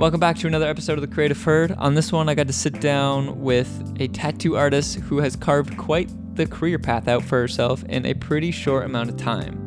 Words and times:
Welcome 0.00 0.18
back 0.18 0.38
to 0.38 0.46
another 0.46 0.66
episode 0.66 0.94
of 0.94 1.02
the 1.02 1.14
Creative 1.14 1.44
Herd. 1.44 1.72
On 1.72 1.94
this 1.94 2.10
one, 2.10 2.30
I 2.30 2.34
got 2.34 2.46
to 2.46 2.54
sit 2.54 2.80
down 2.80 3.38
with 3.42 3.68
a 4.00 4.08
tattoo 4.08 4.56
artist 4.56 4.94
who 4.94 5.18
has 5.18 5.36
carved 5.36 5.76
quite 5.76 6.08
the 6.36 6.46
career 6.46 6.78
path 6.78 7.06
out 7.06 7.22
for 7.22 7.38
herself 7.38 7.84
in 7.84 8.06
a 8.06 8.14
pretty 8.14 8.50
short 8.50 8.86
amount 8.86 9.10
of 9.10 9.18
time. 9.18 9.58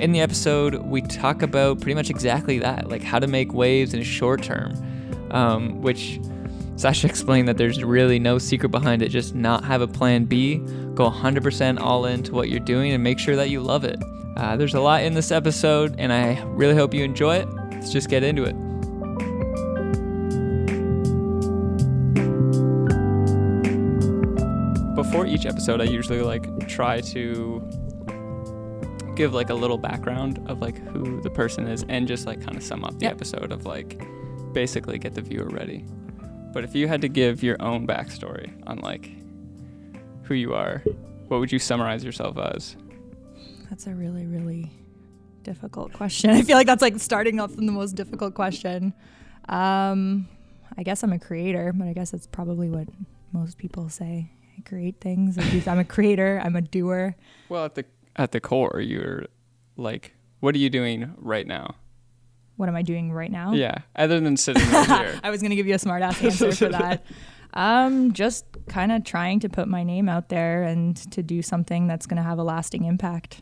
In 0.00 0.10
the 0.10 0.20
episode, 0.20 0.74
we 0.82 1.00
talk 1.02 1.42
about 1.42 1.80
pretty 1.80 1.94
much 1.94 2.10
exactly 2.10 2.58
that, 2.58 2.88
like 2.88 3.04
how 3.04 3.20
to 3.20 3.28
make 3.28 3.54
waves 3.54 3.94
in 3.94 4.02
short 4.02 4.42
term, 4.42 4.74
um, 5.30 5.80
which 5.80 6.18
Sasha 6.74 7.06
explained 7.08 7.46
that 7.46 7.56
there's 7.56 7.84
really 7.84 8.18
no 8.18 8.38
secret 8.38 8.70
behind 8.70 9.00
it. 9.00 9.10
Just 9.10 9.36
not 9.36 9.62
have 9.62 9.80
a 9.80 9.86
plan 9.86 10.24
B, 10.24 10.56
go 10.96 11.08
100% 11.08 11.78
all 11.78 12.04
into 12.04 12.32
what 12.32 12.50
you're 12.50 12.58
doing, 12.58 12.94
and 12.94 13.04
make 13.04 13.20
sure 13.20 13.36
that 13.36 13.48
you 13.48 13.60
love 13.60 13.84
it. 13.84 14.02
Uh, 14.36 14.56
there's 14.56 14.74
a 14.74 14.80
lot 14.80 15.04
in 15.04 15.14
this 15.14 15.30
episode, 15.30 15.94
and 15.98 16.12
I 16.12 16.42
really 16.46 16.74
hope 16.74 16.92
you 16.92 17.04
enjoy 17.04 17.36
it. 17.36 17.48
Let's 17.70 17.92
just 17.92 18.10
get 18.10 18.24
into 18.24 18.42
it. 18.42 18.56
Each 25.28 25.46
episode, 25.46 25.80
I 25.80 25.84
usually 25.84 26.22
like 26.22 26.68
try 26.68 27.00
to 27.02 27.62
give 29.16 29.34
like 29.34 29.50
a 29.50 29.54
little 29.54 29.78
background 29.78 30.40
of 30.48 30.60
like 30.60 30.78
who 30.88 31.20
the 31.22 31.30
person 31.30 31.66
is 31.66 31.84
and 31.88 32.06
just 32.06 32.26
like 32.26 32.40
kind 32.40 32.56
of 32.56 32.62
sum 32.62 32.84
up 32.84 32.98
the 32.98 33.04
Yep. 33.06 33.12
episode 33.14 33.52
of 33.52 33.66
like 33.66 34.00
basically 34.52 34.98
get 34.98 35.14
the 35.14 35.22
viewer 35.22 35.48
ready. 35.48 35.84
But 36.52 36.64
if 36.64 36.74
you 36.74 36.88
had 36.88 37.00
to 37.02 37.08
give 37.08 37.42
your 37.42 37.60
own 37.60 37.86
backstory 37.86 38.52
on 38.66 38.78
like 38.78 39.10
who 40.22 40.34
you 40.34 40.54
are, 40.54 40.82
what 41.28 41.40
would 41.40 41.50
you 41.52 41.58
summarize 41.58 42.04
yourself 42.04 42.38
as? 42.38 42.76
That's 43.68 43.86
a 43.86 43.94
really, 43.94 44.26
really 44.26 44.70
difficult 45.42 45.92
question. 45.92 46.30
I 46.38 46.42
feel 46.42 46.56
like 46.56 46.66
that's 46.66 46.82
like 46.82 46.98
starting 46.98 47.40
off 47.40 47.52
from 47.54 47.66
the 47.66 47.72
most 47.72 47.92
difficult 47.96 48.34
question. 48.34 48.94
Um, 49.48 50.28
I 50.76 50.82
guess 50.84 51.02
I'm 51.02 51.12
a 51.12 51.18
creator, 51.18 51.72
but 51.74 51.88
I 51.88 51.92
guess 51.92 52.10
that's 52.12 52.26
probably 52.26 52.70
what 52.70 52.88
most 53.32 53.58
people 53.58 53.88
say. 53.88 54.30
Create 54.68 55.00
things. 55.00 55.38
I'm 55.66 55.78
a 55.78 55.84
creator. 55.84 56.40
I'm 56.44 56.54
a 56.54 56.60
doer. 56.60 57.16
Well, 57.48 57.64
at 57.64 57.74
the 57.74 57.84
at 58.16 58.32
the 58.32 58.40
core, 58.40 58.80
you're 58.80 59.24
like, 59.76 60.14
what 60.40 60.54
are 60.54 60.58
you 60.58 60.68
doing 60.68 61.14
right 61.16 61.46
now? 61.46 61.76
What 62.56 62.68
am 62.68 62.76
I 62.76 62.82
doing 62.82 63.10
right 63.12 63.30
now? 63.30 63.52
Yeah, 63.52 63.78
other 63.96 64.20
than 64.20 64.36
sitting 64.36 64.62
here. 64.66 65.20
I 65.22 65.30
was 65.30 65.40
gonna 65.40 65.54
give 65.56 65.66
you 65.66 65.74
a 65.74 65.78
smart 65.78 66.02
ass 66.02 66.22
answer 66.22 66.52
for 66.52 66.68
that. 66.70 67.06
Um, 67.54 68.12
just 68.12 68.44
kind 68.68 68.92
of 68.92 69.04
trying 69.04 69.40
to 69.40 69.48
put 69.48 69.68
my 69.68 69.84
name 69.84 70.06
out 70.08 70.28
there 70.28 70.64
and 70.64 70.96
to 71.12 71.22
do 71.22 71.40
something 71.40 71.86
that's 71.86 72.06
gonna 72.06 72.22
have 72.22 72.38
a 72.38 72.44
lasting 72.44 72.84
impact 72.84 73.40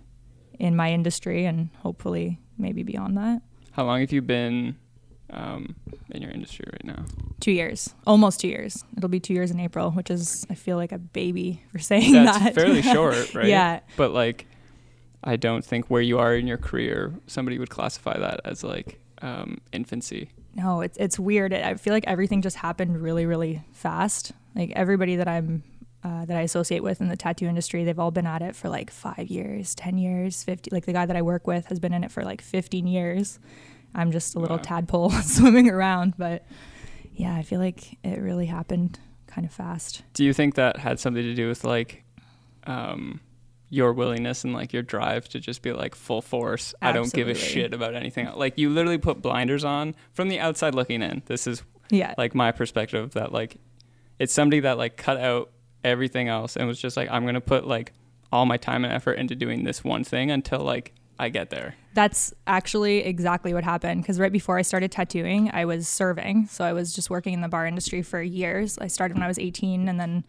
in 0.60 0.76
my 0.76 0.92
industry 0.92 1.44
and 1.44 1.70
hopefully 1.78 2.38
maybe 2.56 2.82
beyond 2.84 3.16
that. 3.16 3.42
How 3.72 3.84
long 3.84 4.00
have 4.00 4.12
you 4.12 4.22
been 4.22 4.76
um, 5.30 5.74
in 6.10 6.22
your 6.22 6.30
industry 6.30 6.66
right 6.72 6.84
now? 6.84 7.04
Two 7.40 7.52
years, 7.52 7.94
almost 8.06 8.40
two 8.40 8.48
years. 8.48 8.84
It'll 8.96 9.08
be 9.08 9.20
two 9.20 9.34
years 9.34 9.50
in 9.50 9.60
April, 9.60 9.90
which 9.90 10.10
is 10.10 10.46
I 10.50 10.54
feel 10.54 10.76
like 10.76 10.92
a 10.92 10.98
baby 10.98 11.62
for 11.72 11.78
saying 11.78 12.12
that. 12.12 12.24
That's 12.24 12.44
that. 12.44 12.54
fairly 12.54 12.82
short, 12.94 13.34
right? 13.34 13.46
Yeah. 13.46 13.80
But 13.96 14.12
like, 14.12 14.46
I 15.24 15.36
don't 15.36 15.64
think 15.64 15.86
where 15.86 16.02
you 16.02 16.18
are 16.18 16.34
in 16.34 16.46
your 16.46 16.58
career, 16.58 17.14
somebody 17.26 17.58
would 17.58 17.70
classify 17.70 18.18
that 18.18 18.40
as 18.44 18.62
like 18.62 19.00
um, 19.22 19.58
infancy. 19.72 20.30
No, 20.54 20.80
it's 20.80 20.96
it's 20.96 21.18
weird. 21.18 21.52
I 21.52 21.74
feel 21.74 21.92
like 21.92 22.06
everything 22.06 22.40
just 22.40 22.56
happened 22.56 23.02
really, 23.02 23.26
really 23.26 23.62
fast. 23.72 24.32
Like 24.54 24.72
everybody 24.74 25.16
that 25.16 25.28
I'm 25.28 25.62
uh, 26.02 26.24
that 26.24 26.36
I 26.36 26.42
associate 26.42 26.82
with 26.82 27.00
in 27.00 27.08
the 27.08 27.16
tattoo 27.16 27.46
industry, 27.46 27.84
they've 27.84 27.98
all 27.98 28.10
been 28.10 28.26
at 28.26 28.40
it 28.40 28.54
for 28.54 28.68
like 28.68 28.90
five 28.90 29.26
years, 29.28 29.74
ten 29.74 29.98
years, 29.98 30.42
fifty. 30.44 30.70
Like 30.72 30.86
the 30.86 30.92
guy 30.92 31.04
that 31.04 31.16
I 31.16 31.22
work 31.22 31.46
with 31.46 31.66
has 31.66 31.78
been 31.78 31.92
in 31.92 32.04
it 32.04 32.10
for 32.10 32.22
like 32.22 32.40
fifteen 32.40 32.86
years. 32.86 33.38
I'm 33.96 34.12
just 34.12 34.34
a 34.36 34.38
little 34.38 34.56
Wow. 34.58 34.62
tadpole 34.62 35.10
swimming 35.22 35.68
around, 35.70 36.14
but 36.16 36.46
yeah, 37.12 37.34
I 37.34 37.42
feel 37.42 37.58
like 37.58 37.98
it 38.04 38.20
really 38.20 38.46
happened 38.46 39.00
kind 39.26 39.44
of 39.46 39.52
fast. 39.52 40.02
Do 40.12 40.22
you 40.24 40.32
think 40.32 40.54
that 40.54 40.76
had 40.76 41.00
something 41.00 41.22
to 41.22 41.34
do 41.34 41.48
with 41.48 41.64
like 41.64 42.04
um, 42.66 43.20
your 43.70 43.92
willingness 43.92 44.44
and 44.44 44.52
like 44.52 44.72
your 44.72 44.82
drive 44.82 45.28
to 45.30 45.40
just 45.40 45.62
be 45.62 45.72
like 45.72 45.94
full 45.94 46.22
force? 46.22 46.74
I 46.82 46.92
don't 46.92 47.12
give 47.12 47.28
a 47.28 47.34
shit 47.34 47.72
about 47.74 47.94
anything. 47.94 48.28
Like 48.34 48.58
you 48.58 48.70
literally 48.70 48.98
put 48.98 49.22
blinders 49.22 49.64
on 49.64 49.94
from 50.12 50.28
the 50.28 50.38
outside 50.40 50.74
looking 50.74 51.02
in. 51.02 51.22
This 51.26 51.46
is 51.46 51.62
Yeah, 51.90 52.14
like 52.18 52.34
my 52.34 52.52
perspective 52.52 53.12
that 53.14 53.32
like 53.32 53.56
it's 54.18 54.32
somebody 54.32 54.60
that 54.60 54.78
like 54.78 54.96
cut 54.96 55.16
out 55.18 55.50
everything 55.84 56.28
else 56.28 56.56
and 56.56 56.66
was 56.66 56.80
just 56.80 56.96
like 56.96 57.10
I'm 57.10 57.24
gonna 57.24 57.40
put 57.40 57.66
like 57.66 57.92
all 58.32 58.44
my 58.46 58.56
time 58.56 58.84
and 58.84 58.92
effort 58.92 59.12
into 59.14 59.34
doing 59.34 59.64
this 59.64 59.84
one 59.84 60.04
thing 60.04 60.30
until 60.30 60.60
like 60.60 60.92
I 61.18 61.28
get 61.28 61.50
there. 61.50 61.74
That's 61.94 62.34
actually 62.46 62.98
exactly 62.98 63.54
what 63.54 63.64
happened. 63.64 64.02
Because 64.02 64.18
right 64.18 64.32
before 64.32 64.58
I 64.58 64.62
started 64.62 64.92
tattooing, 64.92 65.50
I 65.52 65.64
was 65.64 65.88
serving. 65.88 66.46
So 66.46 66.64
I 66.64 66.72
was 66.72 66.92
just 66.94 67.08
working 67.10 67.32
in 67.32 67.40
the 67.40 67.48
bar 67.48 67.66
industry 67.66 68.02
for 68.02 68.20
years. 68.20 68.78
I 68.78 68.86
started 68.86 69.14
when 69.14 69.22
I 69.22 69.28
was 69.28 69.38
18, 69.38 69.88
and 69.88 69.98
then 69.98 70.24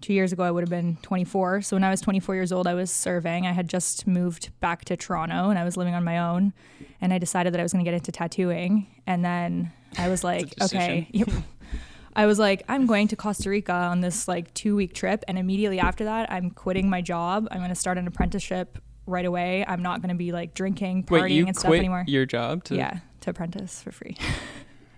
two 0.00 0.12
years 0.12 0.32
ago, 0.32 0.42
I 0.42 0.50
would 0.50 0.62
have 0.62 0.70
been 0.70 0.96
24. 1.02 1.62
So 1.62 1.76
when 1.76 1.84
I 1.84 1.90
was 1.90 2.00
24 2.00 2.34
years 2.34 2.52
old, 2.52 2.66
I 2.66 2.74
was 2.74 2.90
serving. 2.90 3.46
I 3.46 3.52
had 3.52 3.68
just 3.68 4.06
moved 4.06 4.50
back 4.60 4.84
to 4.86 4.96
Toronto 4.96 5.50
and 5.50 5.58
I 5.58 5.64
was 5.64 5.76
living 5.76 5.94
on 5.94 6.04
my 6.04 6.18
own. 6.18 6.52
And 7.00 7.12
I 7.12 7.18
decided 7.18 7.52
that 7.52 7.60
I 7.60 7.62
was 7.62 7.72
going 7.72 7.84
to 7.84 7.90
get 7.90 7.94
into 7.94 8.12
tattooing. 8.12 8.86
And 9.06 9.24
then 9.24 9.72
I 9.98 10.08
was 10.08 10.24
like, 10.30 10.54
okay. 10.62 11.08
Yep. 11.12 11.28
I 12.16 12.26
was 12.26 12.38
like, 12.38 12.62
I'm 12.68 12.86
going 12.86 13.08
to 13.08 13.16
Costa 13.16 13.50
Rica 13.50 13.72
on 13.72 14.00
this 14.00 14.26
like 14.26 14.52
two 14.54 14.74
week 14.74 14.94
trip. 14.94 15.24
And 15.28 15.38
immediately 15.38 15.78
after 15.78 16.04
that, 16.04 16.30
I'm 16.32 16.50
quitting 16.50 16.88
my 16.90 17.02
job. 17.02 17.46
I'm 17.50 17.58
going 17.58 17.68
to 17.70 17.74
start 17.74 17.98
an 17.98 18.06
apprenticeship 18.06 18.78
right 19.10 19.26
away. 19.26 19.64
I'm 19.66 19.82
not 19.82 20.00
going 20.00 20.10
to 20.10 20.14
be 20.14 20.32
like 20.32 20.54
drinking, 20.54 21.04
partying, 21.04 21.22
Wait, 21.22 21.32
you 21.32 21.46
and 21.46 21.56
stuff 21.56 21.68
quit 21.68 21.80
anymore. 21.80 22.04
your 22.06 22.26
job 22.26 22.64
to 22.64 22.76
yeah, 22.76 23.00
to 23.20 23.30
apprentice 23.30 23.82
for 23.82 23.92
free. 23.92 24.16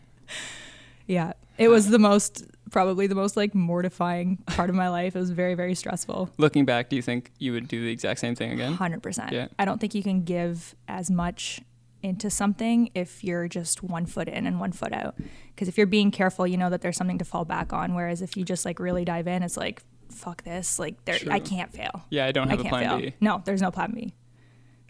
yeah, 1.07 1.33
it 1.59 1.69
was 1.69 1.89
the 1.89 1.99
most, 1.99 2.45
probably 2.71 3.07
the 3.07 3.15
most 3.15 3.37
like 3.37 3.55
mortifying 3.55 4.39
part 4.47 4.71
of 4.71 4.77
my 4.77 4.89
life. 5.01 5.15
It 5.17 5.19
was 5.19 5.31
very, 5.31 5.55
very 5.55 5.75
stressful. 5.75 6.31
looking 6.39 6.65
back, 6.65 6.89
do 6.89 6.97
you 6.97 7.03
think 7.03 7.33
you 7.39 7.53
would 7.53 7.69
do 7.69 7.83
the 7.83 7.91
exact 7.91 8.21
same 8.21 8.35
thing 8.35 8.53
again? 8.53 8.77
100%. 8.77 9.31
Yeah. 9.31 9.49
I 9.59 9.65
don't 9.65 9.81
think 9.81 9.95
you 9.95 10.03
can 10.03 10.23
give 10.23 10.75
as 10.89 11.11
much 11.11 11.61
into 12.03 12.29
something 12.31 12.91
if 12.95 13.23
you're 13.23 13.47
just 13.47 13.83
one 13.83 14.07
foot 14.07 14.29
in 14.29 14.47
and 14.47 14.59
one 14.59 14.73
foot 14.73 14.93
out. 14.93 15.15
Because 15.55 15.69
if 15.69 15.79
you're 15.79 15.87
being 15.87 16.11
careful, 16.11 16.47
you 16.47 16.57
know 16.57 16.69
that 16.71 16.81
there's 16.81 16.97
something 16.97 17.19
to 17.19 17.25
fall 17.25 17.45
back 17.45 17.73
on. 17.73 17.95
Whereas 17.95 18.23
if 18.23 18.37
you 18.37 18.45
just 18.45 18.65
like 18.65 18.81
really 18.81 19.05
dive 19.05 19.29
in, 19.29 19.43
it's 19.43 19.57
like, 19.57 19.83
fuck 20.13 20.43
this. 20.45 20.79
Like, 20.79 21.05
there, 21.05 21.19
I 21.31 21.39
can't 21.41 21.73
fail. 21.73 22.05
Yeah, 22.11 22.27
I 22.27 22.33
don't 22.33 22.49
I 22.49 22.53
have 22.53 22.61
a 22.61 22.63
can't 22.63 22.73
plan 22.73 22.89
fail. 22.89 23.11
B. 23.11 23.15
No, 23.21 23.43
there's 23.45 23.63
no 23.63 23.71
plan 23.71 23.93
B. 23.93 24.15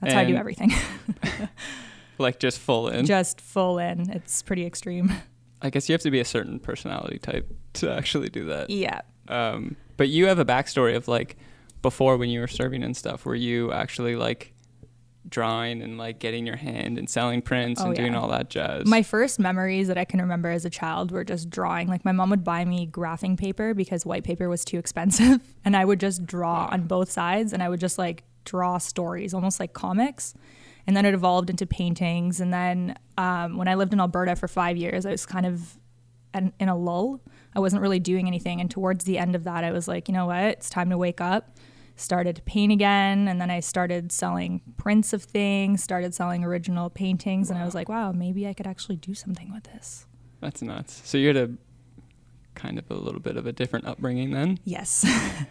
That's 0.00 0.15
how 0.15 0.21
I 0.21 0.25
do 0.25 0.37
everything. 0.37 0.72
Like 2.19 2.38
just 2.38 2.59
full 2.59 2.88
in. 2.88 3.05
just 3.06 3.41
full 3.41 3.78
in. 3.78 4.11
It's 4.11 4.43
pretty 4.43 4.65
extreme. 4.65 5.12
I 5.61 5.71
guess 5.71 5.88
you 5.88 5.94
have 5.94 6.03
to 6.03 6.11
be 6.11 6.21
a 6.21 6.25
certain 6.25 6.61
personality 6.61 7.19
type 7.19 7.49
to 7.75 7.93
actually 7.93 8.28
do 8.28 8.44
that. 8.47 8.71
yeah. 8.71 9.00
Um, 9.28 9.77
but 9.97 10.09
you 10.09 10.27
have 10.27 10.38
a 10.38 10.44
backstory 10.44 10.94
of 10.94 11.09
like 11.09 11.37
before 11.81 12.16
when 12.16 12.28
you 12.28 12.41
were 12.41 12.49
serving 12.49 12.82
and 12.82 12.97
stuff, 12.97 13.25
were 13.25 13.34
you 13.34 13.72
actually 13.72 14.15
like 14.15 14.52
drawing 15.28 15.83
and 15.83 15.99
like 15.99 16.19
getting 16.19 16.47
your 16.47 16.56
hand 16.56 16.99
and 16.99 17.09
selling 17.09 17.43
prints 17.43 17.81
Oh, 17.81 17.87
and 17.87 17.94
doing 17.97 18.12
yeah. 18.12 18.21
all 18.21 18.28
that 18.28 18.50
jazz? 18.50 18.87
My 18.87 19.03
first 19.03 19.38
memories 19.38 19.88
that 19.88 19.97
I 19.99 20.05
can 20.05 20.21
remember 20.21 20.50
as 20.50 20.65
a 20.65 20.71
child 20.71 21.10
were 21.12 21.25
just 21.25 21.49
drawing. 21.49 21.88
Like 21.88 22.05
my 22.05 22.12
mom 22.12 22.31
would 22.31 22.44
buy 22.44 22.65
me 22.65 22.87
graphing 22.87 23.38
paper 23.38 23.75
because 23.75 24.05
white 24.05 24.25
paper 24.25 24.49
was 24.49 24.65
too 24.65 24.78
expensive, 24.78 25.41
and 25.65 25.77
I 25.77 25.84
would 25.84 26.00
just 26.00 26.27
draw 26.27 26.69
on 26.71 26.87
both 26.87 27.11
sides, 27.11 27.53
and 27.53 27.62
I 27.62 27.69
would 27.69 27.81
just 27.81 27.99
like 27.99 28.25
draw 28.44 28.78
stories, 28.78 29.32
almost 29.34 29.61
like 29.61 29.72
comics. 29.72 30.34
And 30.84 30.97
then 30.97 31.05
it 31.05 31.15
evolved 31.15 31.49
into 31.49 31.65
paintings. 31.65 32.41
And 32.41 32.53
then 32.53 32.97
um, 33.16 33.56
when 33.56 33.69
I 33.69 33.75
lived 33.77 33.93
in 33.93 34.00
Alberta 34.00 34.34
for 34.34 34.49
five 34.49 34.77
years, 34.77 35.06
I 35.06 35.12
was 35.12 35.25
kind 35.25 35.47
of 35.47 35.77
in, 36.34 36.53
in 36.59 36.69
a 36.69 36.77
lull. 36.77 37.21
I 37.55 37.61
wasn't 37.61 37.82
really 37.82 38.00
doing 38.00 38.27
anything. 38.27 38.61
And 38.61 38.69
towards 38.69 39.05
the 39.05 39.16
end 39.16 39.37
of 39.37 39.44
that, 39.44 39.62
I 39.62 39.71
was 39.71 39.87
like, 39.87 40.09
you 40.09 40.15
know 40.15 40.27
what? 40.27 40.43
It's 40.43 40.69
time 40.69 40.91
to 40.91 40.99
wake 40.99 41.21
up. 41.21 41.56
Started 41.97 42.37
to 42.37 42.43
paint 42.43 42.73
again. 42.73 43.29
And 43.29 43.41
then 43.41 43.51
I 43.51 43.61
started 43.61 44.13
selling 44.13 44.61
prints 44.77 45.13
of 45.13 45.23
things, 45.23 45.83
started 45.83 46.15
selling 46.15 46.45
original 46.45 46.91
paintings. 46.91 47.51
And 47.51 47.59
I 47.59 47.65
was 47.65 47.75
like, 47.75 47.89
wow, 47.89 48.13
maybe 48.13 48.47
I 48.47 48.55
could 48.55 48.67
actually 48.67 48.97
do 48.97 49.15
something 49.15 49.53
with 49.53 49.65
this. 49.65 50.06
That's 50.41 50.62
nuts. 50.62 51.03
So 51.05 51.19
you 51.19 51.29
had 51.29 51.37
a 51.37 51.50
kind 52.55 52.79
of 52.79 52.91
a 52.91 52.94
little 52.94 53.21
bit 53.21 53.37
of 53.37 53.47
a 53.47 53.53
different 53.53 53.87
upbringing 53.87 54.31
then, 54.31 54.59
Yes. 54.65 55.06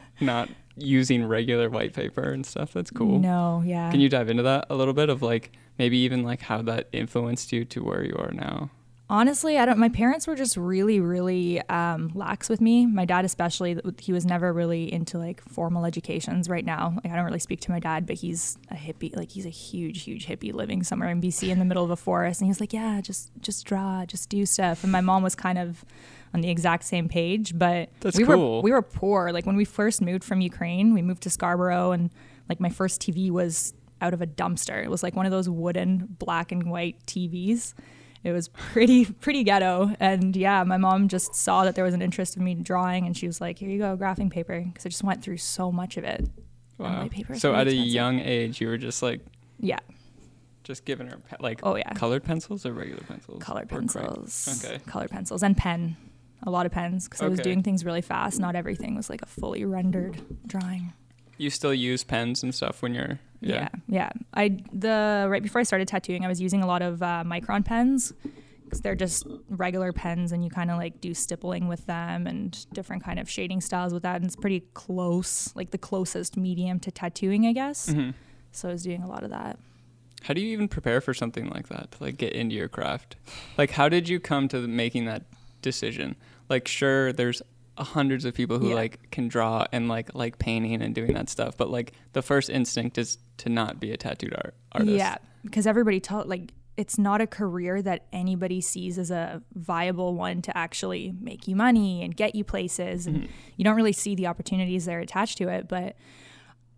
not 0.22 0.50
using 0.78 1.26
regular 1.26 1.70
white 1.70 1.94
paper 1.94 2.32
and 2.32 2.46
stuff. 2.46 2.74
That's 2.74 2.92
cool. 2.92 3.20
No, 3.20 3.64
yeah. 3.66 3.90
Can 3.92 4.00
you 4.00 4.10
dive 4.10 4.30
into 4.30 4.44
that 4.44 4.68
a 4.70 4.76
little 4.76 4.94
bit 4.94 5.10
of 5.10 5.22
like 5.22 5.52
maybe 5.80 5.98
even 6.00 6.24
like 6.24 6.42
how 6.42 6.62
that 6.64 6.90
influenced 6.92 7.52
you 7.52 7.66
to 7.66 7.84
where 7.84 8.04
you 8.04 8.16
are 8.18 8.32
now? 8.32 8.70
Honestly, 9.12 9.58
I 9.58 9.66
don't. 9.66 9.78
My 9.78 9.90
parents 9.90 10.25
were 10.25 10.38
just 10.38 10.56
really, 10.56 11.02
really 11.02 11.62
um, 11.68 12.12
lax 12.16 12.48
with 12.48 12.62
me. 12.62 12.86
My 12.86 13.04
dad, 13.04 13.25
especially, 13.25 13.78
he 14.00 14.13
was 14.13 14.25
never 14.25 14.54
really 14.54 14.92
into 14.92 15.18
like 15.18 15.42
formal 15.50 15.84
educations. 15.84 16.48
Right 16.48 16.63
now, 16.63 16.94
like 17.04 17.12
I 17.12 17.18
don't 17.18 17.25
really 17.25 17.40
speak 17.40 17.60
to 17.62 17.72
my 17.72 17.80
dad, 17.80 18.06
but 18.06 18.16
he's 18.16 18.58
a 18.69 18.75
hippie. 18.75 19.13
Like 19.13 19.30
he's 19.30 19.46
a 19.46 19.50
huge, 19.50 20.04
huge 20.04 20.28
hippie 20.28 20.54
living 20.54 20.81
somewhere 20.81 21.10
in 21.10 21.22
BC 21.22 21.50
in 21.50 21.60
the 21.60 21.66
middle 21.66 21.84
of 21.84 21.90
a 21.90 21.98
forest, 21.98 22.40
and 22.40 22.46
he 22.48 22.52
was 22.52 22.62
like, 22.62 22.72
"Yeah, 22.72 23.02
just, 23.02 23.31
just 23.42 23.66
draw, 23.66 24.06
just 24.06 24.30
do 24.30 24.46
stuff." 24.46 24.81
And 24.81 24.94
my 24.94 25.02
mom 25.02 25.24
was 25.24 25.36
kind 25.36 25.58
of 25.58 25.84
on 26.34 26.40
the 26.40 26.50
exact 26.50 26.86
same 26.86 27.10
page, 27.10 27.60
but 27.60 27.90
That's 28.00 28.18
we 28.18 28.24
cool. 28.24 28.60
were 28.60 28.62
we 28.62 28.72
were 28.72 28.81
poor. 28.81 29.34
Like 29.34 29.46
when 29.46 29.58
we 29.58 29.66
first 29.66 30.02
moved 30.02 30.24
from 30.24 30.40
Ukraine, 30.40 30.94
we 30.94 31.02
moved 31.02 31.24
to 31.24 31.30
Scarborough, 31.30 31.92
and 31.92 32.12
like 32.48 32.62
my 32.62 32.69
first 32.69 33.02
TV 33.02 33.30
was 33.30 33.74
out 34.00 34.13
of 34.13 34.22
a 34.22 34.25
dumpster. 34.25 34.81
It 34.81 34.90
was 34.90 35.04
like 35.04 35.18
one 35.18 35.25
of 35.25 35.34
those 35.34 35.50
wooden 35.50 36.16
black 36.18 36.54
and 36.54 36.72
white 36.72 37.06
TVs. 37.08 37.74
It 38.24 38.32
was 38.32 38.48
pretty 38.50 39.06
pretty 39.22 39.44
ghetto. 39.44 39.96
And 40.00 40.36
yeah, 40.36 40.64
my 40.64 40.78
mom 40.78 41.08
just 41.08 41.34
saw 41.36 41.64
that 41.66 41.76
there 41.76 41.84
was 41.84 41.94
an 41.94 42.02
interest 42.02 42.38
in 42.38 42.44
me 42.44 42.56
drawing, 42.56 43.06
and 43.06 43.16
she 43.18 43.28
was 43.28 43.42
like, 43.42 43.60
"Here 43.60 43.70
you 43.70 43.80
go, 43.80 43.98
graphing 43.98 44.30
paper," 44.32 44.62
because 44.62 44.86
I 44.86 44.90
just 44.90 45.04
went 45.04 45.24
through 45.24 45.38
so 45.38 45.72
much 45.72 45.98
of 45.98 46.04
it. 46.04 46.28
Wow. 46.78 47.08
So 47.38 47.54
at 47.54 47.68
a 47.68 47.74
young 47.76 48.20
age, 48.20 48.60
you 48.60 48.68
were 48.68 48.78
just 48.78 49.04
like 49.04 49.22
Yeah, 49.60 49.78
just 50.64 50.84
giving 50.86 51.08
her 51.08 51.18
pe- 51.18 51.38
like 51.40 51.60
Oh, 51.64 51.76
yeah. 51.76 51.94
colored 51.94 52.24
pencils 52.24 52.66
or 52.66 52.74
regular 52.74 53.02
pencils? 53.04 53.42
colored 53.44 53.70
pencils. 53.70 54.64
Okay. 54.66 54.80
Colored 54.88 55.12
pencils 55.12 55.44
and 55.44 55.56
pen. 55.56 55.96
A 56.44 56.50
lot 56.50 56.66
of 56.66 56.72
pens 56.72 57.08
because 57.08 57.22
I 57.22 57.28
was 57.28 57.40
doing 57.40 57.62
things 57.62 57.86
really 57.86 58.02
fast. 58.02 58.40
Not 58.40 58.56
everything 58.56 58.96
was 58.96 59.12
like 59.12 59.22
a 59.22 59.28
fully 59.28 59.64
rendered 59.64 60.20
drawing. 60.48 60.92
You 61.38 61.52
still 61.52 61.74
use 61.74 62.04
pens 62.04 62.42
and 62.42 62.54
stuff 62.54 62.82
when 62.82 62.96
you're 62.96 63.20
Yeah. 63.42 63.70
yeah, 63.88 64.10
I 64.34 64.60
the 64.72 65.26
right 65.30 65.42
before 65.42 65.60
I 65.60 65.64
started 65.64 65.88
tattooing, 65.88 66.24
I 66.24 66.28
was 66.28 66.40
using 66.40 66.62
a 66.62 66.68
lot 66.68 66.82
of 66.82 67.02
uh, 67.02 67.24
micron 67.26 67.66
pens 67.66 68.14
because 68.64 68.82
they're 68.82 68.96
just 68.96 69.26
regular 69.50 69.92
pens, 69.92 70.32
and 70.32 70.44
you 70.44 70.50
kind 70.50 70.72
of 70.72 70.78
like 70.78 71.02
do 71.02 71.14
stippling 71.14 71.68
with 71.68 71.86
them 71.88 72.28
and 72.28 72.66
different 72.74 73.04
kind 73.04 73.20
of 73.20 73.30
shading 73.30 73.60
styles 73.62 73.94
with 73.94 74.04
that, 74.04 74.18
and 74.18 74.26
it's 74.26 74.36
pretty 74.36 74.62
close, 74.74 75.54
like 75.56 75.72
the 75.72 75.78
closest 75.78 76.38
medium 76.38 76.80
to 76.80 76.92
tattooing, 76.92 77.46
I 77.48 77.54
guess. 77.54 77.90
Mhm. 77.90 78.14
So 78.52 78.70
I 78.70 78.72
was 78.74 78.84
doing 78.84 79.02
a 79.02 79.08
lot 79.08 79.24
of 79.24 79.30
that. 79.32 79.58
How 80.24 80.34
do 80.36 80.42
you 80.42 80.54
even 80.54 80.68
prepare 80.68 81.02
for 81.02 81.14
something 81.14 81.50
like 81.50 81.68
that 81.70 81.92
to 81.94 82.04
like 82.04 82.18
get 82.18 82.34
into 82.34 82.56
your 82.56 82.68
craft? 82.70 83.16
Like 83.58 83.72
how 83.72 83.90
did 83.90 84.08
you 84.08 84.20
come 84.20 84.48
to 84.50 84.68
making 84.68 85.06
that 85.06 85.24
decision? 85.64 86.16
Like 86.48 86.68
sure 86.68 87.12
there's 87.12 87.42
Uh, 87.78 87.84
hundreds 87.84 88.26
of 88.26 88.34
people 88.34 88.60
who 88.60 88.70
Yeah. 88.70 88.76
like 88.76 89.12
can 89.12 89.28
draw 89.28 89.66
and 89.72 89.88
like 89.88 90.14
like 90.14 90.40
painting 90.40 90.82
and 90.82 90.94
doing 90.94 91.14
that 91.14 91.30
stuff, 91.30 91.56
but 91.56 91.70
like 91.70 91.94
the 92.14 92.22
first 92.22 92.50
instinct 92.50 92.98
is 92.98 93.18
to 93.38 93.50
not 93.50 93.80
be 93.80 93.92
a 93.92 93.98
tattooed 93.98 94.34
art 94.34 94.56
artist. 94.74 94.92
Yeah, 94.92 95.18
because 95.44 95.66
everybody 95.66 96.00
told 96.00 96.28
like 96.28 96.54
it's 96.78 96.98
not 96.98 97.22
a 97.22 97.28
career 97.28 97.82
that 97.82 98.08
anybody 98.12 98.60
sees 98.60 98.98
as 98.98 99.12
a 99.12 99.42
viable 99.54 100.16
one 100.16 100.42
to 100.42 100.58
actually 100.58 101.14
make 101.20 101.48
you 101.48 101.56
money 101.56 102.04
and 102.04 102.16
get 102.16 102.36
you 102.36 102.44
places, 102.44 103.08
and 103.08 103.18
mm-hmm. 103.18 103.32
you 103.56 103.64
don't 103.64 103.76
really 103.76 103.94
see 103.94 104.16
the 104.16 104.28
opportunities 104.28 104.86
that 104.86 104.94
are 104.94 105.00
attached 105.00 105.38
to 105.38 105.48
it. 105.48 105.68
But 105.68 105.96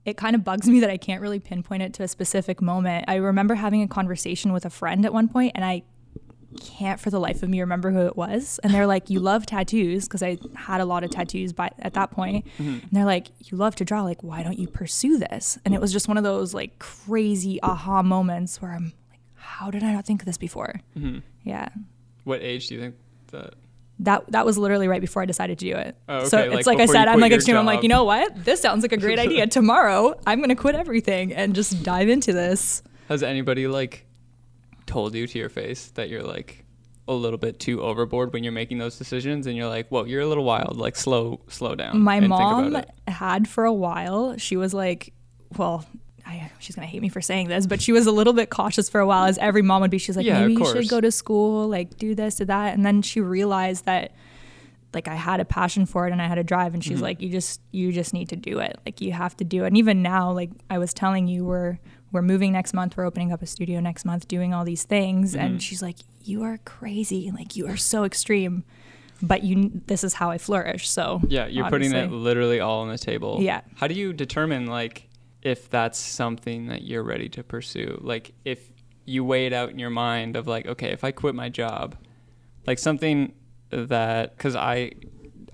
it 0.05 0.17
kind 0.17 0.35
of 0.35 0.43
bugs 0.43 0.67
me 0.67 0.79
that 0.81 0.89
I 0.89 0.97
can't 0.97 1.21
really 1.21 1.39
pinpoint 1.39 1.83
it 1.83 1.93
to 1.95 2.03
a 2.03 2.07
specific 2.07 2.61
moment. 2.61 3.05
I 3.07 3.15
remember 3.15 3.55
having 3.55 3.81
a 3.81 3.87
conversation 3.87 4.51
with 4.51 4.65
a 4.65 4.69
friend 4.69 5.05
at 5.05 5.13
one 5.13 5.27
point, 5.27 5.53
and 5.55 5.63
I 5.63 5.83
can't 6.53 6.99
for 6.99 7.09
the 7.09 7.19
life 7.19 7.43
of 7.43 7.49
me 7.49 7.59
remember 7.61 7.91
who 7.91 8.01
it 8.07 8.15
was. 8.15 8.59
And 8.63 8.73
they're 8.73 8.87
like, 8.87 9.09
"You 9.09 9.19
love 9.19 9.45
tattoos," 9.45 10.05
because 10.05 10.23
I 10.23 10.37
had 10.55 10.79
a 10.81 10.85
lot 10.85 11.03
of 11.03 11.09
tattoos 11.11 11.53
by 11.53 11.69
at 11.79 11.93
that 11.95 12.11
point. 12.11 12.45
And 12.57 12.81
they're 12.91 13.05
like, 13.05 13.27
"You 13.51 13.57
love 13.57 13.75
to 13.75 13.85
draw. 13.85 14.03
Like, 14.03 14.23
why 14.23 14.43
don't 14.43 14.57
you 14.59 14.67
pursue 14.67 15.17
this?" 15.17 15.57
And 15.65 15.73
it 15.73 15.81
was 15.81 15.91
just 15.91 16.07
one 16.07 16.17
of 16.17 16.23
those 16.23 16.53
like 16.53 16.79
crazy 16.79 17.59
aha 17.61 18.01
moments 18.03 18.61
where 18.61 18.71
I'm 18.71 18.93
like, 19.09 19.19
"How 19.35 19.69
did 19.71 19.83
I 19.83 19.93
not 19.93 20.05
think 20.05 20.21
of 20.21 20.25
this 20.25 20.37
before?" 20.37 20.81
hmm 20.93 21.19
Yeah. 21.43 21.69
What 22.23 22.41
age 22.41 22.67
do 22.67 22.75
you 22.75 22.81
think 22.81 22.95
that 23.31 23.53
That 23.99 24.31
that 24.31 24.45
was 24.45 24.57
literally 24.57 24.87
right 24.87 25.01
before 25.01 25.21
I 25.21 25.25
decided 25.25 25.59
to 25.59 25.65
do 25.65 25.75
it. 25.75 25.95
Oh, 26.09 26.25
So 26.25 26.37
it's 26.39 26.65
like 26.67 26.79
like 26.79 26.89
I 26.89 26.91
said, 26.91 27.07
I'm 27.07 27.19
like 27.19 27.31
extreme. 27.31 27.57
I'm 27.57 27.65
like, 27.65 27.83
you 27.83 27.89
know 27.89 28.03
what? 28.05 28.43
This 28.43 28.59
sounds 28.61 28.81
like 28.81 28.91
a 28.91 28.97
great 28.97 29.19
idea. 29.25 29.45
Tomorrow, 29.47 30.15
I'm 30.25 30.39
gonna 30.41 30.55
quit 30.55 30.75
everything 30.75 31.33
and 31.33 31.53
just 31.53 31.83
dive 31.83 32.09
into 32.09 32.33
this. 32.33 32.81
has 33.09 33.21
anybody 33.23 33.67
like 33.67 34.05
told 34.93 35.13
you 35.15 35.25
to 35.27 35.39
your 35.39 35.49
face 35.49 35.81
that 35.97 36.07
you're 36.09 36.23
like 36.23 36.63
a 37.07 37.13
little 37.13 37.37
bit 37.39 37.59
too 37.59 37.81
overboard 37.81 38.31
when 38.33 38.43
you're 38.45 38.53
making 38.53 38.77
those 38.77 38.97
decisions 38.97 39.45
and 39.47 39.57
you're 39.57 39.67
like, 39.77 39.87
"Whoa, 39.89 40.05
you're 40.05 40.21
a 40.21 40.27
little 40.27 40.45
wild. 40.45 40.77
Like 40.77 40.95
slow 40.95 41.41
slow 41.49 41.75
down." 41.75 41.99
my 41.99 42.19
mom 42.21 42.77
had 43.07 43.47
for 43.47 43.65
a 43.65 43.73
while 43.73 44.37
she 44.37 44.55
was 44.55 44.73
like 44.73 45.11
well 45.57 45.85
I, 46.25 46.49
she's 46.59 46.75
gonna 46.75 46.87
hate 46.87 47.01
me 47.01 47.09
for 47.09 47.21
saying 47.21 47.49
this 47.49 47.67
but 47.67 47.81
she 47.81 47.91
was 47.91 48.05
a 48.07 48.11
little 48.19 48.31
bit 48.33 48.49
cautious 48.49 48.87
for 48.89 48.99
a 49.01 49.05
while 49.05 49.25
as 49.25 49.37
every 49.39 49.61
mom 49.61 49.81
would 49.81 49.91
be 49.91 49.97
she's 49.97 50.15
like 50.15 50.25
Yeah, 50.25 50.39
maybe 50.47 50.53
you 50.53 50.65
should 50.65 50.87
go 50.89 51.01
to 51.01 51.11
school 51.11 51.67
like 51.67 51.97
do 51.97 52.15
this 52.15 52.35
do 52.35 52.45
that 52.45 52.73
and 52.73 52.85
then 52.85 53.01
she 53.01 53.19
realized 53.19 53.83
that 53.85 54.13
like 54.93 55.07
i 55.09 55.15
had 55.15 55.39
a 55.41 55.45
passion 55.45 55.85
for 55.85 56.07
it 56.07 56.11
and 56.13 56.21
i 56.21 56.27
had 56.33 56.37
a 56.37 56.43
drive 56.53 56.73
and 56.73 56.81
she's 56.83 56.93
Mm-hmm. 56.95 57.03
like 57.09 57.21
you 57.21 57.29
just 57.29 57.59
you 57.71 57.91
just 57.91 58.13
need 58.13 58.29
to 58.29 58.35
do 58.37 58.59
it 58.59 58.79
like 58.85 59.01
you 59.01 59.11
have 59.11 59.35
to 59.37 59.43
do 59.43 59.63
it 59.65 59.67
and 59.67 59.77
even 59.77 60.01
now 60.01 60.31
like 60.31 60.49
i 60.69 60.77
was 60.77 60.93
telling 60.93 61.27
you 61.27 61.43
we're 61.45 61.77
we're 62.13 62.21
moving 62.21 62.53
next 62.53 62.73
month 62.73 62.95
we're 62.95 63.05
opening 63.05 63.31
up 63.33 63.41
a 63.41 63.45
studio 63.45 63.81
next 63.81 64.05
month 64.05 64.27
doing 64.29 64.53
all 64.53 64.63
these 64.63 64.83
things 64.83 65.33
Mm-hmm. 65.33 65.45
and 65.45 65.61
she's 65.63 65.81
like 65.81 65.97
you 66.23 66.43
are 66.43 66.57
crazy 66.63 67.29
like 67.31 67.55
you 67.57 67.67
are 67.67 67.75
so 67.75 68.05
extreme 68.05 68.63
but 69.21 69.43
you 69.43 69.71
this 69.87 70.03
is 70.03 70.13
how 70.13 70.29
i 70.31 70.37
flourish 70.37 70.87
so 70.89 71.21
Yeah, 71.27 71.47
you're 71.47 71.69
putting 71.69 71.91
it 71.93 72.11
literally 72.11 72.59
all 72.61 72.81
on 72.81 72.89
the 72.89 72.97
table. 72.97 73.37
Yeah. 73.41 73.61
How 73.75 73.87
do 73.87 73.93
you 73.95 74.13
determine 74.13 74.67
like 74.67 75.09
if 75.41 75.69
that's 75.69 75.97
something 75.99 76.67
that 76.67 76.83
you're 76.83 77.03
ready 77.03 77.27
to 77.29 77.43
pursue? 77.43 77.99
Like 78.01 78.33
if 78.45 78.71
you 79.05 79.23
weigh 79.25 79.45
it 79.45 79.53
out 79.53 79.69
in 79.69 79.79
your 79.79 79.89
mind 79.89 80.35
of 80.37 80.47
like, 80.47 80.65
okay, 80.67 80.91
if 80.91 81.03
I 81.03 81.11
quit 81.11 81.35
my 81.35 81.49
job, 81.49 81.95
like 82.67 82.79
something 82.79 83.33
that 83.69 84.37
cuz 84.37 84.55
I 84.55 84.91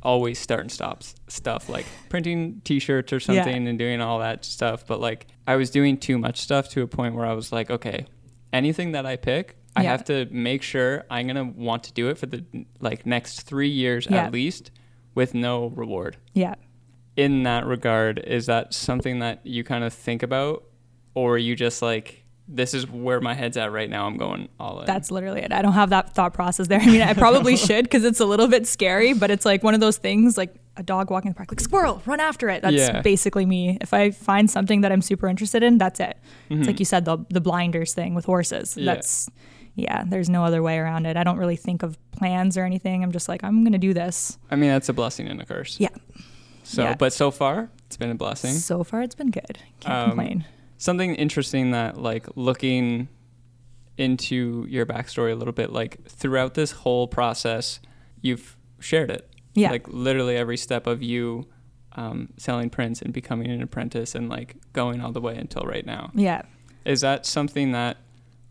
always 0.03 0.39
start 0.39 0.61
and 0.61 0.71
stops 0.71 1.15
stuff 1.27 1.67
like 1.69 1.85
printing 2.09 2.61
t-shirts 2.63 3.11
or 3.11 3.17
Yeah. 3.17 3.43
something 3.43 3.67
and 3.67 3.77
doing 3.77 4.01
all 4.01 4.19
that 4.19 4.45
stuff, 4.45 4.85
but 4.87 4.99
like 4.99 5.27
I 5.47 5.55
was 5.55 5.69
doing 5.69 5.97
too 5.97 6.17
much 6.17 6.39
stuff 6.39 6.69
to 6.69 6.81
a 6.81 6.87
point 6.87 7.15
where 7.15 7.25
I 7.25 7.33
was 7.33 7.51
like, 7.51 7.69
okay, 7.69 8.05
anything 8.53 8.93
that 8.93 9.05
I 9.05 9.15
pick 9.17 9.55
I 9.75 9.83
have 9.83 10.03
to 10.05 10.25
make 10.31 10.61
sure 10.63 11.05
I'm 11.09 11.27
gonna 11.27 11.45
want 11.45 11.83
to 11.85 11.93
do 11.93 12.09
it 12.09 12.17
for 12.17 12.25
the 12.25 12.43
like 12.81 13.05
next 13.05 13.41
three 13.43 13.69
years 13.69 14.07
Yeah. 14.09 14.25
at 14.25 14.33
least, 14.33 14.71
with 15.15 15.33
no 15.33 15.67
reward 15.67 16.17
yeah 16.33 16.55
in 17.15 17.43
that 17.43 17.65
regard, 17.65 18.19
is 18.19 18.45
that 18.45 18.73
something 18.73 19.19
that 19.19 19.45
you 19.45 19.63
kind 19.63 19.83
of 19.83 19.93
think 19.93 20.23
about, 20.23 20.63
or 21.15 21.37
you 21.37 21.53
just 21.55 21.81
like, 21.81 22.23
this 22.51 22.73
is 22.73 22.89
where 22.89 23.21
my 23.21 23.33
head's 23.35 23.57
at 23.57 23.71
right 23.71 23.89
now? 23.89 24.07
I'm 24.07 24.17
going 24.17 24.49
all 24.59 24.79
in. 24.79 24.85
That's 24.87 25.11
literally 25.11 25.41
it. 25.41 25.53
I 25.53 25.61
don't 25.61 25.73
have 25.73 25.91
that 25.91 26.15
thought 26.15 26.33
process 26.33 26.67
there. 26.67 26.79
I 26.79 26.85
mean, 26.87 27.01
I 27.01 27.13
probably 27.13 27.55
should 27.67 27.85
because 27.85 28.03
it's 28.03 28.19
a 28.19 28.25
little 28.25 28.47
bit 28.47 28.65
scary, 28.67 29.13
but 29.13 29.29
it's 29.29 29.45
like 29.45 29.61
one 29.63 29.73
of 29.75 29.79
those 29.79 29.97
things 29.97 30.35
like 30.37 30.55
a 30.75 30.81
dog 30.83 31.11
walking 31.11 31.27
in 31.29 31.33
the 31.33 31.37
park, 31.37 31.51
like 31.51 31.59
squirrel, 31.59 32.01
run 32.05 32.19
after 32.19 32.49
it. 32.49 32.61
That's 32.63 32.75
Yeah. 32.75 33.01
basically 33.01 33.45
me. 33.45 33.77
If 33.81 33.93
I 33.93 34.11
find 34.11 34.49
something 34.49 34.81
that 34.81 34.91
I'm 34.91 35.01
super 35.01 35.27
interested 35.27 35.61
in, 35.61 35.77
that's 35.77 35.99
it. 35.99 36.17
It's 36.49 36.65
like 36.67 36.79
you 36.79 36.85
said, 36.85 37.05
the, 37.05 37.19
the 37.29 37.41
blinders 37.41 37.93
thing 37.93 38.15
with 38.15 38.25
horses. 38.25 38.71
Mm-hmm. 38.71 38.79
Yeah. 38.79 38.93
That's, 38.95 39.29
yeah, 39.75 40.03
there's 40.07 40.29
no 40.29 40.43
other 40.43 40.63
way 40.63 40.77
around 40.79 41.05
it. 41.05 41.15
I 41.17 41.23
don't 41.23 41.37
really 41.37 41.55
think 41.55 41.83
of 41.83 41.97
plans 42.11 42.57
or 42.57 42.63
anything. 42.65 43.03
I'm 43.03 43.11
just 43.11 43.29
like, 43.29 43.43
I'm 43.43 43.63
going 43.63 43.73
to 43.73 43.77
do 43.77 43.93
this. 43.93 44.37
I 44.49 44.55
mean, 44.55 44.69
that's 44.71 44.89
a 44.89 44.93
blessing 44.93 45.27
and 45.27 45.39
a 45.41 45.45
curse. 45.45 45.79
Yeah. 45.79 45.89
So, 46.63 46.83
Yeah. 46.83 46.95
but 46.95 47.13
so 47.13 47.29
far, 47.31 47.69
it's 47.85 47.95
been 47.97 48.09
a 48.09 48.15
blessing. 48.15 48.53
So 48.53 48.83
far, 48.83 49.01
it's 49.03 49.15
been 49.15 49.31
good. 49.31 49.59
Can't 49.81 49.93
Um, 49.95 50.09
complain. 50.09 50.45
Something 50.79 51.13
interesting 51.13 51.71
that, 51.71 52.01
like, 52.01 52.25
looking 52.35 53.07
into 53.97 54.65
your 54.67 54.85
backstory 54.85 55.31
a 55.31 55.35
little 55.35 55.53
bit, 55.53 55.71
like, 55.71 56.03
throughout 56.07 56.55
this 56.55 56.71
whole 56.71 57.07
process, 57.07 57.79
you've 58.21 58.57
shared 58.79 59.11
it. 59.11 59.29
Yeah. 59.53 59.69
Like, 59.69 59.87
literally 59.87 60.35
every 60.35 60.57
step 60.57 60.87
of 60.87 61.03
you 61.03 61.45
um, 61.93 62.29
selling 62.37 62.71
prints 62.71 63.01
and 63.01 63.13
becoming 63.13 63.51
an 63.51 63.61
apprentice 63.61 64.15
and, 64.15 64.29
like, 64.29 64.55
going 64.73 65.01
all 65.01 65.11
the 65.11 65.21
way 65.21 65.35
until 65.35 65.63
right 65.63 65.85
now. 65.85 66.09
Yeah. 66.15 66.41
Is 66.85 67.01
that 67.01 67.27
something 67.27 67.73
that 67.73 67.97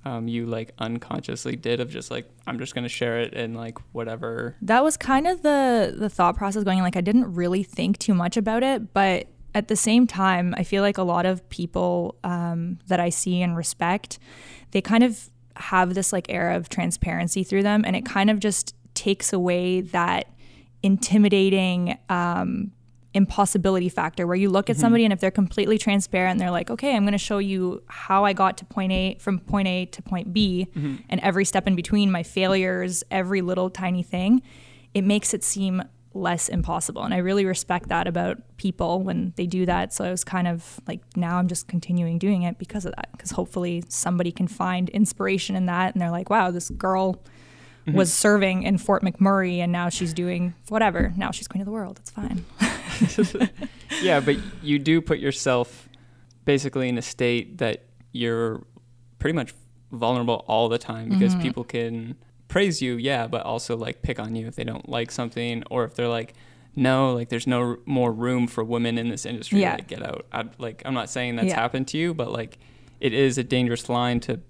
um, 0.04 0.28
you 0.28 0.46
like 0.46 0.72
unconsciously 0.78 1.56
did 1.56 1.80
of 1.80 1.90
just 1.90 2.10
like 2.10 2.28
I'm 2.46 2.58
just 2.58 2.74
gonna 2.74 2.88
share 2.88 3.20
it 3.20 3.34
and 3.34 3.56
like 3.56 3.78
whatever? 3.92 4.56
that 4.62 4.82
was 4.82 4.96
kind 4.96 5.26
of 5.26 5.42
the 5.42 5.94
the 5.96 6.08
thought 6.08 6.36
process 6.36 6.64
going 6.64 6.80
like 6.80 6.96
i 6.96 7.00
didn't 7.00 7.34
really 7.34 7.62
think 7.62 7.98
too 7.98 8.14
much 8.14 8.36
about 8.36 8.62
it 8.62 8.94
but 8.94 9.26
at 9.54 9.68
the 9.68 9.76
same 9.76 10.06
time 10.06 10.54
i 10.56 10.62
feel 10.62 10.82
like 10.82 10.98
a 10.98 11.02
lot 11.02 11.26
of 11.26 11.48
people 11.48 12.16
um, 12.24 12.78
that 12.86 13.00
i 13.00 13.08
see 13.08 13.42
and 13.42 13.56
respect 13.56 14.18
they 14.72 14.80
kind 14.80 15.02
of 15.02 15.30
have 15.56 15.94
this 15.94 16.12
like 16.12 16.26
air 16.28 16.50
of 16.52 16.68
transparency 16.68 17.42
through 17.42 17.62
them 17.62 17.84
and 17.84 17.96
it 17.96 18.04
kind 18.04 18.30
of 18.30 18.38
just 18.38 18.74
takes 18.94 19.32
away 19.32 19.80
that 19.80 20.32
intimidating 20.82 21.98
um, 22.08 22.72
impossibility 23.14 23.88
factor 23.88 24.26
where 24.26 24.36
you 24.36 24.50
look 24.50 24.68
at 24.68 24.76
somebody 24.76 25.02
and 25.04 25.12
if 25.12 25.18
they're 25.18 25.30
completely 25.30 25.78
transparent 25.78 26.38
they're 26.38 26.50
like 26.50 26.70
okay 26.70 26.94
i'm 26.94 27.02
going 27.02 27.12
to 27.12 27.18
show 27.18 27.38
you 27.38 27.82
how 27.86 28.24
i 28.24 28.32
got 28.32 28.56
to 28.58 28.64
point 28.66 28.92
a 28.92 29.16
from 29.18 29.40
point 29.40 29.66
a 29.66 29.86
to 29.86 30.02
point 30.02 30.32
b 30.32 30.68
and 31.08 31.18
every 31.20 31.44
step 31.44 31.66
in 31.66 31.74
between 31.74 32.12
my 32.12 32.22
failures 32.22 33.02
every 33.10 33.40
little 33.40 33.70
tiny 33.70 34.02
thing 34.02 34.42
it 34.94 35.02
makes 35.02 35.32
it 35.32 35.42
seem 35.42 35.82
less 36.18 36.48
impossible. 36.48 37.02
And 37.02 37.14
i 37.14 37.18
really 37.18 37.44
respect 37.44 37.88
that 37.88 38.06
about 38.06 38.36
people 38.56 39.02
when 39.02 39.32
they 39.36 39.46
do 39.46 39.64
that. 39.66 39.92
So 39.92 40.04
i 40.04 40.10
was 40.10 40.24
kind 40.24 40.48
of 40.48 40.80
like 40.88 41.00
now 41.16 41.38
i'm 41.38 41.48
just 41.48 41.68
continuing 41.68 42.18
doing 42.18 42.42
it 42.42 42.58
because 42.58 42.84
of 42.84 42.94
that 42.96 43.08
because 43.12 43.30
hopefully 43.30 43.82
somebody 43.88 44.32
can 44.32 44.48
find 44.48 44.88
inspiration 44.90 45.56
in 45.56 45.66
that. 45.66 45.94
And 45.94 46.02
they're 46.02 46.10
like 46.10 46.30
wow 46.30 46.50
this 46.50 46.70
girl 46.70 47.22
was 47.86 48.12
serving 48.12 48.64
in 48.64 48.76
fort 48.76 49.02
mcmurray 49.02 49.58
and 49.58 49.72
now 49.72 49.88
she's 49.88 50.12
doing 50.12 50.52
whatever. 50.68 51.12
Now 51.16 51.30
she's 51.30 51.48
queen 51.48 51.62
of 51.62 51.66
the 51.66 51.72
world. 51.72 51.98
It's 52.00 52.10
fine. 52.10 52.44
Yeah, 54.02 54.20
but 54.20 54.36
you 54.62 54.78
do 54.78 55.00
put 55.00 55.18
yourself 55.18 55.88
basically 56.44 56.88
in 56.88 56.98
a 56.98 57.02
state 57.02 57.58
that 57.58 57.84
you're 58.12 58.62
pretty 59.18 59.34
much 59.34 59.54
vulnerable 59.90 60.44
all 60.46 60.68
the 60.68 60.78
time 60.78 61.08
because 61.08 61.32
Mm-hmm. 61.32 61.42
people 61.42 61.64
can 61.64 62.16
praise 62.48 62.80
you, 62.82 62.94
yeah, 62.96 63.26
but 63.26 63.42
also 63.44 63.76
like 63.76 64.02
pick 64.02 64.18
on 64.18 64.34
you 64.34 64.46
if 64.46 64.56
they 64.56 64.64
don't 64.64 64.88
like 64.88 65.10
something 65.10 65.62
or 65.70 65.84
if 65.84 65.94
they're 65.94 66.08
like, 66.08 66.34
no, 66.74 67.12
like 67.14 67.28
there's 67.28 67.46
no 67.46 67.60
r- 67.60 67.78
more 67.86 68.10
room 68.12 68.46
for 68.46 68.64
women 68.64 68.98
in 68.98 69.08
this 69.08 69.26
industry. 69.26 69.60
Yeah. 69.60 69.74
Like 69.74 69.88
get 69.88 70.02
out. 70.02 70.26
I, 70.32 70.44
like 70.58 70.82
I'm 70.84 70.94
not 70.94 71.10
saying 71.10 71.36
that's 71.36 71.48
Yeah. 71.48 71.56
happened 71.60 71.88
to 71.88 71.98
you, 71.98 72.14
but 72.14 72.32
like 72.32 72.58
it 73.00 73.12
is 73.12 73.36
a 73.38 73.44
dangerous 73.44 73.88
line 73.88 74.20
to 74.20 74.40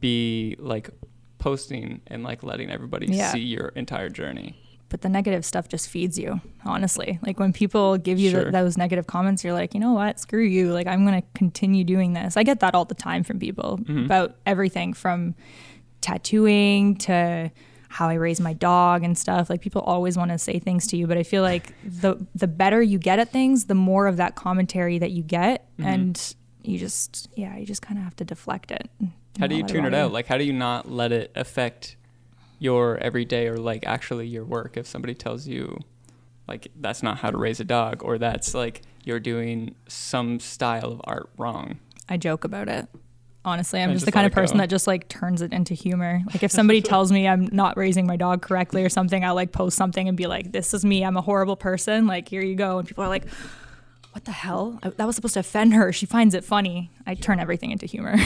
be 0.00 0.56
like 0.58 0.90
posting 1.38 2.00
and 2.06 2.22
like 2.22 2.42
letting 2.42 2.70
everybody 2.70 3.06
Yeah. 3.06 3.32
see 3.32 3.40
your 3.40 3.68
entire 3.68 4.08
journey. 4.08 4.54
but 4.90 5.02
the 5.02 5.08
negative 5.10 5.44
stuff 5.44 5.68
just 5.68 5.86
feeds 5.90 6.18
you 6.18 6.40
honestly 6.64 7.18
like 7.22 7.38
when 7.38 7.52
people 7.52 7.98
give 7.98 8.18
you 8.18 8.30
Sure. 8.30 8.44
th 8.44 8.52
those 8.54 8.78
negative 8.78 9.06
comments 9.06 9.44
you're 9.44 9.52
like 9.52 9.74
you 9.74 9.80
know 9.80 9.92
what 9.92 10.18
screw 10.18 10.42
you 10.42 10.72
like 10.72 10.86
i'm 10.86 11.04
going 11.04 11.20
to 11.20 11.26
continue 11.34 11.84
doing 11.84 12.14
this 12.14 12.38
i 12.38 12.42
get 12.42 12.60
that 12.60 12.74
all 12.74 12.86
the 12.86 12.94
time 12.94 13.22
from 13.22 13.38
people 13.38 13.76
Mm-hmm. 13.82 14.06
about 14.06 14.36
everything 14.46 14.94
from 14.94 15.34
tattooing 16.00 16.96
to 16.96 17.50
how 17.88 18.08
i 18.08 18.14
raise 18.14 18.40
my 18.40 18.52
dog 18.52 19.02
and 19.02 19.16
stuff 19.16 19.48
like 19.50 19.60
people 19.60 19.80
always 19.82 20.16
want 20.16 20.30
to 20.30 20.38
say 20.38 20.58
things 20.58 20.86
to 20.86 20.96
you 20.96 21.06
but 21.06 21.16
i 21.16 21.22
feel 21.22 21.42
like 21.42 21.72
the 21.84 22.16
the 22.34 22.46
better 22.46 22.80
you 22.82 22.98
get 22.98 23.18
at 23.18 23.30
things 23.30 23.64
the 23.66 23.74
more 23.74 24.06
of 24.06 24.16
that 24.18 24.34
commentary 24.34 24.98
that 24.98 25.10
you 25.10 25.22
get 25.22 25.64
Mm-hmm. 25.78 25.88
and 25.88 26.34
you 26.62 26.76
just 26.78 27.28
yeah 27.36 27.56
you 27.56 27.64
just 27.64 27.82
kind 27.82 27.98
of 27.98 28.04
have 28.04 28.16
to 28.16 28.24
deflect 28.24 28.70
it 28.70 28.90
How 29.38 29.46
do 29.46 29.54
you 29.54 29.62
tune 29.62 29.84
it 29.84 29.94
out? 29.94 30.10
Like, 30.12 30.26
how 30.26 30.36
do 30.36 30.44
you 30.44 30.52
not 30.52 30.90
let 30.90 31.12
it 31.12 31.30
affect 31.36 31.96
your 32.58 32.98
everyday 32.98 33.46
or 33.46 33.56
like 33.56 33.86
actually 33.86 34.26
your 34.26 34.44
work? 34.44 34.76
If 34.76 34.84
somebody 34.88 35.14
tells 35.14 35.46
you, 35.46 35.78
like, 36.48 36.66
that's 36.80 37.02
not 37.04 37.18
how 37.18 37.30
to 37.30 37.38
raise 37.38 37.60
a 37.60 37.64
dog, 37.64 38.02
or 38.02 38.18
that's 38.18 38.52
like 38.52 38.82
you're 39.04 39.20
doing 39.20 39.76
some 39.86 40.40
style 40.40 40.90
of 40.90 41.00
art 41.04 41.30
wrong. 41.38 41.78
I 42.08 42.16
joke 42.16 42.42
about 42.42 42.68
it. 42.68 42.88
Honestly, 43.44 43.80
I'm 43.80 43.90
I 43.90 43.92
just, 43.94 44.04
the 44.04 44.12
kind 44.12 44.26
of 44.26 44.32
person 44.32 44.56
go. 44.58 44.62
that 44.62 44.68
just 44.68 44.86
like 44.86 45.08
turns 45.08 45.40
it 45.42 45.52
into 45.52 45.72
humor. 45.72 46.20
Like 46.26 46.42
if 46.42 46.50
somebody 46.50 46.82
tells 46.92 47.10
me 47.12 47.26
I'm 47.28 47.48
not 47.52 47.76
raising 47.76 48.06
my 48.06 48.16
dog 48.16 48.42
correctly 48.42 48.84
or 48.84 48.88
something, 48.88 49.24
I'll 49.24 49.34
like 49.34 49.52
post 49.52 49.76
something 49.76 50.06
and 50.08 50.16
be 50.16 50.26
like, 50.26 50.52
"This 50.52 50.74
is 50.74 50.84
me. 50.84 51.04
I'm 51.04 51.16
a 51.16 51.22
horrible 51.22 51.56
person. 51.56 52.06
Like 52.06 52.28
here 52.28 52.42
you 52.42 52.56
go." 52.56 52.78
And 52.78 52.86
people 52.88 53.04
are 53.04 53.08
like, 53.08 53.24
"What 54.12 54.24
the 54.24 54.32
hell? 54.32 54.78
I- 54.82 54.90
That 54.90 55.06
was 55.06 55.16
supposed 55.16 55.34
to 55.34 55.40
offend 55.40 55.72
her. 55.74 55.92
She 55.92 56.04
finds 56.04 56.34
it 56.34 56.44
funny." 56.44 56.90
I 57.06 57.14
turn 57.14 57.38
everything 57.40 57.70
into 57.70 57.86
humor. 57.86 58.16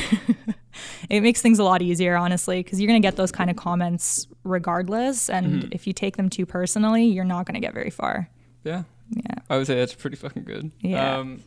it 1.11 1.21
makes 1.23 1.41
things 1.43 1.59
a 1.59 1.65
lot 1.65 1.83
easier, 1.83 2.17
honestly, 2.17 2.61
because 2.63 2.81
you're 2.81 2.89
gonna 2.89 3.01
get 3.01 3.17
those 3.17 3.31
kind 3.31 3.51
of 3.51 3.57
comments 3.57 4.27
regardless. 4.45 5.29
And 5.31 5.47
Mm-hmm. 5.63 5.69
if 5.73 5.87
you 5.87 5.93
take 5.93 6.17
them 6.17 6.31
too 6.31 6.47
personally, 6.47 7.05
you're 7.05 7.25
not 7.25 7.47
gonna 7.47 7.61
get 7.61 7.75
very 7.75 7.91
far. 7.91 8.29
Yeah, 8.65 8.85
Yeah. 9.11 9.35
I 9.51 9.57
would 9.59 9.67
say 9.67 9.77
that's 9.77 9.95
pretty 9.95 10.17
fucking 10.17 10.45
good. 10.45 10.71
Yeah. 10.81 11.19
Um, 11.19 11.43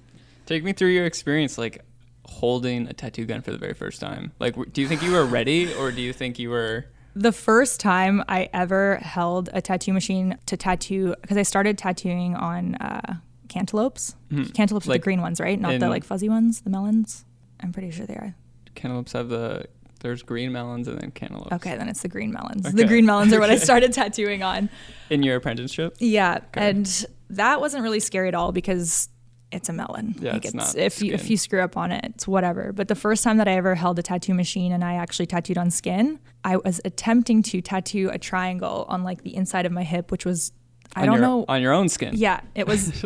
take 0.46 0.64
me 0.64 0.72
through 0.74 0.90
your 0.90 1.06
experience, 1.06 1.58
like 1.58 1.82
holding 2.26 2.88
a 2.88 2.94
tattoo 2.94 3.26
gun 3.26 3.42
for 3.42 3.52
the 3.52 3.58
very 3.58 3.74
first 3.74 4.00
time. 4.02 4.32
Like, 4.40 4.56
do 4.74 4.82
you 4.82 4.88
think 4.88 5.02
you 5.02 5.12
were 5.12 5.26
ready, 5.26 5.74
or 5.74 5.92
do 5.92 6.02
you 6.02 6.14
think 6.14 6.40
you 6.40 6.50
were? 6.50 6.86
The 7.16 7.32
first 7.32 7.80
time 7.80 8.24
I 8.28 8.50
ever 8.54 8.98
held 8.98 9.50
a 9.54 9.62
tattoo 9.62 9.94
machine 9.94 10.38
to 10.48 10.58
tattoo, 10.58 11.16
because 11.22 11.38
I 11.38 11.44
started 11.44 11.78
tattooing 11.78 12.36
on 12.36 12.76
uh, 12.76 13.18
cantaloupes 13.48 14.16
cantaloupes 14.54 14.88
are 14.88 14.94
the 14.94 15.00
green 15.00 15.22
ones, 15.22 15.40
right? 15.40 15.60
Not 15.60 15.80
the 15.80 15.90
like 15.90 16.04
fuzzy 16.04 16.30
ones, 16.30 16.62
the 16.62 16.70
melons. 16.70 17.26
I'm 17.62 17.72
pretty 17.72 17.92
sure 17.92 18.06
they 18.06 18.16
are. 18.16 18.36
Cantaloupes 18.76 19.14
have 19.14 19.30
the 19.30 19.66
there's 20.02 20.22
green 20.22 20.52
melons 20.52 20.88
and 20.88 21.00
then 21.00 21.12
cantaloupes. 21.12 21.54
Okay, 21.54 21.76
then 21.78 21.88
it's 21.88 22.02
the 22.02 22.08
green 22.08 22.32
melons. 22.32 22.66
Okay. 22.66 22.76
The 22.76 22.86
green 22.86 23.06
melons 23.06 23.34
are 23.34 23.40
what 23.40 23.50
I 23.50 23.56
started 23.70 23.94
tattooing 23.94 24.44
on. 24.44 24.70
In 25.10 25.24
your 25.24 25.38
apprenticeship. 25.38 25.96
Yeah, 26.00 26.40
and 26.54 27.06
that 27.30 27.60
wasn't 27.60 27.84
really 27.84 28.00
scary 28.00 28.28
at 28.28 28.36
all 28.36 28.52
because 28.52 29.10
it's 29.56 29.70
a 29.70 29.74
melon. 29.74 30.16
Yeah, 30.20 30.34
like 30.34 30.46
it's 30.46 30.54
not 30.54 30.76
if 30.76 31.02
you 31.02 31.14
if 31.14 31.30
you 31.30 31.38
screw 31.38 31.62
up 31.62 31.78
on 31.78 31.92
it, 31.92 32.06
it's 32.16 32.28
whatever. 32.28 32.74
But 32.74 32.88
the 32.90 32.96
first 32.96 33.24
time 33.24 33.38
that 33.38 33.48
I 33.48 33.54
ever 33.54 33.74
held 33.74 33.98
a 33.98 34.04
tattoo 34.04 34.34
machine 34.34 34.72
and 34.72 34.84
I 34.84 34.96
actually 34.96 35.26
tattooed 35.26 35.58
on 35.58 35.72
skin, 35.72 36.20
I 36.44 36.58
was 36.58 36.82
attempting 36.84 37.42
to 37.44 37.62
tattoo 37.62 38.10
a 38.12 38.20
triangle 38.20 38.86
on 38.90 39.04
like 39.04 39.24
the 39.24 39.36
inside 39.36 39.66
of 39.66 39.72
my 39.72 39.84
hip, 39.84 40.12
which 40.12 40.26
was 40.26 40.52
I 40.96 41.02
on 41.02 41.08
don't 41.08 41.16
your, 41.16 41.26
know. 41.26 41.46
on 41.48 41.62
your 41.62 41.74
own 41.74 41.90
skin. 41.90 42.12
Yeah, 42.16 42.42
it 42.54 42.68
was 42.68 43.04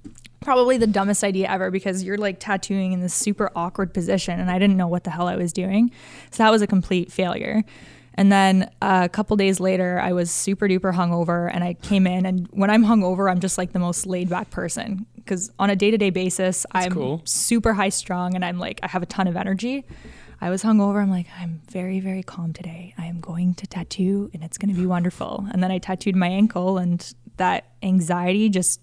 probably 0.40 0.76
the 0.76 0.86
dumbest 0.86 1.24
idea 1.24 1.48
ever 1.48 1.70
because 1.70 2.04
you're 2.04 2.18
like 2.18 2.38
tattooing 2.38 2.92
in 2.92 3.00
this 3.00 3.14
super 3.14 3.50
awkward 3.56 3.92
position 3.92 4.38
and 4.38 4.50
I 4.50 4.58
didn't 4.58 4.76
know 4.76 4.86
what 4.86 5.04
the 5.04 5.10
hell 5.10 5.26
I 5.26 5.36
was 5.36 5.52
doing. 5.52 5.90
So 6.30 6.42
that 6.42 6.50
was 6.50 6.62
a 6.62 6.66
complete 6.66 7.10
failure. 7.10 7.64
And 8.14 8.32
then 8.32 8.68
uh, 8.82 9.02
a 9.04 9.08
couple 9.08 9.36
days 9.36 9.60
later, 9.60 10.00
I 10.00 10.12
was 10.12 10.28
super 10.28 10.66
duper 10.66 10.92
hungover 10.92 11.48
and 11.52 11.62
I 11.62 11.74
came 11.74 12.04
in. 12.04 12.26
And 12.26 12.48
when 12.50 12.68
I'm 12.68 12.84
hungover, 12.84 13.30
I'm 13.30 13.38
just 13.38 13.56
like 13.58 13.72
the 13.72 13.78
most 13.78 14.06
laid 14.06 14.28
back 14.28 14.50
person 14.50 15.06
because 15.28 15.50
on 15.58 15.68
a 15.68 15.76
day 15.76 15.90
to 15.90 15.98
day 15.98 16.10
basis, 16.10 16.64
I'm 16.72 16.92
cool. 16.92 17.22
super 17.24 17.74
high 17.74 17.90
strung 17.90 18.34
and 18.34 18.44
I'm 18.44 18.58
like, 18.58 18.80
I 18.82 18.88
have 18.88 19.02
a 19.02 19.06
ton 19.06 19.28
of 19.28 19.36
energy. 19.36 19.84
I 20.40 20.50
was 20.50 20.62
hungover. 20.62 21.02
I'm 21.02 21.10
like, 21.10 21.26
I'm 21.38 21.60
very, 21.70 22.00
very 22.00 22.22
calm 22.22 22.52
today. 22.52 22.94
I 22.96 23.06
am 23.06 23.20
going 23.20 23.54
to 23.54 23.66
tattoo 23.66 24.30
and 24.32 24.42
it's 24.42 24.56
going 24.56 24.74
to 24.74 24.80
be 24.80 24.86
wonderful. 24.86 25.46
And 25.52 25.62
then 25.62 25.70
I 25.70 25.78
tattooed 25.78 26.16
my 26.16 26.28
ankle 26.28 26.78
and 26.78 27.14
that 27.36 27.72
anxiety 27.82 28.48
just 28.48 28.80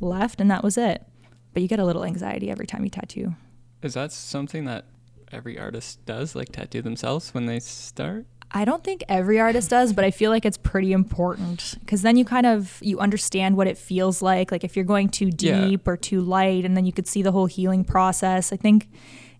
left 0.00 0.40
and 0.40 0.50
that 0.50 0.62
was 0.62 0.78
it. 0.78 1.04
But 1.52 1.62
you 1.62 1.68
get 1.68 1.80
a 1.80 1.84
little 1.84 2.04
anxiety 2.04 2.50
every 2.50 2.66
time 2.66 2.84
you 2.84 2.90
tattoo. 2.90 3.34
Is 3.82 3.94
that 3.94 4.12
something 4.12 4.64
that 4.66 4.84
every 5.32 5.58
artist 5.58 6.04
does, 6.06 6.36
like 6.36 6.52
tattoo 6.52 6.82
themselves 6.82 7.34
when 7.34 7.46
they 7.46 7.58
start? 7.58 8.26
I 8.54 8.64
don't 8.64 8.84
think 8.84 9.02
every 9.08 9.40
artist 9.40 9.70
does, 9.70 9.92
but 9.92 10.04
I 10.04 10.10
feel 10.10 10.30
like 10.30 10.44
it's 10.44 10.58
pretty 10.58 10.92
important 10.92 11.76
because 11.80 12.02
then 12.02 12.16
you 12.16 12.24
kind 12.24 12.44
of 12.46 12.78
you 12.82 12.98
understand 12.98 13.56
what 13.56 13.66
it 13.66 13.78
feels 13.78 14.20
like. 14.22 14.52
Like 14.52 14.62
if 14.64 14.76
you're 14.76 14.84
going 14.84 15.08
too 15.08 15.30
Yeah. 15.38 15.64
deep 15.66 15.88
or 15.88 15.96
too 15.96 16.20
light, 16.20 16.64
and 16.64 16.76
then 16.76 16.84
you 16.84 16.92
could 16.92 17.06
see 17.06 17.22
the 17.22 17.32
whole 17.32 17.46
healing 17.46 17.82
process. 17.84 18.52
I 18.52 18.56
think 18.56 18.88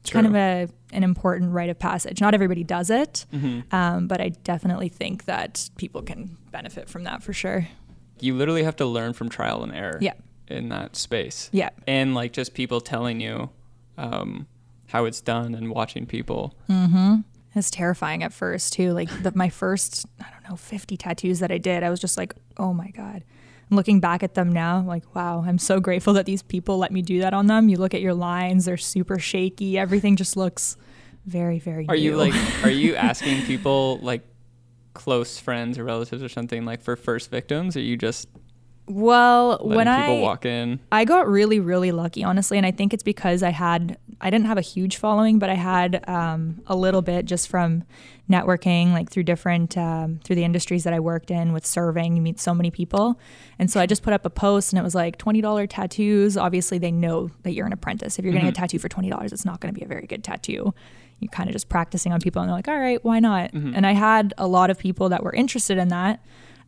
it's 0.00 0.10
kind 0.10 0.26
of 0.26 0.34
a 0.34 0.68
an 0.92 1.04
important 1.04 1.52
rite 1.52 1.70
of 1.70 1.78
passage. 1.78 2.20
Not 2.20 2.34
everybody 2.34 2.64
does 2.64 2.90
it, 2.90 3.26
Mm-hmm. 3.32 3.74
um, 3.74 4.08
but 4.08 4.20
I 4.20 4.30
definitely 4.44 4.88
think 4.88 5.24
that 5.26 5.68
people 5.76 6.02
can 6.02 6.36
benefit 6.50 6.88
from 6.88 7.04
that 7.04 7.22
for 7.22 7.32
sure. 7.32 7.68
You 8.20 8.34
literally 8.34 8.62
have 8.64 8.76
to 8.76 8.86
learn 8.86 9.12
from 9.14 9.28
trial 9.28 9.62
and 9.62 9.74
error. 9.74 9.98
Yeah. 10.00 10.14
In 10.48 10.68
that 10.70 10.96
space. 10.96 11.48
Yeah. 11.52 11.70
And 11.86 12.14
like 12.14 12.32
just 12.32 12.52
people 12.54 12.80
telling 12.80 13.20
you 13.20 13.50
um, 13.96 14.46
how 14.88 15.06
it's 15.06 15.20
done 15.22 15.54
and 15.54 15.70
watching 15.70 16.04
people. 16.06 16.54
It's 17.54 17.70
terrifying 17.70 18.22
at 18.22 18.32
first 18.32 18.72
too. 18.72 18.92
Like 18.92 19.08
the, 19.22 19.32
my 19.34 19.48
first, 19.48 20.06
I 20.20 20.26
don't 20.30 20.48
know, 20.48 20.56
50 20.56 20.96
tattoos 20.96 21.40
that 21.40 21.50
I 21.50 21.58
did, 21.58 21.82
I 21.82 21.90
was 21.90 22.00
just 22.00 22.16
like, 22.16 22.34
oh 22.56 22.72
my 22.72 22.90
God. 22.90 23.24
And 23.68 23.76
looking 23.76 24.00
back 24.00 24.22
at 24.22 24.34
them 24.34 24.52
now, 24.52 24.76
I'm 24.76 24.86
like, 24.86 25.14
wow, 25.14 25.44
I'm 25.46 25.58
so 25.58 25.80
grateful 25.80 26.14
that 26.14 26.26
these 26.26 26.42
people 26.42 26.78
let 26.78 26.92
me 26.92 27.02
do 27.02 27.20
that 27.20 27.34
on 27.34 27.46
them. 27.46 27.68
You 27.68 27.76
look 27.76 27.94
at 27.94 28.00
your 28.00 28.14
lines, 28.14 28.64
they're 28.64 28.76
super 28.76 29.18
shaky. 29.18 29.78
Everything 29.78 30.16
just 30.16 30.36
looks 30.36 30.76
very, 31.26 31.58
very 31.58 31.86
Are 31.88 31.96
you 31.96 32.16
like, 32.16 32.34
are 32.64 32.70
you 32.70 32.96
asking 32.96 33.42
people 33.42 33.98
like 34.02 34.22
close 34.94 35.38
friends 35.38 35.78
or 35.78 35.84
relatives 35.84 36.22
or 36.22 36.28
something 36.28 36.64
like 36.64 36.80
for 36.80 36.96
first 36.96 37.30
victims? 37.30 37.76
Or 37.76 37.80
you 37.80 37.96
just 37.96 38.28
well, 38.86 39.58
letting 39.60 39.76
when 39.76 39.86
people 39.86 40.18
I, 40.18 40.20
walk 40.20 40.44
in? 40.44 40.80
I 40.90 41.04
got 41.04 41.28
really, 41.28 41.60
really 41.60 41.92
lucky, 41.92 42.24
honestly. 42.24 42.56
And 42.56 42.66
I 42.66 42.72
think 42.72 42.92
it's 42.92 43.02
because 43.02 43.42
I 43.42 43.50
had, 43.50 43.96
I 44.20 44.28
didn't 44.28 44.46
have 44.46 44.58
a 44.58 44.62
huge 44.62 44.96
following, 44.96 45.38
but 45.38 45.48
I 45.48 45.54
had 45.54 46.04
um, 46.08 46.60
a 46.66 46.74
little 46.74 47.02
bit 47.02 47.24
just 47.24 47.48
from 47.48 47.84
networking, 48.30 48.92
like 48.92 49.10
through 49.10 49.22
different, 49.22 49.78
um, 49.78 50.20
through 50.24 50.36
the 50.36 50.44
industries 50.44 50.84
that 50.84 50.92
I 50.92 51.00
worked 51.00 51.30
in 51.30 51.52
with 51.52 51.64
serving. 51.64 52.16
You 52.16 52.22
meet 52.22 52.40
so 52.40 52.54
many 52.54 52.70
people. 52.70 53.20
And 53.58 53.70
so 53.70 53.80
I 53.80 53.86
just 53.86 54.02
put 54.02 54.12
up 54.12 54.26
a 54.26 54.30
post 54.30 54.72
and 54.72 54.80
it 54.80 54.82
was 54.82 54.94
like 54.94 55.16
$20 55.16 55.66
tattoos. 55.68 56.36
Obviously, 56.36 56.78
they 56.78 56.92
know 56.92 57.30
that 57.44 57.52
you're 57.52 57.66
an 57.66 57.72
apprentice. 57.72 58.18
If 58.18 58.24
you're 58.24 58.34
getting 58.34 58.48
a 58.48 58.52
tattoo 58.52 58.78
for 58.78 58.88
$20, 58.88 59.32
it's 59.32 59.44
not 59.44 59.60
going 59.60 59.72
to 59.72 59.78
be 59.78 59.84
a 59.84 59.88
very 59.88 60.06
good 60.06 60.24
tattoo. 60.24 60.74
You're 61.20 61.30
kind 61.30 61.48
of 61.48 61.52
just 61.52 61.68
practicing 61.68 62.12
on 62.12 62.20
people 62.20 62.42
and 62.42 62.48
they're 62.48 62.56
like, 62.56 62.68
all 62.68 62.78
right, 62.78 63.02
why 63.04 63.20
not? 63.20 63.52
And 63.76 63.86
I 63.86 63.92
had 63.92 64.34
a 64.38 64.48
lot 64.48 64.70
of 64.70 64.78
people 64.78 65.08
that 65.10 65.22
were 65.22 65.32
interested 65.32 65.78
in 65.78 65.88
that. 65.88 66.20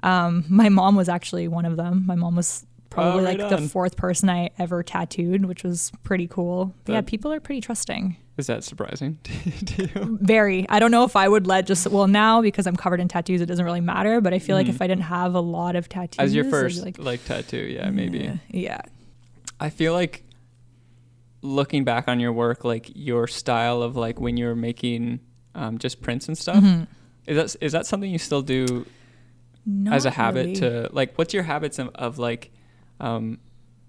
Um, 0.05 0.45
my 0.49 0.69
mom 0.69 0.97
was 0.97 1.09
actually 1.09 1.49
one 1.49 1.65
of 1.65 1.77
them. 1.77 2.05
My 2.07 2.15
mom 2.15 2.37
was 2.37 2.67
probably 2.91 3.23
Oh, 3.23 3.25
right 3.25 3.39
like 3.39 3.49
the 3.49 3.69
fourth 3.69 3.97
person 3.97 4.29
I 4.29 4.51
ever 4.59 4.83
tattooed, 4.83 5.47
which 5.47 5.65
was 5.65 5.91
pretty 6.05 6.29
cool. 6.29 6.75
Yeah, 6.87 7.01
people 7.01 7.33
are 7.33 7.41
pretty 7.41 7.61
trusting. 7.61 8.17
Is 8.37 8.47
that 8.49 8.65
surprising 8.65 9.19
to 9.25 9.83
you? 9.87 10.19
Very. 10.21 10.67
I 10.69 10.79
don't 10.79 10.91
know 10.91 11.05
if 11.05 11.17
I 11.17 11.29
would 11.29 11.47
let 11.47 11.67
just 11.67 11.87
well 11.87 12.07
now 12.09 12.43
because 12.43 12.67
I'm 12.67 12.77
covered 12.77 13.01
in 13.01 13.09
tattoos, 13.09 13.41
it 13.41 13.47
doesn't 13.47 13.65
really 13.65 13.81
matter. 13.81 14.21
But 14.21 14.35
I 14.35 14.39
feel 14.41 14.57
like 14.57 14.69
if 14.69 14.83
I 14.83 14.87
didn't 14.87 15.05
have 15.05 15.35
a 15.35 15.41
lot 15.41 15.75
of 15.77 15.89
tattoos, 15.89 16.17
Mm-hmm. 16.19 16.25
As 16.25 16.35
your 16.35 16.45
first 16.51 16.85
like, 16.85 16.99
like, 16.99 17.25
tattoo, 17.25 17.57
yeah, 17.59 17.89
maybe. 17.91 18.19
yeah, 18.19 18.37
yeah. 18.51 18.81
I 19.61 19.71
feel 19.71 19.93
like 19.93 20.25
looking 21.43 21.85
back 21.85 22.09
on 22.09 22.21
your 22.21 22.33
work, 22.33 22.65
like 22.65 22.91
your 22.95 23.27
style 23.27 23.83
of 23.83 23.97
like 23.97 24.21
when 24.21 24.37
you're 24.37 24.55
making 24.57 25.21
um, 25.55 25.79
just 25.79 26.03
prints 26.03 26.27
and 26.29 26.37
stuff. 26.37 26.57
Mm-hmm. 26.63 26.85
Is 27.27 27.37
that 27.55 27.65
is 27.65 27.73
that 27.73 27.87
something 27.87 28.11
you 28.11 28.19
still 28.19 28.43
do 28.43 28.85
as 29.91 30.05
a 30.05 30.11
habit 30.11 30.47
really. 30.47 30.57
to 30.57 30.89
like? 30.93 31.17
What's 31.17 31.33
your 31.35 31.45
habits 31.45 31.79
of, 31.79 31.89
of 31.95 32.19
like 32.19 32.51
um, 33.01 33.39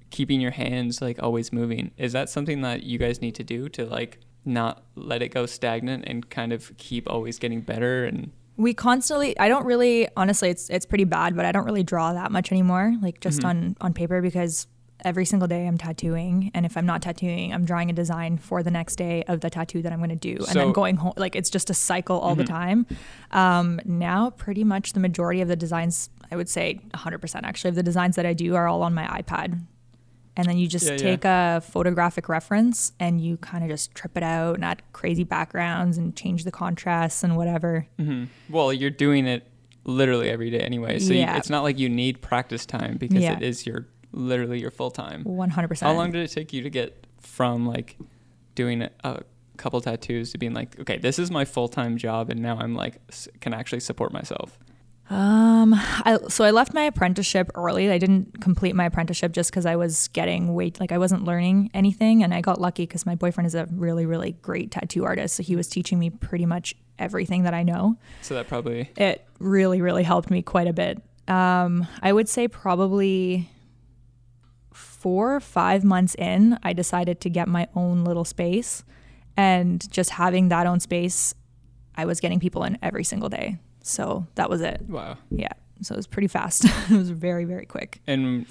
keeping 0.10 0.42
your 0.42 0.52
hands 0.52 1.02
like 1.02 1.22
always 1.22 1.52
moving? 1.52 1.92
Is 1.98 2.14
that 2.14 2.30
something 2.30 2.62
that 2.62 2.84
you 2.84 2.98
guys 2.98 3.22
need 3.22 3.36
to 3.36 3.44
do 3.44 3.70
to 3.70 3.86
like 3.86 4.20
not 4.46 4.84
let 4.96 5.22
it 5.22 5.30
go 5.30 5.46
stagnant 5.46 6.04
and 6.08 6.30
kind 6.30 6.54
of 6.54 6.72
keep 6.78 7.10
always 7.10 7.40
getting 7.40 7.62
better 7.62 8.06
and 8.06 8.32
we 8.58 8.76
constantly 8.76 9.38
i 9.40 9.48
don't 9.50 9.66
really 9.66 10.08
honestly 10.16 10.50
it's 10.50 10.70
it's 10.70 10.86
pretty 10.86 11.04
bad 11.04 11.36
but 11.36 11.46
i 11.46 11.52
don't 11.52 11.66
really 11.66 11.82
draw 11.82 12.14
that 12.14 12.32
much 12.32 12.52
anymore 12.52 12.94
like 13.02 13.20
just 13.20 13.40
Mm-hmm. 13.40 13.48
on 13.50 13.76
on 13.82 13.94
paper 13.94 14.22
because 14.22 14.68
every 15.06 15.24
single 15.24 15.48
day 15.48 15.66
i'm 15.68 15.78
tattooing 15.78 16.52
and 16.54 16.66
if 16.66 16.76
i'm 16.76 16.86
not 16.86 17.02
tattooing 17.02 17.54
i'm 17.54 17.64
drawing 17.64 17.90
a 17.90 17.94
design 17.94 18.38
for 18.38 18.62
the 18.64 18.72
next 18.72 18.96
day 18.98 19.24
of 19.28 19.40
the 19.42 19.50
tattoo 19.50 19.82
that 19.82 19.94
i'm 19.94 20.00
going 20.00 20.10
to 20.10 20.16
do 20.16 20.36
and 20.38 20.46
So- 20.48 20.50
Mm-hmm. 20.56 20.60
then 20.60 20.72
going 20.74 20.96
home 20.98 21.14
like 21.16 21.36
it's 21.36 21.50
just 21.50 21.70
a 21.70 21.74
cycle 21.74 22.20
all 22.20 22.36
the 22.36 22.44
time 22.44 22.86
um, 23.32 23.80
now 23.86 24.32
pretty 24.32 24.64
much 24.64 24.92
the 24.94 25.00
majority 25.00 25.40
of 25.42 25.48
the 25.48 25.56
designs 25.56 26.10
i 26.32 26.36
would 26.36 26.50
say 26.50 26.80
100% 26.94 27.42
actually 27.44 27.70
of 27.70 27.76
the 27.76 27.84
designs 27.84 28.16
that 28.18 28.26
i 28.26 28.34
do 28.34 28.56
are 28.56 28.68
all 28.68 28.82
on 28.82 28.94
my 28.94 29.06
ipad 29.22 29.60
and 30.38 30.48
then 30.48 30.58
you 30.58 30.68
just 30.68 30.86
Yeah, 30.86 30.92
yeah. 30.94 30.98
take 30.98 31.24
a 31.26 31.62
photographic 31.66 32.28
reference 32.28 32.92
and 33.00 33.22
you 33.22 33.38
kind 33.38 33.64
of 33.64 33.70
just 33.70 33.96
trip 33.96 34.18
it 34.18 34.24
out 34.24 34.56
and 34.56 34.66
add 34.66 34.82
crazy 34.92 35.24
backgrounds 35.24 35.98
and 35.98 36.14
change 36.14 36.44
the 36.44 36.52
contrasts 36.52 37.24
and 37.24 37.38
whatever. 37.38 37.88
hmm 37.98 38.26
Well, 38.50 38.74
you're 38.74 38.90
doing 38.90 39.28
it 39.28 39.48
literally 39.86 40.30
every 40.30 40.50
day 40.50 40.60
anyway, 40.60 41.00
so 41.00 41.14
you, 41.14 41.24
it's 41.26 41.50
not 41.50 41.64
like 41.64 41.80
you 41.80 41.88
need 41.88 42.20
practice 42.22 42.66
time 42.66 42.98
because 42.98 43.24
Yeah. 43.24 43.38
it 43.38 43.44
is 43.44 43.66
your 43.66 43.86
literally 44.16 44.60
your 44.60 44.72
full 44.72 44.92
time. 44.92 45.24
100%. 45.24 45.82
How 45.82 45.94
long 45.94 46.12
did 46.12 46.24
it 46.24 46.32
take 46.32 46.54
you 46.54 46.64
to 46.64 46.70
get 46.70 47.06
from 47.20 47.66
like 47.66 47.98
doing 48.56 48.88
a, 49.04 49.22
couple 49.58 49.80
tattoos 49.80 50.34
to 50.34 50.38
being 50.38 50.54
like, 50.54 50.78
okay, 50.82 50.98
this 50.98 51.18
is 51.18 51.32
my 51.32 51.46
full 51.46 51.68
time 51.68 51.98
job, 51.98 52.30
and 52.30 52.42
now 52.42 52.58
I'm 52.58 52.76
like 52.76 53.00
can 53.40 53.54
actually 53.54 53.80
support 53.80 54.12
myself? 54.12 54.60
Um, 55.10 55.76
I, 55.76 56.18
so 56.30 56.44
I 56.44 56.52
left 56.52 56.74
my 56.74 56.82
apprenticeship 56.82 57.52
early. 57.54 57.92
I 57.92 58.00
didn't 58.00 58.42
complete 58.42 58.76
my 58.76 58.86
apprenticeship 58.86 59.34
just 59.34 59.52
because 59.52 59.66
I 59.66 59.76
was 59.76 60.08
getting 60.10 60.54
weight, 60.54 60.80
like 60.80 60.92
I 60.92 60.98
wasn't 60.98 61.24
learning 61.24 61.70
anything, 61.74 62.24
and 62.24 62.34
I 62.34 62.42
got 62.42 62.60
lucky 62.60 62.84
because 62.84 63.06
my 63.06 63.16
boyfriend 63.16 63.48
is 63.48 63.56
a 63.56 63.68
really 63.72 64.06
really 64.06 64.34
great 64.34 64.72
tattoo 64.72 65.06
artist, 65.06 65.36
so 65.36 65.44
he 65.44 65.56
was 65.56 65.68
teaching 65.68 66.00
me 66.00 66.10
pretty 66.10 66.46
much 66.46 66.76
everything 66.98 67.44
that 67.44 67.54
I 67.54 67.64
know. 67.64 67.98
So 68.22 68.34
that 68.34 68.48
probably 68.48 68.90
It 68.98 69.26
really 69.40 69.82
really 69.82 70.04
helped 70.04 70.30
me 70.30 70.42
quite 70.42 70.68
a 70.68 70.74
bit. 70.74 71.02
Um, 71.28 71.88
I 72.02 72.14
would 72.14 72.30
say 72.30 72.48
probably 72.48 73.50
four 75.06 75.40
five 75.40 75.84
months 75.84 76.16
in, 76.16 76.58
I 76.64 76.74
decided 76.74 77.22
to 77.22 77.30
get 77.30 77.48
my 77.48 77.68
own 77.76 78.04
little 78.04 78.26
space, 78.26 78.84
and 79.38 79.88
just 79.92 80.10
having 80.10 80.50
that 80.50 80.66
own 80.66 80.80
space, 80.80 81.36
I 81.94 82.06
was 82.06 82.20
getting 82.20 82.40
people 82.40 82.64
in 82.64 82.80
every 82.82 83.04
single 83.04 83.30
day. 83.30 83.60
So 83.84 84.26
that 84.34 84.50
was 84.50 84.62
it. 84.62 84.82
wow. 84.90 85.18
Yeah. 85.30 85.54
So 85.84 85.94
it 85.94 85.98
was 85.98 86.08
pretty 86.08 86.28
fast. 86.28 86.66
it 86.90 86.98
was 86.98 87.12
very, 87.12 87.46
very 87.46 87.68
quick. 87.68 88.02
And 88.08 88.48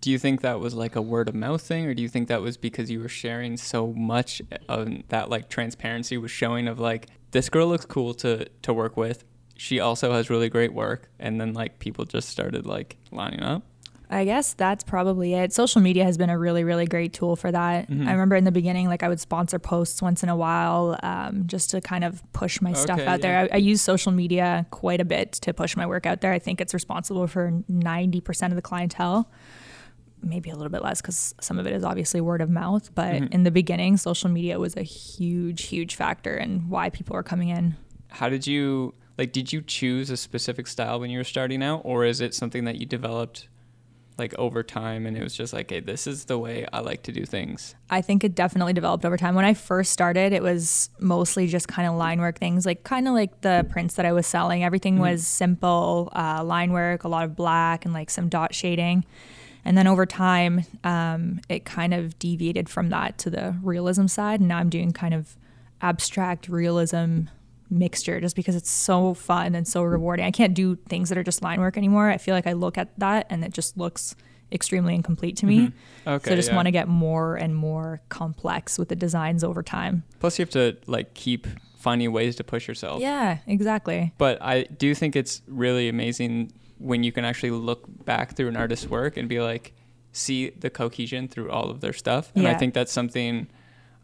do 0.00 0.12
you 0.12 0.18
think 0.20 0.42
that 0.42 0.60
was 0.60 0.74
like 0.74 0.94
a 0.94 1.02
word 1.02 1.28
of 1.28 1.34
mouth 1.34 1.60
thing, 1.60 1.86
or 1.86 1.92
do 1.92 2.02
you 2.02 2.08
think 2.08 2.28
that 2.28 2.40
was 2.40 2.56
because 2.56 2.88
you 2.88 3.00
were 3.00 3.08
sharing 3.08 3.56
so 3.56 3.88
much 3.88 4.40
of 4.68 4.88
that 5.08 5.28
like 5.28 5.48
transparency 5.48 6.18
was 6.18 6.30
showing 6.30 6.68
of 6.68 6.78
like 6.78 7.08
this 7.32 7.48
girl 7.48 7.66
looks 7.66 7.84
cool 7.84 8.14
to 8.14 8.46
to 8.62 8.72
work 8.72 8.96
with. 8.96 9.24
She 9.56 9.80
also 9.80 10.12
has 10.12 10.30
really 10.30 10.50
great 10.50 10.72
work, 10.72 11.10
and 11.18 11.40
then 11.40 11.52
like 11.52 11.80
people 11.80 12.04
just 12.04 12.28
started 12.28 12.64
like 12.64 12.96
lining 13.10 13.42
up. 13.42 13.64
I 14.08 14.24
guess 14.24 14.54
that's 14.54 14.84
probably 14.84 15.34
it. 15.34 15.52
Social 15.52 15.80
media 15.80 16.04
has 16.04 16.16
been 16.16 16.30
a 16.30 16.38
really, 16.38 16.62
really 16.62 16.86
great 16.86 17.12
tool 17.12 17.34
for 17.34 17.50
that. 17.50 17.86
I 17.90 18.12
remember 18.12 18.36
in 18.36 18.44
the 18.44 18.52
beginning, 18.52 18.86
like 18.86 19.02
I 19.02 19.08
would 19.08 19.18
sponsor 19.18 19.58
posts 19.58 20.00
once 20.00 20.22
in 20.22 20.28
a 20.28 20.36
while 20.36 20.98
um, 21.02 21.44
just 21.46 21.70
to 21.70 21.80
kind 21.80 22.04
of 22.04 22.22
push 22.32 22.60
my 22.60 22.72
stuff 22.72 23.00
Okay, 23.00 23.06
out 23.06 23.20
there. 23.20 23.48
I, 23.52 23.54
I 23.54 23.56
use 23.56 23.82
social 23.82 24.12
media 24.12 24.66
quite 24.70 25.00
a 25.00 25.04
bit 25.04 25.32
to 25.32 25.52
push 25.52 25.76
my 25.76 25.86
work 25.86 26.06
out 26.06 26.20
there. 26.20 26.32
I 26.32 26.38
think 26.38 26.60
it's 26.60 26.72
responsible 26.72 27.26
for 27.26 27.50
90% 27.70 28.48
of 28.50 28.54
the 28.54 28.62
clientele. 28.62 29.28
Maybe 30.22 30.50
a 30.50 30.54
little 30.56 30.70
bit 30.70 30.82
less 30.82 31.00
because 31.00 31.34
some 31.40 31.58
of 31.58 31.66
it 31.66 31.72
is 31.72 31.84
obviously 31.84 32.20
word 32.20 32.40
of 32.40 32.48
mouth. 32.48 32.94
But 32.94 33.14
in 33.14 33.42
the 33.42 33.50
beginning, 33.50 33.96
social 33.96 34.30
media 34.30 34.58
was 34.58 34.76
a 34.76 34.82
huge, 34.82 35.64
huge 35.64 35.94
factor 35.94 36.36
in 36.36 36.68
why 36.68 36.90
people 36.90 37.16
are 37.16 37.22
coming 37.22 37.48
in. 37.48 37.76
How 38.08 38.28
did 38.28 38.46
you 38.46 38.94
like? 39.18 39.32
Did 39.32 39.52
you 39.52 39.62
choose 39.62 40.10
a 40.10 40.16
specific 40.16 40.68
style 40.68 41.00
when 41.00 41.10
you 41.10 41.18
were 41.18 41.24
starting 41.24 41.62
out, 41.62 41.82
or 41.84 42.04
is 42.04 42.20
it 42.20 42.34
something 42.34 42.64
that 42.64 42.76
you 42.76 42.86
developed 42.86 43.48
like 44.18 44.34
over 44.38 44.62
time 44.62 45.06
and 45.06 45.16
it 45.16 45.22
was 45.22 45.34
just 45.34 45.52
like, 45.52 45.70
hey, 45.70 45.80
this 45.80 46.06
is 46.06 46.24
the 46.24 46.38
way 46.38 46.66
I 46.72 46.80
like 46.80 47.02
to 47.04 47.12
do 47.12 47.24
things? 47.24 47.74
I 47.90 48.00
think 48.00 48.24
it 48.24 48.34
definitely 48.34 48.72
developed 48.72 49.04
over 49.04 49.16
time. 49.16 49.34
When 49.34 49.44
I 49.44 49.54
first 49.54 49.92
started, 49.92 50.32
it 50.32 50.42
was 50.42 50.90
mostly 50.98 51.46
just 51.46 51.68
kind 51.68 51.86
of 51.86 51.94
line 51.94 52.20
work 52.20 52.38
things, 52.38 52.64
like 52.64 52.82
kind 52.84 53.06
of 53.08 53.14
like 53.14 53.42
the 53.42 53.66
prints 53.70 53.94
that 53.94 54.06
I 54.06 54.12
was 54.12 54.26
selling. 54.26 54.64
Everything 54.64 54.98
was 54.98 55.26
simple 55.26 56.10
uh, 56.14 56.42
line 56.42 56.72
work, 56.72 57.04
a 57.04 57.08
lot 57.08 57.24
of 57.24 57.36
black 57.36 57.84
and 57.84 57.92
like 57.92 58.08
some 58.08 58.28
dot 58.28 58.54
shading. 58.54 59.04
And 59.64 59.76
then 59.76 59.86
over 59.86 60.06
time, 60.06 60.62
um, 60.84 61.40
it 61.48 61.64
kind 61.64 61.92
of 61.92 62.18
deviated 62.18 62.68
from 62.68 62.88
that 62.90 63.18
to 63.18 63.30
the 63.30 63.56
realism 63.62 64.06
side. 64.06 64.40
And 64.40 64.48
now 64.48 64.58
I'm 64.58 64.70
doing 64.70 64.92
kind 64.92 65.12
of 65.12 65.36
abstract 65.82 66.48
realism 66.48 67.24
mixture 67.70 68.20
just 68.20 68.36
because 68.36 68.54
it's 68.54 68.70
so 68.70 69.14
fun 69.14 69.54
and 69.54 69.66
so 69.66 69.82
rewarding. 69.82 70.24
I 70.24 70.30
can't 70.30 70.54
do 70.54 70.76
things 70.88 71.08
that 71.08 71.18
are 71.18 71.24
just 71.24 71.42
line 71.42 71.60
work 71.60 71.76
anymore. 71.76 72.10
I 72.10 72.18
feel 72.18 72.34
like 72.34 72.46
I 72.46 72.52
look 72.52 72.78
at 72.78 72.98
that 72.98 73.26
and 73.30 73.44
it 73.44 73.52
just 73.52 73.76
looks 73.76 74.14
extremely 74.52 74.94
incomplete 74.94 75.36
to 75.38 75.46
me. 75.46 75.72
Okay. 76.06 76.28
So 76.28 76.32
I 76.32 76.36
just 76.36 76.50
yeah. 76.50 76.56
want 76.56 76.66
to 76.66 76.72
get 76.72 76.88
more 76.88 77.36
and 77.36 77.54
more 77.54 78.00
complex 78.08 78.78
with 78.78 78.88
the 78.88 78.96
designs 78.96 79.42
over 79.42 79.62
time. 79.62 80.04
Plus, 80.20 80.38
you 80.38 80.44
have 80.44 80.50
to 80.50 80.76
like 80.86 81.14
keep 81.14 81.46
finding 81.76 82.12
ways 82.12 82.36
to 82.36 82.44
push 82.44 82.68
yourself. 82.68 83.00
Yeah, 83.00 83.38
exactly. 83.46 84.12
But 84.18 84.40
I 84.40 84.64
do 84.64 84.94
think 84.94 85.16
it's 85.16 85.42
really 85.48 85.88
amazing 85.88 86.52
when 86.78 87.02
you 87.02 87.12
can 87.12 87.24
actually 87.24 87.50
look 87.50 87.84
back 88.04 88.36
through 88.36 88.48
an 88.48 88.56
artist's 88.56 88.86
work 88.86 89.16
and 89.16 89.28
be 89.28 89.40
like, 89.40 89.72
see 90.12 90.50
the 90.50 90.70
cohesion 90.70 91.28
through 91.28 91.50
all 91.50 91.70
of 91.70 91.80
their 91.80 91.92
stuff. 91.92 92.32
And 92.34 92.48
I 92.48 92.54
think 92.54 92.74
that's 92.74 92.92
something, 92.92 93.48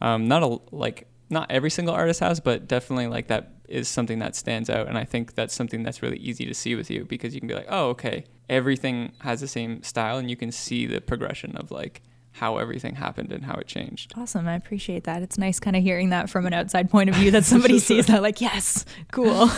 um, 0.00 0.28
not 0.28 0.42
a 0.42 0.58
like 0.70 1.06
not 1.30 1.50
every 1.50 1.70
single 1.70 1.94
artist 1.94 2.20
has, 2.20 2.38
but 2.40 2.68
definitely 2.68 3.06
like 3.06 3.28
that 3.28 3.52
is 3.72 3.88
something 3.88 4.18
that 4.18 4.36
stands 4.36 4.68
out. 4.68 4.86
And 4.86 4.98
I 4.98 5.04
think 5.04 5.34
that's 5.34 5.54
something 5.54 5.82
that's 5.82 6.02
really 6.02 6.18
easy 6.18 6.44
to 6.44 6.54
see 6.54 6.74
with 6.74 6.90
you 6.90 7.04
because 7.04 7.34
you 7.34 7.40
can 7.40 7.48
be 7.48 7.54
like, 7.54 7.66
oh, 7.68 7.88
okay, 7.90 8.24
everything 8.48 9.12
has 9.20 9.40
the 9.40 9.48
same 9.48 9.82
style, 9.82 10.18
and 10.18 10.30
you 10.30 10.36
can 10.36 10.52
see 10.52 10.86
the 10.86 11.00
progression 11.00 11.56
of 11.56 11.70
like 11.70 12.02
how 12.32 12.58
everything 12.58 12.94
happened 12.94 13.32
and 13.32 13.44
how 13.44 13.54
it 13.54 13.66
changed. 13.66 14.12
Awesome. 14.16 14.46
I 14.46 14.54
appreciate 14.54 15.04
that. 15.04 15.22
It's 15.22 15.38
nice 15.38 15.58
kind 15.58 15.76
of 15.76 15.82
hearing 15.82 16.10
that 16.10 16.30
from 16.30 16.46
an 16.46 16.52
outside 16.52 16.90
point 16.90 17.10
of 17.10 17.16
view 17.16 17.30
that 17.32 17.44
somebody 17.44 17.78
sees 17.90 18.06
that, 18.06 18.22
like, 18.22 18.40
yes, 18.40 18.84
cool. 19.10 19.48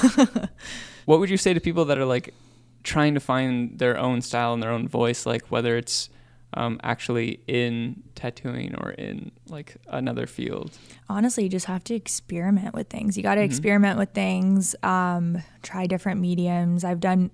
what 1.05 1.21
would 1.21 1.31
you 1.31 1.37
say 1.37 1.55
to 1.55 1.61
people 1.61 1.85
that 1.87 1.99
are 1.99 2.05
like 2.05 2.35
trying 2.83 3.15
to 3.15 3.21
find 3.21 3.79
their 3.79 3.99
own 3.99 4.21
style 4.21 4.53
and 4.53 4.63
their 4.63 4.71
own 4.71 4.87
voice 4.87 5.25
like 5.25 5.51
whether 5.51 5.77
it's 5.77 6.11
um, 6.55 6.81
actually 6.83 7.41
in 7.47 8.03
tattooing 8.15 8.75
or 8.77 8.91
in 8.93 9.31
like 9.49 9.77
another 9.89 10.27
field 10.27 10.71
Honestly, 11.09 11.45
you 11.45 11.51
just 11.51 11.67
have 11.67 11.85
to 11.85 11.95
experiment 11.95 12.75
with 12.75 12.89
things. 12.89 13.17
You 13.17 13.23
got 13.23 13.35
to 13.37 13.43
experiment 13.43 13.99
with 13.99 14.13
things, 14.13 14.75
um, 14.83 15.43
try 15.63 15.87
different 15.87 16.21
mediums. 16.21 16.83
I've 16.85 17.01
done. 17.01 17.31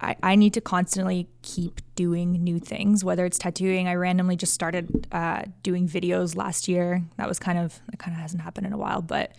I, 0.00 0.14
I 0.22 0.36
need 0.36 0.54
to 0.54 0.60
constantly 0.60 1.28
keep 1.42 1.80
doing 1.96 2.32
new 2.32 2.60
things, 2.60 3.04
whether 3.04 3.26
it's 3.26 3.36
tattooing. 3.36 3.88
I 3.88 3.94
randomly 3.94 4.36
just 4.36 4.54
started 4.54 5.08
uh, 5.10 5.42
doing 5.64 5.88
videos 5.88 6.36
last 6.36 6.68
year. 6.68 7.02
That 7.16 7.28
was 7.28 7.40
kind 7.40 7.58
of, 7.58 7.80
that 7.90 7.98
kind 7.98 8.14
of 8.16 8.20
hasn't 8.20 8.42
happened 8.42 8.68
in 8.68 8.72
a 8.72 8.78
while, 8.78 9.02
but 9.02 9.32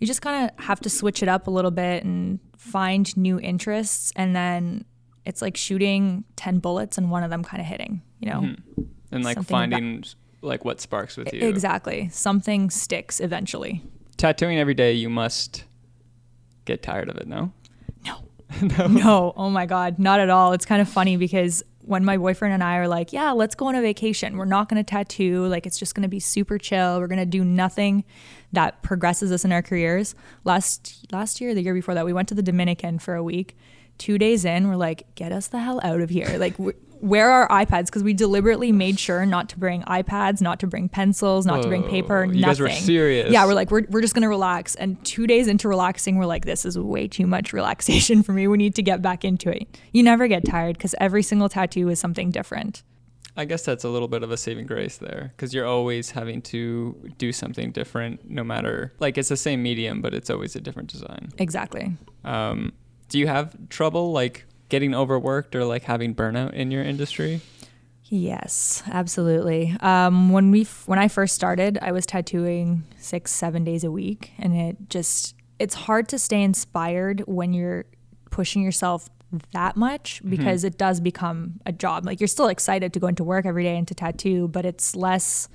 you 0.00 0.06
just 0.08 0.20
kind 0.20 0.50
of 0.50 0.64
have 0.64 0.80
to 0.80 0.90
switch 0.90 1.22
it 1.22 1.28
up 1.28 1.46
a 1.46 1.50
little 1.50 1.70
bit 1.70 2.02
and 2.02 2.40
find 2.56 3.16
new 3.16 3.38
interests. 3.38 4.12
And 4.16 4.34
then 4.34 4.84
it's 5.24 5.40
like 5.40 5.56
shooting 5.56 6.24
10 6.34 6.58
bullets 6.58 6.98
and 6.98 7.08
one 7.08 7.22
of 7.22 7.30
them 7.30 7.44
kind 7.44 7.60
of 7.60 7.66
hitting, 7.68 8.02
you 8.22 8.30
know? 8.30 8.40
Mm-hmm. 8.40 8.82
and 9.10 9.24
like 9.24 9.34
Something 9.34 9.54
about- 9.56 9.70
finding 9.70 10.04
like 10.40 10.64
what 10.64 10.80
sparks 10.80 11.16
with 11.16 11.32
you 11.34 11.46
Exactly. 11.46 12.08
Something 12.10 12.70
sticks 12.70 13.20
eventually. 13.20 13.82
tattooing 14.16 14.58
every 14.58 14.74
day 14.74 14.92
you 14.92 15.08
must 15.10 15.64
get 16.64 16.82
tired 16.82 17.08
of 17.10 17.16
it 17.16 17.26
no 17.28 17.52
No. 18.04 18.16
no. 18.88 19.32
Oh 19.36 19.50
my 19.50 19.66
God. 19.66 19.98
Not 19.98 20.20
at 20.20 20.28
all. 20.30 20.52
It's 20.52 20.66
kind 20.66 20.82
of 20.82 20.88
funny 20.88 21.16
because 21.16 21.62
when 21.84 22.04
my 22.04 22.16
boyfriend 22.18 22.52
and 22.54 22.62
I 22.62 22.76
are 22.76 22.86
like, 22.86 23.12
yeah, 23.12 23.32
let's 23.32 23.54
go 23.54 23.66
on 23.66 23.74
a 23.74 23.80
vacation. 23.80 24.36
We're 24.36 24.44
not 24.44 24.68
going 24.68 24.76
to 24.84 24.88
tattoo. 24.88 25.46
Like, 25.46 25.66
it's 25.66 25.78
just 25.78 25.94
going 25.94 26.02
to 26.02 26.08
be 26.08 26.20
super 26.20 26.58
chill. 26.58 27.00
We're 27.00 27.06
going 27.08 27.18
to 27.18 27.24
do 27.26 27.42
nothing 27.44 28.04
that 28.52 28.82
progresses 28.82 29.32
us 29.32 29.44
in 29.44 29.52
our 29.52 29.62
careers. 29.62 30.14
Last 30.44 31.06
last 31.10 31.40
year, 31.40 31.54
the 31.54 31.62
year 31.62 31.72
before 31.74 31.94
that, 31.94 32.04
we 32.04 32.12
went 32.12 32.28
to 32.28 32.34
the 32.34 32.42
Dominican 32.42 32.98
for 32.98 33.14
a 33.14 33.22
week. 33.24 33.56
Two 33.98 34.18
days 34.18 34.44
in, 34.44 34.68
we're 34.68 34.76
like, 34.76 35.06
get 35.14 35.32
us 35.32 35.48
the 35.48 35.58
hell 35.60 35.80
out 35.82 36.00
of 36.02 36.10
here. 36.10 36.36
Like, 36.38 36.54
where 37.02 37.30
are 37.30 37.46
our 37.50 37.66
iPads? 37.66 37.86
Because 37.86 38.02
we 38.02 38.14
deliberately 38.14 38.70
made 38.72 38.98
sure 38.98 39.26
not 39.26 39.48
to 39.50 39.58
bring 39.58 39.82
iPads, 39.82 40.40
not 40.40 40.60
to 40.60 40.66
bring 40.66 40.88
pencils, 40.88 41.44
not 41.44 41.62
to 41.62 41.68
bring 41.68 41.82
paper, 41.82 42.20
Whoa, 42.20 42.26
nothing. 42.26 42.38
you 42.38 42.44
guys 42.44 42.60
were 42.60 42.70
serious. 42.70 43.30
Yeah, 43.30 43.44
we're 43.44 43.54
like, 43.54 43.70
we're, 43.70 43.84
we're 43.90 44.00
just 44.00 44.14
going 44.14 44.22
to 44.22 44.28
relax. 44.28 44.74
And 44.76 45.04
two 45.04 45.26
days 45.26 45.48
into 45.48 45.68
relaxing, 45.68 46.16
we're 46.16 46.26
like, 46.26 46.44
this 46.44 46.64
is 46.64 46.78
way 46.78 47.08
too 47.08 47.26
much 47.26 47.52
relaxation 47.52 48.22
for 48.22 48.32
me. 48.32 48.46
We 48.46 48.56
need 48.56 48.74
to 48.76 48.82
get 48.82 49.02
back 49.02 49.24
into 49.24 49.50
it. 49.50 49.66
You 49.92 50.02
never 50.02 50.28
get 50.28 50.44
tired 50.44 50.78
because 50.78 50.94
every 51.00 51.22
single 51.24 51.48
tattoo 51.48 51.88
is 51.88 51.98
something 51.98 52.30
different. 52.30 52.82
i 53.36 53.44
guess 53.44 53.64
that's 53.64 53.82
a 53.82 53.88
little 53.88 54.08
bit 54.08 54.22
of 54.22 54.30
a 54.30 54.36
saving 54.36 54.66
grace 54.66 54.98
there 54.98 55.32
because 55.34 55.54
you're 55.54 55.66
always 55.66 56.10
having 56.10 56.42
to 56.42 56.94
do 57.16 57.32
something 57.32 57.72
different 57.72 58.28
no 58.30 58.44
matter 58.44 58.92
like 59.00 59.16
it's 59.16 59.30
the 59.30 59.36
same 59.38 59.62
medium 59.62 60.02
but 60.02 60.12
it's 60.12 60.28
always 60.28 60.54
a 60.54 60.60
different 60.60 60.90
design 60.92 61.30
Exactly. 61.38 61.96
Um, 62.24 62.72
do 63.08 63.18
you 63.18 63.26
have 63.26 63.56
trouble 63.70 64.12
like 64.12 64.44
getting 64.72 64.94
overworked 64.94 65.54
or 65.54 65.66
like 65.66 65.82
having 65.82 66.14
burnout 66.14 66.54
in 66.54 66.70
your 66.70 66.82
industry? 66.82 67.42
Yes, 68.04 68.82
absolutely. 68.90 69.76
Um, 69.80 70.30
when 70.30 70.50
we 70.50 70.62
f- 70.62 70.88
when 70.88 70.98
I 70.98 71.08
first 71.08 71.34
started, 71.34 71.78
I 71.82 71.92
was 71.92 72.06
tattooing 72.06 72.82
six 72.96 73.30
seven 73.32 73.64
days 73.64 73.84
a 73.84 73.90
week, 73.90 74.32
and 74.38 74.56
it 74.56 74.76
just 74.88 75.34
it's 75.58 75.74
hard 75.74 76.08
to 76.08 76.18
stay 76.18 76.42
inspired 76.42 77.22
when 77.26 77.52
you're 77.52 77.84
pushing 78.30 78.62
yourself 78.62 79.10
that 79.52 79.76
much 79.76 80.22
because 80.26 80.64
it 80.64 80.78
does 80.78 81.00
become 81.00 81.60
a 81.66 81.72
job. 81.72 82.06
Like 82.06 82.18
you're 82.20 82.28
still 82.28 82.48
excited 82.48 82.94
to 82.94 83.00
go 83.00 83.08
into 83.08 83.24
work 83.24 83.44
every 83.44 83.64
day 83.64 83.76
and 83.76 83.86
to 83.88 83.94
tattoo, 83.94 84.48
but 84.48 84.64
it's 84.64 84.96
less 84.96 85.48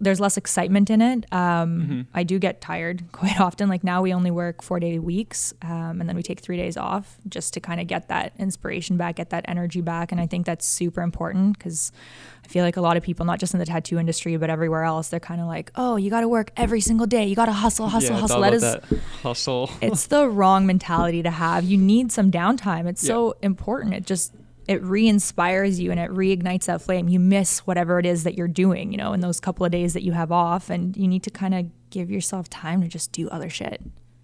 there's 0.00 0.20
less 0.20 0.36
excitement 0.36 0.90
in 0.90 1.00
it. 1.00 1.32
Um, 1.32 2.06
I 2.14 2.22
do 2.24 2.38
get 2.38 2.60
tired 2.60 3.04
quite 3.12 3.40
often. 3.40 3.68
Like 3.68 3.84
now 3.84 4.02
we 4.02 4.12
only 4.12 4.30
work 4.30 4.62
four 4.62 4.80
day 4.80 4.98
weeks, 4.98 5.52
um, 5.62 6.00
and 6.00 6.08
then 6.08 6.16
we 6.16 6.22
take 6.22 6.40
three 6.40 6.56
days 6.56 6.76
off 6.76 7.18
just 7.28 7.54
to 7.54 7.60
kind 7.60 7.80
of 7.80 7.86
get 7.86 8.08
that 8.08 8.32
inspiration 8.38 8.96
back, 8.96 9.16
get 9.16 9.30
that 9.30 9.44
energy 9.48 9.80
back. 9.80 10.12
And 10.12 10.20
I 10.20 10.26
think 10.26 10.46
that's 10.46 10.66
super 10.66 11.02
important 11.02 11.58
because 11.58 11.92
I 12.44 12.48
feel 12.48 12.64
like 12.64 12.76
a 12.76 12.80
lot 12.80 12.96
of 12.96 13.02
people, 13.02 13.26
not 13.26 13.38
just 13.40 13.54
in 13.54 13.58
the 13.60 13.66
tattoo 13.66 13.98
industry, 13.98 14.36
but 14.36 14.50
everywhere 14.50 14.84
else, 14.84 15.08
they're 15.08 15.18
kind 15.20 15.40
of 15.40 15.46
like, 15.46 15.70
oh, 15.76 15.96
you 15.96 16.10
got 16.10 16.20
to 16.20 16.28
work 16.28 16.52
every 16.56 16.80
single 16.80 17.06
day. 17.06 17.26
You 17.26 17.34
got 17.36 17.46
to 17.46 17.52
hustle, 17.52 17.88
hustle, 17.88 18.14
yeah, 18.14 18.20
hustle. 18.20 18.40
That 18.40 18.54
is 18.54 18.62
that 18.62 18.84
hustle. 19.22 19.70
it's 19.80 20.06
the 20.06 20.28
wrong 20.28 20.66
mentality 20.66 21.22
to 21.22 21.30
have. 21.30 21.64
You 21.64 21.76
need 21.78 22.12
some 22.12 22.30
downtime. 22.30 22.86
It's 22.86 23.02
Yeah. 23.02 23.08
so 23.08 23.36
important. 23.42 23.94
It 23.94 24.06
just 24.06 24.32
it 24.68 24.82
re-inspires 24.82 25.78
you 25.78 25.90
and 25.90 26.00
it 26.00 26.10
reignites 26.10 26.64
that 26.64 26.82
flame. 26.82 27.08
You 27.08 27.20
miss 27.20 27.60
whatever 27.60 27.98
it 27.98 28.06
is 28.06 28.24
that 28.24 28.36
you're 28.36 28.48
doing, 28.48 28.90
you 28.90 28.98
know, 28.98 29.12
in 29.12 29.20
those 29.20 29.38
couple 29.38 29.64
of 29.64 29.72
days 29.72 29.94
that 29.94 30.02
you 30.02 30.12
have 30.12 30.32
off 30.32 30.70
and 30.70 30.96
you 30.96 31.06
need 31.06 31.22
to 31.22 31.30
kind 31.30 31.54
of 31.54 31.66
give 31.90 32.10
yourself 32.10 32.50
time 32.50 32.82
to 32.82 32.88
just 32.88 33.12
do 33.12 33.28
other 33.28 33.48
shit. 33.48 33.80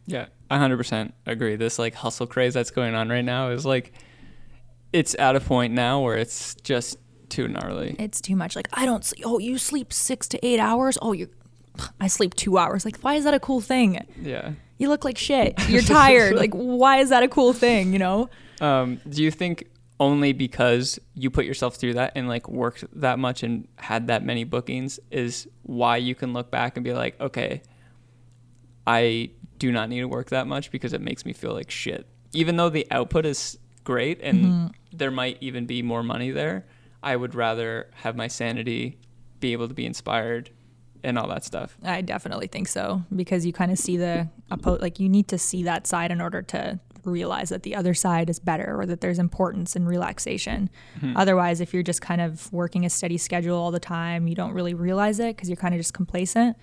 Yeah, 0.07 0.27
I 0.51 0.59
hundred 0.59 0.79
percent 0.79 1.15
agree. 1.27 1.55
This 1.55 1.79
like 1.79 1.95
hustle 1.95 2.27
craze 2.27 2.55
that's 2.55 2.73
going 2.73 2.95
on 2.95 3.09
right 3.09 3.25
now 3.25 3.51
is 3.51 3.65
like, 3.65 3.93
it's 4.93 5.15
at 5.19 5.37
a 5.37 5.41
point 5.41 5.73
now 5.73 6.01
where 6.01 6.17
it's 6.17 6.57
just 6.57 6.99
too 7.29 7.47
gnarly. 7.47 7.95
It's 8.01 8.21
too 8.21 8.35
much. 8.35 8.57
Like 8.57 8.69
I 8.73 8.85
don't 8.85 9.05
sleep. 9.05 9.25
Oh, 9.25 9.39
you 9.39 9.59
sleep 9.59 9.93
6 9.93 10.29
to 10.29 10.47
8 10.47 10.59
hours? 10.59 10.99
Oh, 11.01 11.13
you 11.13 11.29
I 12.01 12.09
sleep 12.09 12.35
2 12.35 12.59
hours. 12.59 12.85
Like 12.85 12.99
why 12.99 13.15
is 13.15 13.25
that 13.25 13.35
a 13.35 13.41
cool 13.41 13.61
thing? 13.61 14.05
Yeah. 14.21 14.53
You 14.79 14.89
look 14.89 15.05
like 15.05 15.17
shit. 15.17 15.55
You're 15.69 15.83
tired. 15.83 16.35
like 16.37 16.53
why 16.53 16.99
is 16.99 17.11
that 17.11 17.23
a 17.23 17.29
cool 17.29 17.53
thing, 17.53 17.93
you 17.93 18.01
know? 18.01 18.29
Um, 18.61 19.01
do 19.09 19.23
you 19.23 19.31
think 19.31 19.67
only 20.03 20.33
because 20.33 20.99
you 21.15 21.31
put 21.31 21.45
yourself 21.45 21.77
through 21.77 21.95
that 21.95 22.11
and 22.17 22.27
like 22.27 22.49
worked 22.49 22.85
that 23.01 23.21
much 23.21 23.45
and 23.45 23.69
had 23.77 24.09
that 24.09 24.25
many 24.25 24.43
bookings 24.43 24.99
is 25.13 25.47
why 25.63 25.97
you 25.97 26.13
can 26.17 26.33
look 26.33 26.51
back 26.51 26.77
and 26.77 26.83
be 26.83 26.93
like, 26.93 27.19
okay, 27.21 27.63
I 28.85 29.31
do 29.59 29.71
not 29.71 29.89
need 29.89 30.01
to 30.01 30.09
work 30.09 30.31
that 30.31 30.47
much 30.49 30.71
because 30.73 30.93
it 30.93 31.01
makes 31.01 31.25
me 31.25 31.33
feel 31.33 31.53
like 31.55 31.71
shit. 31.71 32.07
Even 32.33 32.57
though 32.57 32.69
the 32.69 32.87
output 32.91 33.25
is 33.27 33.59
great 33.85 34.21
and 34.23 34.45
Mm-hmm. 34.45 34.67
there 34.93 35.11
might 35.13 35.39
even 35.41 35.67
be 35.67 35.83
more 35.83 36.03
money 36.03 36.31
there, 36.33 36.67
I 37.03 37.15
would 37.15 37.35
rather 37.37 37.89
have 37.95 38.17
my 38.17 38.27
sanity, 38.29 38.99
be 39.41 39.53
able 39.53 39.69
to 39.69 39.75
be 39.75 39.87
inspired, 39.87 40.51
and 41.05 41.19
all 41.19 41.29
that 41.29 41.45
stuff. 41.45 41.77
I 41.85 42.01
definitely 42.01 42.47
think 42.49 42.69
so 42.69 43.03
because 43.15 43.45
you 43.47 43.53
kind 43.53 43.71
of 43.73 43.79
see 43.79 43.97
the 43.97 44.29
oppo- 44.51 44.81
like 44.81 44.99
you 45.01 45.09
need 45.09 45.29
to 45.29 45.39
see 45.39 45.63
that 45.65 45.87
side 45.87 46.11
in 46.11 46.21
order 46.21 46.43
to 46.43 46.79
realize 47.05 47.49
that 47.49 47.63
the 47.63 47.75
other 47.75 47.95
side 47.95 48.31
is 48.31 48.39
better 48.39 48.81
or 48.81 48.87
that 48.87 49.01
there's 49.01 49.19
importance 49.19 49.77
in 49.77 49.87
relaxation. 49.87 50.71
Hmm. 51.01 51.17
Otherwise, 51.17 51.61
if 51.61 51.75
you're 51.75 51.83
just 51.83 52.01
kind 52.01 52.21
of 52.21 52.53
working 52.53 52.85
a 52.85 52.91
steady 52.91 53.19
schedule 53.19 53.57
all 53.57 53.71
the 53.71 53.81
time, 53.81 54.29
you 54.29 54.35
don't 54.35 54.53
really 54.53 54.75
realize 54.75 55.19
it 55.19 55.37
because 55.37 55.49
you're 55.49 55.57
kind 55.57 55.75
of 55.75 55.81
just 55.81 55.95
complacent. 55.95 56.57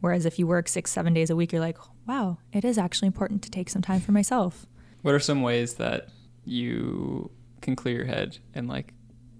Whereas 0.00 0.26
if 0.26 0.38
you 0.38 0.46
work 0.46 0.68
six, 0.68 0.90
seven 0.90 1.14
days 1.14 1.30
a 1.30 1.36
week, 1.36 1.52
you're 1.52 1.60
like, 1.60 1.78
wow, 2.06 2.38
it 2.52 2.64
is 2.64 2.76
actually 2.76 3.06
important 3.06 3.42
to 3.42 3.50
take 3.50 3.70
some 3.70 3.82
time 3.82 4.00
for 4.00 4.12
myself. 4.12 4.66
What 5.02 5.14
are 5.14 5.20
some 5.20 5.42
ways 5.42 5.74
that 5.74 6.08
you 6.44 7.30
can 7.62 7.74
clear 7.74 7.96
your 7.96 8.06
head 8.06 8.38
and 8.54 8.68
like 8.68 8.92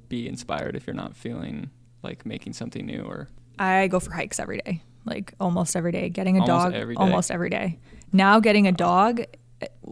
be 0.09 0.27
inspired 0.27 0.77
if 0.77 0.87
you're 0.87 0.95
not 0.95 1.17
feeling 1.17 1.71
like 2.03 2.25
making 2.25 2.53
something 2.53 2.87
new 2.87 3.03
or 3.03 3.29
I 3.59 3.89
go 3.89 4.01
for 4.01 4.13
hikes 4.13 4.41
every 4.41 4.59
day, 4.59 4.83
like 5.05 5.35
almost 5.39 5.77
every 5.77 5.93
day. 5.93 6.09
Getting 6.09 6.39
a 6.39 6.41
Almost 6.41 6.65
dog 6.65 6.75
every 6.75 6.97
almost 6.97 7.31
every 7.31 7.51
day. 7.51 7.79
Now 8.13 8.41
getting 8.41 8.67
a 8.67 8.73
dog, 8.73 9.23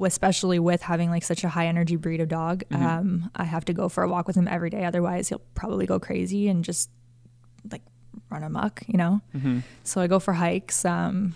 especially 0.00 0.59
with 0.59 0.83
having 0.83 1.11
like 1.11 1.22
such 1.24 1.44
a 1.44 1.48
high 1.48 1.66
energy 1.66 1.96
breed 1.96 2.20
of 2.20 2.28
dog, 2.28 2.64
Mm-hmm. 2.70 2.87
um, 2.87 3.31
I 3.37 3.44
have 3.44 3.64
to 3.66 3.72
go 3.72 3.88
for 3.88 4.02
a 4.05 4.09
walk 4.09 4.26
with 4.26 4.37
him 4.37 4.48
every 4.48 4.70
day. 4.70 4.85
Otherwise, 4.85 5.28
he'll 5.28 5.42
probably 5.55 5.87
go 5.87 5.98
crazy 6.00 6.48
and 6.48 6.64
just 6.64 6.90
like 7.70 7.83
run 8.31 8.42
amok, 8.42 8.83
you 8.87 8.96
know. 8.98 9.20
Mm-hmm. 9.37 9.61
So 9.85 10.00
I 10.00 10.07
go 10.07 10.18
for 10.18 10.33
hikes. 10.35 10.85
Um, 10.85 11.35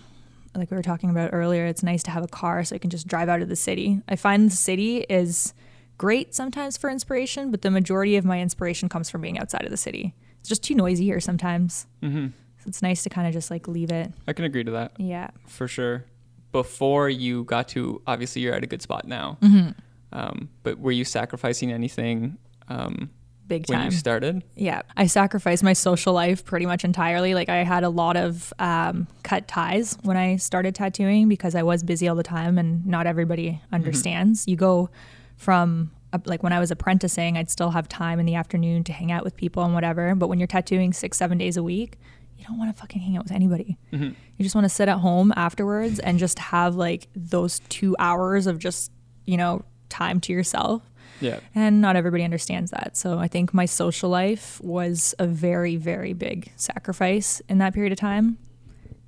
like 0.54 0.70
we 0.70 0.76
were 0.76 0.82
talking 0.82 1.10
about 1.10 1.30
earlier, 1.32 1.66
it's 1.66 1.82
nice 1.82 2.02
to 2.04 2.10
have 2.10 2.24
a 2.24 2.28
car 2.28 2.64
so 2.64 2.74
I 2.74 2.78
can 2.78 2.88
just 2.90 3.06
drive 3.06 3.28
out 3.28 3.42
of 3.42 3.48
the 3.48 3.56
city. 3.56 4.00
I 4.08 4.16
find 4.16 4.50
the 4.50 4.56
city 4.56 4.98
is 5.08 5.52
great 5.98 6.34
sometimes 6.34 6.76
for 6.78 6.88
inspiration, 6.90 7.50
but 7.50 7.60
the 7.62 7.70
majority 7.70 8.16
of 8.16 8.24
my 8.24 8.40
inspiration 8.40 8.88
comes 8.88 9.10
from 9.10 9.20
being 9.20 9.38
outside 9.38 9.64
of 9.64 9.70
the 9.70 9.76
city. 9.76 10.14
It's 10.40 10.48
just 10.48 10.62
too 10.64 10.74
noisy 10.74 11.04
here 11.04 11.20
sometimes. 11.20 11.86
Mm-hmm. 12.02 12.26
So 12.58 12.68
it's 12.68 12.80
nice 12.80 13.02
to 13.02 13.10
kind 13.10 13.26
of 13.26 13.34
just 13.34 13.50
like 13.50 13.68
leave 13.68 13.90
it. 13.90 14.12
I 14.26 14.32
can 14.32 14.44
agree 14.46 14.64
to 14.64 14.70
that 14.72 14.92
Yeah. 14.98 15.28
for 15.46 15.68
sure. 15.68 16.04
Before 16.52 17.08
you 17.08 17.44
got 17.44 17.68
to, 17.68 18.00
obviously, 18.06 18.42
you're 18.42 18.54
at 18.54 18.64
a 18.64 18.66
good 18.66 18.82
spot 18.82 19.06
now. 19.06 19.38
Mm-hmm. 19.42 19.70
Um, 20.12 20.48
but 20.62 20.78
were 20.78 20.92
you 20.92 21.04
sacrificing 21.04 21.72
anything 21.72 22.38
um, 22.68 23.10
Big 23.46 23.68
when 23.68 23.84
you 23.84 23.90
started? 23.90 24.42
Yeah. 24.54 24.82
I 24.96 25.06
sacrificed 25.06 25.62
my 25.62 25.72
social 25.72 26.12
life 26.12 26.44
pretty 26.44 26.66
much 26.66 26.84
entirely. 26.84 27.34
Like 27.34 27.48
I 27.48 27.58
had 27.58 27.84
a 27.84 27.88
lot 27.88 28.16
of 28.16 28.52
um, 28.58 29.06
cut 29.22 29.46
ties 29.46 29.98
when 30.02 30.16
I 30.16 30.36
started 30.36 30.74
tattooing 30.74 31.28
because 31.28 31.54
I 31.54 31.62
was 31.62 31.82
busy 31.82 32.08
all 32.08 32.16
the 32.16 32.22
time 32.22 32.58
and 32.58 32.84
not 32.86 33.06
everybody 33.06 33.60
understands. 33.72 34.48
You 34.48 34.56
go 34.56 34.90
from 35.36 35.90
like 36.24 36.42
when 36.42 36.52
I 36.52 36.60
was 36.60 36.70
apprenticing, 36.70 37.36
I'd 37.36 37.50
still 37.50 37.70
have 37.70 37.88
time 37.88 38.18
in 38.18 38.26
the 38.26 38.34
afternoon 38.34 38.84
to 38.84 38.92
hang 38.92 39.12
out 39.12 39.22
with 39.22 39.36
people 39.36 39.62
and 39.64 39.74
whatever. 39.74 40.14
But 40.14 40.28
when 40.28 40.38
you're 40.38 40.46
tattooing 40.46 40.92
six, 40.92 41.18
seven 41.18 41.36
days 41.36 41.56
a 41.56 41.62
week, 41.62 41.98
you 42.38 42.44
don't 42.44 42.58
want 42.58 42.74
to 42.74 42.80
fucking 42.80 43.00
hang 43.00 43.16
out 43.16 43.24
with 43.24 43.32
anybody. 43.32 43.76
Mm-hmm. 43.92 44.04
You 44.36 44.42
just 44.42 44.54
want 44.54 44.64
to 44.64 44.68
sit 44.68 44.88
at 44.88 44.98
home 44.98 45.32
afterwards 45.36 45.98
and 45.98 46.18
just 46.18 46.38
have 46.38 46.74
like 46.76 47.08
those 47.16 47.60
two 47.68 47.96
hours 47.98 48.46
of 48.46 48.58
just, 48.58 48.92
you 49.24 49.36
know, 49.36 49.64
time 49.88 50.20
to 50.20 50.32
yourself. 50.32 50.82
Yeah. 51.20 51.40
And 51.54 51.80
not 51.80 51.96
everybody 51.96 52.24
understands 52.24 52.70
that. 52.72 52.96
So 52.96 53.18
I 53.18 53.26
think 53.28 53.54
my 53.54 53.64
social 53.64 54.10
life 54.10 54.60
was 54.62 55.14
a 55.18 55.26
very, 55.26 55.76
very 55.76 56.12
big 56.12 56.52
sacrifice 56.56 57.40
in 57.48 57.58
that 57.58 57.72
period 57.72 57.92
of 57.92 57.98
time. 57.98 58.36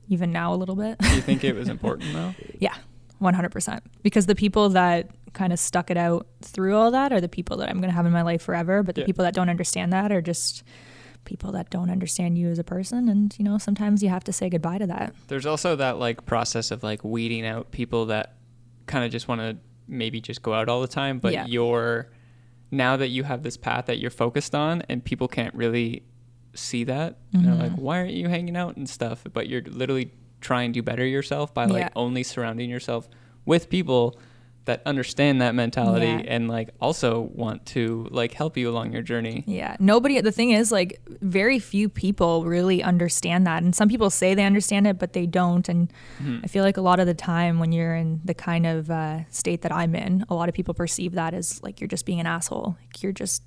Even 0.08 0.32
now, 0.32 0.54
a 0.54 0.56
little 0.56 0.74
bit. 0.76 0.96
Do 0.98 1.14
you 1.14 1.20
think 1.20 1.44
it 1.44 1.54
was 1.54 1.68
important 1.76 2.14
though? 2.14 2.34
yeah, 2.58 2.74
100%. 3.20 3.80
Because 4.02 4.24
the 4.24 4.34
people 4.34 4.70
that 4.70 5.10
kind 5.34 5.52
of 5.52 5.58
stuck 5.58 5.90
it 5.90 5.98
out 5.98 6.26
through 6.40 6.74
all 6.74 6.90
that 6.92 7.12
are 7.12 7.20
the 7.20 7.28
people 7.28 7.58
that 7.58 7.68
I'm 7.68 7.76
going 7.76 7.90
to 7.90 7.94
have 7.94 8.06
in 8.06 8.12
my 8.12 8.22
life 8.22 8.40
forever. 8.40 8.82
But 8.82 8.94
the 8.94 9.02
Yeah. 9.02 9.06
people 9.06 9.24
that 9.24 9.34
don't 9.34 9.50
understand 9.50 9.92
that 9.92 10.10
are 10.10 10.22
just 10.22 10.62
people 11.24 11.52
that 11.52 11.70
don't 11.70 11.90
understand 11.90 12.38
you 12.38 12.48
as 12.48 12.58
a 12.58 12.64
person. 12.64 13.08
And, 13.08 13.34
you 13.38 13.44
know, 13.44 13.58
sometimes 13.58 14.02
you 14.02 14.08
have 14.08 14.24
to 14.24 14.32
say 14.32 14.48
goodbye 14.48 14.78
to 14.78 14.86
that. 14.86 15.14
There's 15.28 15.46
also 15.46 15.76
that 15.76 15.98
like 15.98 16.24
process 16.26 16.70
of 16.70 16.82
like 16.82 17.04
weeding 17.04 17.44
out 17.46 17.70
people 17.70 18.06
that 18.06 18.36
kind 18.86 19.04
of 19.04 19.10
just 19.10 19.28
want 19.28 19.40
to 19.42 19.56
maybe 19.86 20.20
just 20.20 20.42
go 20.42 20.54
out 20.54 20.68
all 20.68 20.80
the 20.80 20.88
time, 20.88 21.18
but 21.18 21.32
Yeah. 21.32 21.44
you're 21.46 22.08
now 22.70 22.96
that 22.96 23.08
you 23.08 23.24
have 23.24 23.42
this 23.42 23.56
path 23.56 23.86
that 23.86 23.98
you're 23.98 24.10
focused 24.10 24.54
on 24.54 24.82
and 24.88 25.04
people 25.04 25.28
can't 25.28 25.54
really 25.54 26.02
see 26.54 26.84
that. 26.84 27.18
And 27.32 27.44
they're 27.44 27.54
like, 27.54 27.72
Mm-hmm. 27.72 27.80
why 27.82 27.98
aren't 27.98 28.12
you 28.12 28.28
hanging 28.28 28.56
out 28.56 28.76
and 28.76 28.88
stuff? 28.88 29.24
But 29.32 29.48
you're 29.48 29.62
literally 29.62 30.12
trying 30.40 30.72
to 30.74 30.82
better 30.82 31.04
yourself 31.06 31.52
by 31.52 31.64
like 31.66 31.80
Yeah. 31.80 31.88
only 31.96 32.22
surrounding 32.22 32.70
yourself 32.70 33.08
with 33.44 33.68
people 33.68 34.18
that 34.68 34.82
understand 34.86 35.40
that 35.42 35.54
mentality 35.54 36.06
Yeah. 36.06 36.22
and 36.34 36.48
like 36.48 36.70
also 36.80 37.20
want 37.34 37.66
to 37.74 38.06
like 38.10 38.32
help 38.32 38.56
you 38.56 38.70
along 38.70 38.92
your 38.92 39.02
journey. 39.02 39.42
Yeah. 39.46 39.76
Nobody, 39.80 40.20
the 40.20 40.30
thing 40.32 40.50
is, 40.52 40.70
like, 40.70 41.00
very 41.20 41.58
few 41.58 41.88
people 41.88 42.44
really 42.44 42.82
understand 42.82 43.46
that. 43.46 43.62
And 43.62 43.74
some 43.74 43.88
people 43.88 44.10
say 44.10 44.34
they 44.34 44.44
understand 44.44 44.86
it, 44.86 44.98
but 44.98 45.12
they 45.12 45.26
don't. 45.26 45.68
And 45.68 45.92
Mm-hmm. 46.22 46.40
I 46.44 46.46
feel 46.48 46.64
like 46.64 46.76
a 46.76 46.80
lot 46.80 47.00
of 47.00 47.06
the 47.06 47.14
time 47.14 47.58
when 47.58 47.72
you're 47.72 47.94
in 47.96 48.20
the 48.24 48.34
kind 48.34 48.66
of 48.66 48.90
uh, 48.90 49.20
state 49.30 49.62
that 49.62 49.72
I'm 49.72 49.94
in, 49.94 50.24
a 50.28 50.34
lot 50.34 50.48
of 50.48 50.54
people 50.54 50.74
perceive 50.74 51.12
that 51.12 51.32
as 51.34 51.62
like 51.62 51.80
you're 51.80 51.88
just 51.88 52.06
being 52.06 52.20
an 52.20 52.26
asshole. 52.26 52.76
Like, 52.80 53.02
you're 53.02 53.12
just, 53.12 53.42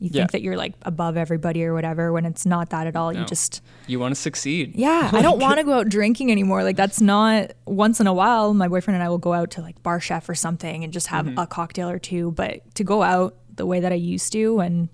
you 0.00 0.08
Yeah. 0.12 0.22
think 0.22 0.32
that 0.32 0.42
you're 0.42 0.56
like 0.56 0.74
above 0.82 1.16
everybody 1.16 1.62
or 1.64 1.74
whatever 1.74 2.10
when 2.12 2.24
it's 2.24 2.44
not 2.46 2.70
that 2.70 2.86
at 2.88 2.96
all. 2.96 3.12
No. 3.12 3.20
You 3.20 3.26
just, 3.26 3.62
You 3.86 4.00
want 4.00 4.14
to 4.14 4.20
succeed. 4.20 4.72
yeah, 4.74 5.10
I 5.14 5.22
don't 5.22 5.38
want 5.38 5.58
to 5.58 5.64
go 5.64 5.74
out 5.74 5.88
drinking 5.88 6.32
anymore. 6.32 6.64
Like 6.64 6.76
that's 6.76 7.00
not 7.00 7.52
once 7.66 8.00
in 8.00 8.06
a 8.06 8.12
while. 8.14 8.52
My 8.54 8.66
boyfriend 8.66 8.96
and 8.96 9.04
I 9.04 9.08
will 9.10 9.18
go 9.18 9.32
out 9.34 9.50
to 9.52 9.60
like 9.60 9.82
BarChef 9.82 10.28
or 10.28 10.34
something 10.34 10.82
and 10.84 10.92
just 10.92 11.06
have 11.08 11.26
Mm-hmm. 11.26 11.38
a 11.38 11.46
cocktail 11.46 11.88
or 11.90 11.98
two. 11.98 12.32
But 12.32 12.74
to 12.76 12.82
go 12.84 13.02
out 13.02 13.36
the 13.54 13.66
way 13.66 13.80
that 13.80 13.92
I 13.92 13.96
used 13.96 14.32
to 14.32 14.58
and 14.60 14.88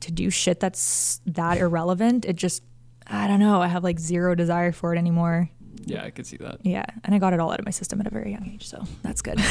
to 0.00 0.10
do 0.12 0.28
shit 0.30 0.60
that's 0.60 1.20
that 1.26 1.58
irrelevant, 1.58 2.24
it 2.24 2.36
just 2.36 2.62
I 3.10 3.26
don't 3.26 3.40
know. 3.40 3.62
I 3.62 3.68
have 3.68 3.84
like 3.84 3.98
zero 3.98 4.34
desire 4.34 4.70
for 4.72 4.94
it 4.94 4.98
anymore. 4.98 5.48
Yeah, 5.84 6.04
I 6.04 6.10
could 6.10 6.26
see 6.26 6.36
that. 6.38 6.58
Yeah, 6.64 6.84
and 7.04 7.14
I 7.14 7.18
got 7.18 7.32
it 7.32 7.40
all 7.40 7.50
out 7.52 7.58
of 7.58 7.64
my 7.64 7.70
system 7.70 8.00
at 8.00 8.06
a 8.06 8.10
very 8.10 8.30
young 8.32 8.50
age, 8.52 8.66
so 8.66 8.82
that's 9.02 9.22
good. 9.22 9.38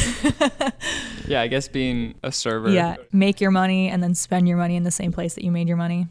Yeah, 1.27 1.41
I 1.41 1.47
guess 1.47 1.67
being 1.67 2.15
a 2.23 2.31
server. 2.31 2.69
yeah, 2.69 2.95
make 3.11 3.41
your 3.41 3.51
money 3.51 3.89
and 3.89 4.01
then 4.01 4.15
spend 4.15 4.47
your 4.47 4.57
money 4.57 4.75
in 4.77 4.83
the 4.83 4.91
same 4.91 5.11
place 5.11 5.33
that 5.35 5.43
you 5.43 5.51
made 5.51 5.67
your 5.67 5.75
money. 5.77 6.07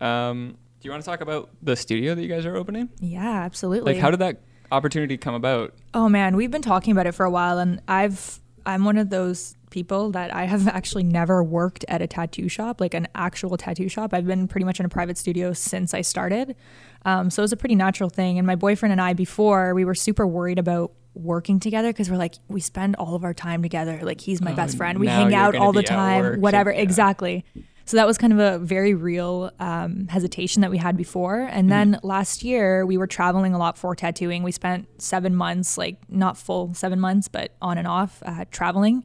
Um, 0.00 0.56
do 0.80 0.86
you 0.86 0.90
want 0.90 1.04
to 1.04 1.08
talk 1.08 1.20
about 1.20 1.50
the 1.62 1.76
studio 1.76 2.14
that 2.14 2.22
you 2.22 2.28
guys 2.28 2.46
are 2.46 2.56
opening? 2.56 2.88
Yeah, 3.00 3.42
absolutely. 3.42 3.92
Like, 3.92 4.00
how 4.00 4.10
did 4.10 4.20
that 4.20 4.40
opportunity 4.72 5.16
come 5.16 5.34
about? 5.34 5.74
Oh 5.94 6.08
man, 6.08 6.36
we've 6.36 6.50
been 6.50 6.62
talking 6.62 6.92
about 6.92 7.06
it 7.06 7.12
for 7.12 7.24
a 7.24 7.30
while, 7.30 7.58
and 7.58 7.80
I've 7.86 8.40
I'm 8.66 8.84
one 8.84 8.96
of 8.98 9.10
those 9.10 9.56
people 9.70 10.10
that 10.12 10.34
I 10.34 10.44
have 10.44 10.68
actually 10.78 11.04
never 11.04 11.42
worked 11.42 11.84
at 11.88 12.02
a 12.02 12.06
tattoo 12.06 12.48
shop, 12.48 12.80
like 12.80 12.94
an 12.94 13.08
actual 13.14 13.56
tattoo 13.56 13.88
shop. 13.88 14.12
I've 14.12 14.26
been 14.26 14.48
pretty 14.48 14.64
much 14.64 14.80
in 14.80 14.86
a 14.86 14.90
private 14.90 15.16
studio 15.18 15.52
since 15.52 15.94
I 15.94 16.00
started, 16.02 16.56
um, 17.04 17.30
so 17.30 17.40
it 17.42 17.44
was 17.44 17.52
a 17.52 17.56
pretty 17.56 17.74
natural 17.76 18.10
thing. 18.10 18.38
And 18.38 18.46
my 18.46 18.56
boyfriend 18.56 18.92
and 18.92 19.00
I, 19.00 19.12
before, 19.14 19.74
we 19.74 19.84
were 19.84 19.94
super 19.94 20.26
worried 20.26 20.58
about 20.58 20.92
working 21.14 21.58
together 21.58 21.88
because 21.88 22.08
we're 22.08 22.16
like 22.16 22.34
we 22.48 22.60
spend 22.60 22.94
all 22.96 23.14
of 23.16 23.24
our 23.24 23.34
time 23.34 23.62
together. 23.62 23.98
Like 24.02 24.20
he's 24.20 24.40
my 24.40 24.52
Oh, 24.52 24.56
best 24.56 24.76
friend. 24.76 24.98
We 25.00 25.06
hang 25.08 25.34
out 25.34 25.56
all 25.56 25.72
the 25.72 25.82
time, 25.82 26.22
work, 26.22 26.34
so- 26.36 26.40
whatever. 26.40 26.70
yeah. 26.72 26.80
Exactly. 26.82 27.44
So 27.86 27.96
that 27.96 28.06
was 28.06 28.16
kind 28.18 28.32
of 28.32 28.38
a 28.38 28.58
very 28.64 28.94
real 28.94 29.50
um, 29.58 30.06
hesitation 30.06 30.62
that 30.62 30.70
we 30.70 30.78
had 30.78 30.96
before. 30.96 31.40
And 31.40 31.68
then 31.72 31.98
last 32.04 32.44
year 32.44 32.86
we 32.86 32.96
were 32.96 33.08
traveling 33.08 33.52
a 33.52 33.58
lot 33.58 33.76
for 33.76 33.96
tattooing. 33.96 34.44
We 34.44 34.52
spent 34.52 34.86
seven 35.02 35.34
months, 35.34 35.76
like 35.76 35.96
not 36.08 36.36
full 36.36 36.72
seven 36.74 37.00
months, 37.00 37.26
but 37.26 37.50
on 37.60 37.78
and 37.78 37.88
off 37.88 38.22
uh, 38.24 38.44
traveling. 38.52 39.04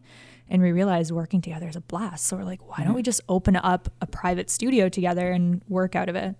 And 0.49 0.61
we 0.61 0.71
realized 0.71 1.11
working 1.11 1.41
together 1.41 1.67
is 1.67 1.75
a 1.75 1.81
blast. 1.81 2.27
So 2.27 2.37
we're 2.37 2.43
like, 2.43 2.67
why 2.67 2.83
don't 2.83 2.93
we 2.93 3.01
just 3.01 3.21
open 3.27 3.55
up 3.55 3.89
a 3.99 4.05
private 4.05 4.49
studio 4.49 4.89
together 4.89 5.31
and 5.31 5.61
work 5.67 5.95
out 5.95 6.07
of 6.07 6.15
it? 6.15 6.35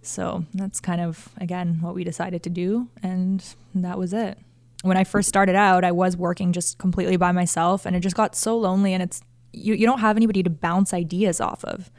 So 0.00 0.44
that's 0.54 0.80
kind 0.80 1.00
of, 1.00 1.28
again, 1.38 1.78
what 1.80 1.94
we 1.94 2.04
decided 2.04 2.42
to 2.44 2.50
do. 2.50 2.88
And 3.02 3.44
that 3.74 3.98
was 3.98 4.12
it. 4.12 4.38
When 4.82 4.96
I 4.96 5.02
first 5.02 5.28
started 5.28 5.56
out, 5.56 5.82
I 5.84 5.90
was 5.90 6.16
working 6.16 6.52
just 6.52 6.78
completely 6.78 7.16
by 7.16 7.32
myself 7.32 7.84
and 7.84 7.96
it 7.96 8.00
just 8.00 8.14
got 8.14 8.36
so 8.36 8.56
lonely 8.56 8.94
and 8.94 9.02
it's, 9.02 9.22
you, 9.52 9.74
you 9.74 9.86
don't 9.86 9.98
have 9.98 10.16
anybody 10.16 10.44
to 10.44 10.50
bounce 10.50 10.94
ideas 10.94 11.40
off 11.40 11.64
of. 11.64 11.90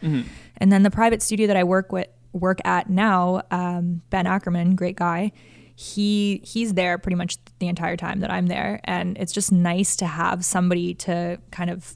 And 0.58 0.72
then 0.72 0.84
the 0.84 0.92
private 0.92 1.22
studio 1.22 1.46
that 1.48 1.58
I 1.58 1.66
work 1.66 1.92
with, 1.92 2.08
work 2.32 2.60
at 2.64 2.90
now, 2.90 3.42
um, 3.52 4.02
Ben 4.12 4.26
Ackerman, 4.26 4.76
great 4.76 4.96
guy, 4.96 5.34
he 5.82 6.42
he's 6.44 6.74
there 6.74 6.98
pretty 6.98 7.16
much 7.16 7.38
the 7.60 7.68
entire 7.70 7.96
time 7.96 8.20
that 8.20 8.30
I'm 8.30 8.48
there, 8.48 8.82
and 8.84 9.18
it's 9.18 9.32
just 9.32 9.50
nice 9.50 9.96
to 9.98 10.06
have 10.08 10.44
somebody 10.44 10.94
to 10.96 11.40
kind 11.52 11.70
of 11.70 11.96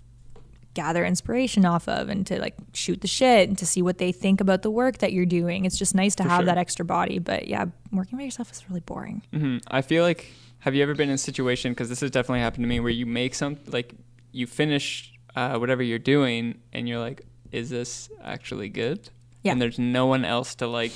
gather 0.74 1.04
inspiration 1.04 1.66
off 1.66 1.90
of 1.90 2.08
and 2.08 2.26
to 2.26 2.40
like 2.40 2.56
shoot 2.74 3.02
the 3.02 3.10
shit 3.10 3.50
and 3.50 3.58
to 3.58 3.66
see 3.66 3.82
what 3.82 3.98
they 3.98 4.14
think 4.14 4.40
about 4.40 4.62
the 4.62 4.72
work 4.72 5.00
that 5.00 5.12
you're 5.12 5.26
doing. 5.26 5.66
It's 5.66 5.78
just 5.78 5.94
nice 5.96 6.16
to 6.16 6.24
For 6.24 6.30
have 6.30 6.40
sure. 6.40 6.46
that 6.46 6.58
extra 6.58 6.86
body. 6.86 7.20
But 7.20 7.50
yeah, 7.50 7.66
working 7.92 8.18
by 8.18 8.24
yourself 8.24 8.50
is 8.54 8.64
really 8.70 8.80
boring. 8.80 9.22
hmm 9.34 9.58
I 9.68 9.82
feel 9.82 10.04
like 10.06 10.32
have 10.60 10.74
you 10.74 10.82
ever 10.82 10.96
been 10.96 11.10
in 11.10 11.16
a 11.16 11.18
situation 11.18 11.74
because 11.74 11.90
this 11.90 12.00
has 12.00 12.10
definitely 12.10 12.40
happened 12.40 12.64
to 12.64 12.70
me 12.70 12.80
where 12.80 12.90
you 12.90 13.06
make 13.06 13.36
some 13.36 13.58
like 13.68 13.96
you 14.32 14.48
finish 14.48 15.12
uh, 15.36 15.58
whatever 15.58 15.84
you're 15.84 16.00
doing 16.00 16.58
and 16.72 16.88
you're 16.88 17.00
like, 17.00 17.22
is 17.52 17.70
this 17.70 18.10
actually 18.24 18.70
good? 18.70 19.10
Yeah. 19.44 19.52
And 19.52 19.62
there's 19.62 19.78
no 19.78 20.06
one 20.06 20.24
else 20.24 20.56
to 20.56 20.68
like 20.68 20.94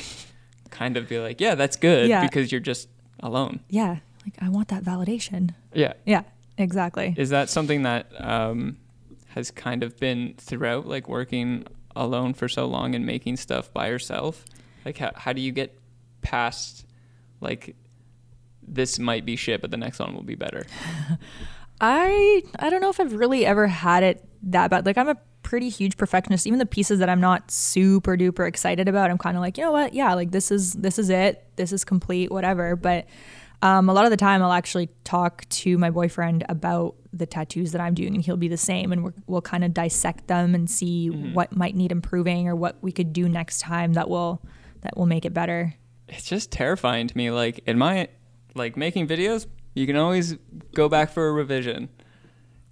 kind 0.71 0.97
of 0.97 1.07
be 1.09 1.19
like, 1.19 1.39
yeah, 1.41 1.55
that's 1.55 1.75
good 1.77 2.09
Yeah. 2.09 2.21
because 2.21 2.51
you're 2.51 2.61
just 2.61 2.87
alone. 3.21 3.59
Yeah, 3.69 3.97
like 4.25 4.35
I 4.41 4.49
want 4.49 4.67
that 4.69 4.83
validation. 4.83 5.53
Yeah. 5.73 5.93
Yeah, 6.05 6.23
exactly. 6.57 7.13
Is 7.17 7.29
that 7.29 7.49
something 7.49 7.83
that 7.83 8.07
um, 8.23 8.77
has 9.29 9.51
kind 9.51 9.83
of 9.83 9.97
been 9.99 10.35
throughout, 10.37 10.87
like 10.87 11.07
working 11.09 11.65
alone 11.95 12.33
for 12.33 12.47
so 12.47 12.65
long 12.65 12.93
and 12.95 13.05
making 13.05 13.37
stuff 13.37 13.71
by 13.73 13.87
yourself? 13.89 14.45
Like, 14.85 14.97
how, 14.97 15.11
how 15.15 15.33
do 15.33 15.41
you 15.41 15.51
get 15.51 15.77
past, 16.21 16.85
like, 17.41 17.75
this 18.67 18.99
might 18.99 19.25
be 19.25 19.35
shit, 19.35 19.61
but 19.61 19.71
the 19.71 19.77
next 19.77 19.99
one 19.99 20.13
will 20.13 20.23
be 20.23 20.35
better? 20.35 20.65
I 21.81 22.41
I 22.57 22.69
don't 22.69 22.81
know 22.81 22.89
if 22.89 22.99
I've 22.99 23.13
really 23.13 23.45
ever 23.45 23.67
had 23.67 24.03
it 24.03 24.23
that 24.43 24.69
bad. 24.69 24.85
Like 24.85 24.97
I'm 24.97 25.09
a 25.09 25.17
pretty 25.47 25.69
huge 25.69 25.95
perfectionist. 25.95 26.45
Even 26.45 26.59
the 26.59 26.65
pieces 26.65 26.99
that 26.99 27.07
I'm 27.07 27.21
not 27.21 27.49
super 27.49 28.17
duper 28.17 28.45
excited 28.45 28.89
about, 28.89 29.09
I'm 29.09 29.17
kind 29.17 29.37
of 29.37 29.41
like, 29.41 29.57
you 29.57 29.63
know 29.63 29.71
what? 29.71 29.93
Yeah, 29.93 30.13
like 30.13 30.31
this 30.31 30.51
is 30.51 30.73
this 30.73 30.99
is 30.99 31.09
it. 31.09 31.47
This 31.55 31.71
is 31.71 31.85
complete. 31.85 32.29
Whatever. 32.29 32.75
But 32.75 33.05
um, 33.61 33.87
a 33.87 33.93
lot 33.93 34.03
of 34.03 34.11
the 34.11 34.17
time, 34.17 34.43
I'll 34.43 34.51
actually 34.51 34.89
talk 35.05 35.47
to 35.49 35.77
my 35.77 35.89
boyfriend 35.89 36.43
about 36.49 36.95
the 37.13 37.25
tattoos 37.25 37.71
that 37.71 37.79
I'm 37.79 37.93
doing, 37.93 38.13
and 38.13 38.21
he'll 38.21 38.35
be 38.35 38.49
the 38.49 38.57
same, 38.57 38.91
and 38.91 39.05
we're, 39.05 39.13
we'll 39.25 39.41
kind 39.41 39.63
of 39.63 39.73
dissect 39.73 40.27
them 40.27 40.53
and 40.53 40.69
see 40.69 41.07
what 41.07 41.55
might 41.55 41.75
need 41.75 41.93
improving 41.93 42.49
or 42.49 42.55
what 42.55 42.75
we 42.81 42.91
could 42.91 43.13
do 43.13 43.29
next 43.29 43.59
time 43.59 43.93
that 43.93 44.09
will 44.09 44.41
that 44.81 44.97
will 44.97 45.05
make 45.05 45.23
it 45.23 45.33
better. 45.33 45.75
It's 46.09 46.25
just 46.25 46.51
terrifying 46.51 47.07
to 47.07 47.17
me. 47.17 47.31
Like, 47.31 47.61
in 47.65 47.77
my, 47.77 48.09
like, 48.53 48.75
making 48.75 49.07
videos, 49.07 49.47
you 49.75 49.87
can 49.87 49.95
always 49.95 50.35
go 50.73 50.89
back 50.89 51.09
for 51.09 51.29
a 51.29 51.31
revision. 51.31 51.87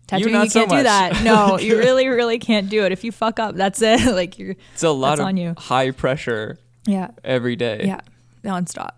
Tattooing, 0.07 0.33
not 0.33 0.45
you 0.45 0.51
can't 0.51 0.69
do 0.69 0.83
that. 0.83 1.23
No, 1.23 1.57
you 1.59 1.77
really, 1.77 2.07
really 2.07 2.37
can't 2.37 2.69
do 2.69 2.83
it. 2.85 2.91
If 2.91 3.03
you 3.03 3.11
fuck 3.11 3.39
up, 3.39 3.55
that's 3.55 3.81
it. 3.81 4.05
like 4.13 4.37
you're, 4.37 4.55
It's 4.73 4.83
a 4.83 4.89
lot 4.91 5.19
of 5.19 5.25
on 5.25 5.37
you. 5.37 5.55
high 5.57 5.91
pressure 5.91 6.59
yeah, 6.85 7.09
every 7.23 7.55
day. 7.55 7.81
yeah, 7.85 8.01
nonstop, 8.43 8.91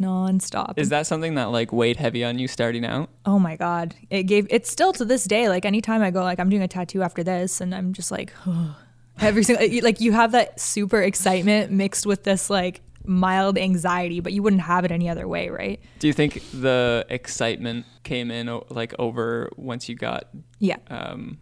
nonstop. 0.00 0.74
Is 0.78 0.88
that 0.88 1.06
something 1.06 1.34
that, 1.34 1.46
like, 1.50 1.72
weighed 1.72 1.96
heavy 1.96 2.24
on 2.24 2.38
you 2.38 2.48
starting 2.48 2.84
out? 2.84 3.10
oh 3.26 3.38
my 3.38 3.56
god, 3.56 3.94
it 4.10 4.24
gave. 4.24 4.46
It's 4.50 4.70
still 4.70 4.92
to 4.94 5.04
this 5.04 5.24
day. 5.24 5.48
Like 5.48 5.64
anytime 5.64 6.02
I 6.02 6.10
go, 6.10 6.22
like 6.22 6.40
I'm 6.40 6.48
doing 6.48 6.62
a 6.62 6.68
tattoo 6.68 7.02
after 7.02 7.22
this, 7.22 7.60
and 7.60 7.74
I'm 7.74 7.92
just 7.92 8.10
like, 8.10 8.32
every 9.20 9.44
single, 9.44 9.82
like 9.82 10.00
you 10.00 10.12
have 10.12 10.32
that 10.32 10.58
super 10.60 11.00
excitement 11.02 11.70
mixed 11.70 12.06
with 12.06 12.24
this 12.24 12.48
like 12.50 12.80
mild 13.04 13.58
anxiety, 13.58 14.20
but 14.20 14.32
you 14.32 14.42
wouldn't 14.42 14.62
have 14.62 14.84
it 14.84 14.90
any 14.92 15.08
other 15.08 15.26
way, 15.26 15.48
right? 15.48 15.80
Do 15.98 16.06
you 16.06 16.12
think 16.12 16.42
the 16.52 17.04
excitement 17.08 17.86
came 18.04 18.30
in, 18.30 18.60
like, 18.70 18.94
over 18.98 19.50
once 19.56 19.88
you 19.88 19.94
got 19.94 20.24
Yeah, 20.58 20.76
um, 20.90 21.38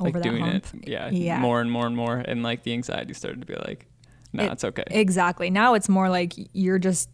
over 0.00 0.04
like 0.08 0.14
that 0.14 0.22
doing 0.22 0.42
hump. 0.44 0.66
it 0.82 0.88
yeah, 0.88 1.10
Yeah. 1.10 1.38
more 1.38 1.60
and 1.60 1.70
more 1.70 1.86
and 1.86 1.94
more 1.96 2.16
and 2.16 2.42
like 2.42 2.62
the 2.62 2.72
anxiety 2.72 3.12
started 3.14 3.40
to 3.40 3.46
be 3.46 3.54
like 3.56 3.86
no 4.32 4.44
It- 4.44 4.52
it's 4.52 4.64
okay 4.64 4.84
Exactly. 4.90 5.50
Now 5.50 5.74
it's 5.74 5.88
more 5.88 6.08
like 6.08 6.32
you're 6.54 6.78
just 6.78 7.10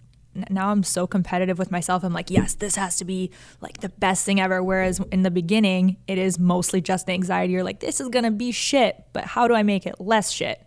now 0.49 0.71
I'm 0.71 0.83
so 0.83 1.07
competitive 1.07 1.59
with 1.59 1.71
myself. 1.71 2.03
I'm 2.05 2.15
like, 2.15 2.31
yes, 2.31 2.55
this 2.55 2.77
has 2.77 2.97
to 2.97 3.05
be 3.05 3.31
like 3.61 3.81
the 3.81 3.91
best 3.91 4.25
thing 4.25 4.41
ever. 4.41 4.63
Whereas 4.63 4.99
in 5.11 5.25
the 5.25 5.31
beginning, 5.31 5.99
it 6.07 6.17
is 6.17 6.39
mostly 6.39 6.81
just 6.81 7.05
the 7.05 7.13
anxiety. 7.13 7.53
You're 7.53 7.63
like, 7.65 7.81
this 7.81 8.01
is 8.01 8.09
gonna 8.09 8.31
be 8.31 8.51
shit, 8.51 9.05
but 9.13 9.25
how 9.25 9.47
do 9.47 9.55
I 9.55 9.63
make 9.63 9.85
it 9.87 9.97
less 10.01 10.31
shit? 10.31 10.65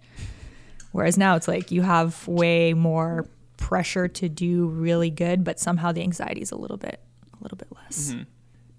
Whereas 0.96 1.18
now 1.18 1.36
it's 1.36 1.48
like 1.48 1.72
you 1.72 1.82
have 1.82 2.26
way 2.26 2.74
more 2.74 3.28
pressure 3.58 4.08
to 4.08 4.30
do 4.30 4.68
really 4.68 5.10
good, 5.10 5.44
but 5.44 5.60
somehow 5.60 5.92
the 5.92 6.02
anxiety 6.02 6.42
is 6.42 6.52
a 6.52 6.56
little 6.58 6.78
bit 6.78 7.00
a 7.34 7.44
little 7.44 7.58
bit 7.58 7.68
less. 7.76 8.12
Mm-hmm. 8.12 8.24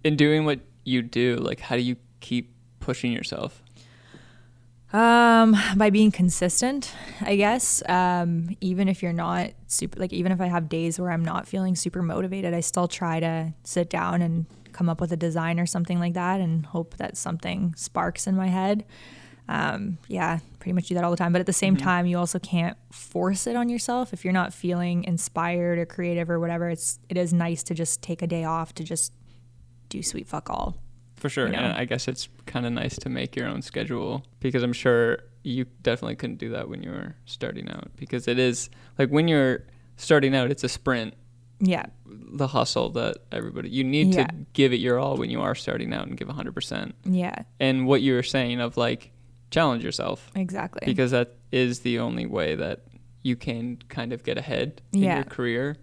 in 0.05 0.17
doing 0.17 0.45
what 0.47 0.61
you 0.85 1.03
do 1.03 1.37
like 1.37 1.61
how 1.61 1.77
do 1.77 1.83
you 1.83 1.97
keep 2.21 2.55
pushing 2.81 3.13
yourself 3.13 3.63
Um, 4.93 5.57
by 5.77 5.91
being 5.91 6.11
consistent, 6.11 6.95
I 7.21 7.37
guess. 7.37 7.83
Um, 7.89 8.57
even 8.61 8.89
if 8.89 9.03
you're 9.03 9.13
not 9.13 9.51
super, 9.67 9.99
like 9.99 10.13
even 10.13 10.33
if 10.33 10.41
I 10.41 10.47
have 10.47 10.69
days 10.69 10.99
where 10.99 11.11
I'm 11.11 11.25
not 11.25 11.47
feeling 11.47 11.75
super 11.77 12.03
motivated, 12.03 12.55
I 12.55 12.61
still 12.61 12.89
try 12.89 13.21
to 13.21 13.53
sit 13.65 13.91
down 13.91 14.23
and 14.23 14.47
come 14.73 14.89
up 14.89 15.01
with 15.01 15.13
a 15.13 15.17
design 15.17 15.59
or 15.59 15.67
something 15.67 15.99
like 15.99 16.15
that, 16.15 16.41
and 16.41 16.65
hope 16.65 16.97
that 16.97 17.17
something 17.17 17.75
sparks 17.77 18.27
in 18.27 18.37
my 18.37 18.47
head. 18.49 18.85
Um, 19.49 19.99
yeah, 20.09 20.39
pretty 20.59 20.73
much 20.73 20.89
do 20.89 20.95
that 20.97 21.05
all 21.05 21.11
the 21.11 21.17
time. 21.17 21.33
But 21.33 21.41
at 21.41 21.47
the 21.47 21.53
same 21.53 21.77
time, 21.77 22.07
you 22.07 22.19
also 22.19 22.39
can't 22.39 22.77
force 22.91 23.47
it 23.47 23.55
on 23.57 23.69
yourself 23.69 24.13
if 24.13 24.25
you're 24.25 24.33
not 24.33 24.53
feeling 24.53 25.05
inspired 25.05 25.79
or 25.79 25.87
creative 25.87 26.29
or 26.31 26.41
whatever. 26.41 26.69
It's 26.69 26.99
it 27.09 27.17
is 27.17 27.33
nice 27.33 27.63
to 27.65 27.75
just 27.75 28.03
take 28.03 28.23
a 28.23 28.27
day 28.27 28.45
off 28.45 28.75
to 28.75 28.85
just 28.85 29.13
do 29.89 30.03
sweet 30.03 30.27
fuck 30.27 30.51
all. 30.51 30.77
for 31.15 31.29
sure 31.29 31.47
You 31.47 31.53
know. 31.53 31.59
and 31.61 31.73
i 31.79 31.85
guess 31.85 32.09
it's 32.09 32.29
kind 32.47 32.67
of 32.67 32.73
nice 32.73 32.97
to 32.99 33.09
make 33.09 33.37
your 33.37 33.47
own 33.47 33.63
schedule 33.63 34.25
because 34.41 34.63
i'm 34.65 34.73
sure 34.73 35.19
you 35.45 35.65
definitely 35.83 36.17
couldn't 36.17 36.37
do 36.39 36.51
that 36.51 36.69
when 36.69 36.83
you 36.83 36.91
were 36.91 37.15
starting 37.25 37.71
out 37.71 37.89
because 37.97 38.27
it 38.27 38.37
is 38.39 38.69
like 38.99 39.11
when 39.11 39.29
you're 39.29 39.63
starting 39.97 40.35
out 40.35 40.51
it's 40.51 40.65
a 40.65 40.69
sprint 40.69 41.15
Yeah, 41.61 41.87
the 42.05 42.49
hustle 42.49 42.91
that 42.91 43.19
everybody 43.31 43.69
you 43.71 43.85
need 43.85 44.15
Yeah. 44.15 44.27
to 44.27 44.35
give 44.55 44.73
it 44.73 44.81
your 44.81 44.99
all 44.99 45.17
when 45.17 45.31
you 45.31 45.41
are 45.41 45.55
starting 45.55 45.93
out 45.95 46.09
and 46.09 46.17
give 46.17 46.27
100% 46.29 46.93
yeah, 47.05 47.45
and 47.61 47.87
what 47.87 48.03
you 48.03 48.15
were 48.15 48.25
saying 48.25 48.61
of 48.61 48.77
like 48.77 49.13
challenge 49.51 49.85
yourself 49.85 50.31
exactly. 50.35 50.83
because 50.85 51.11
that 51.13 51.37
is 51.53 51.81
the 51.81 51.99
only 51.99 52.27
way 52.27 52.55
that 52.57 52.83
you 53.23 53.37
can 53.37 53.77
kind 53.89 54.13
of 54.13 54.23
get 54.25 54.39
ahead 54.39 54.83
in 54.93 55.03
Yeah. 55.03 55.17
your 55.17 55.25
career. 55.25 55.77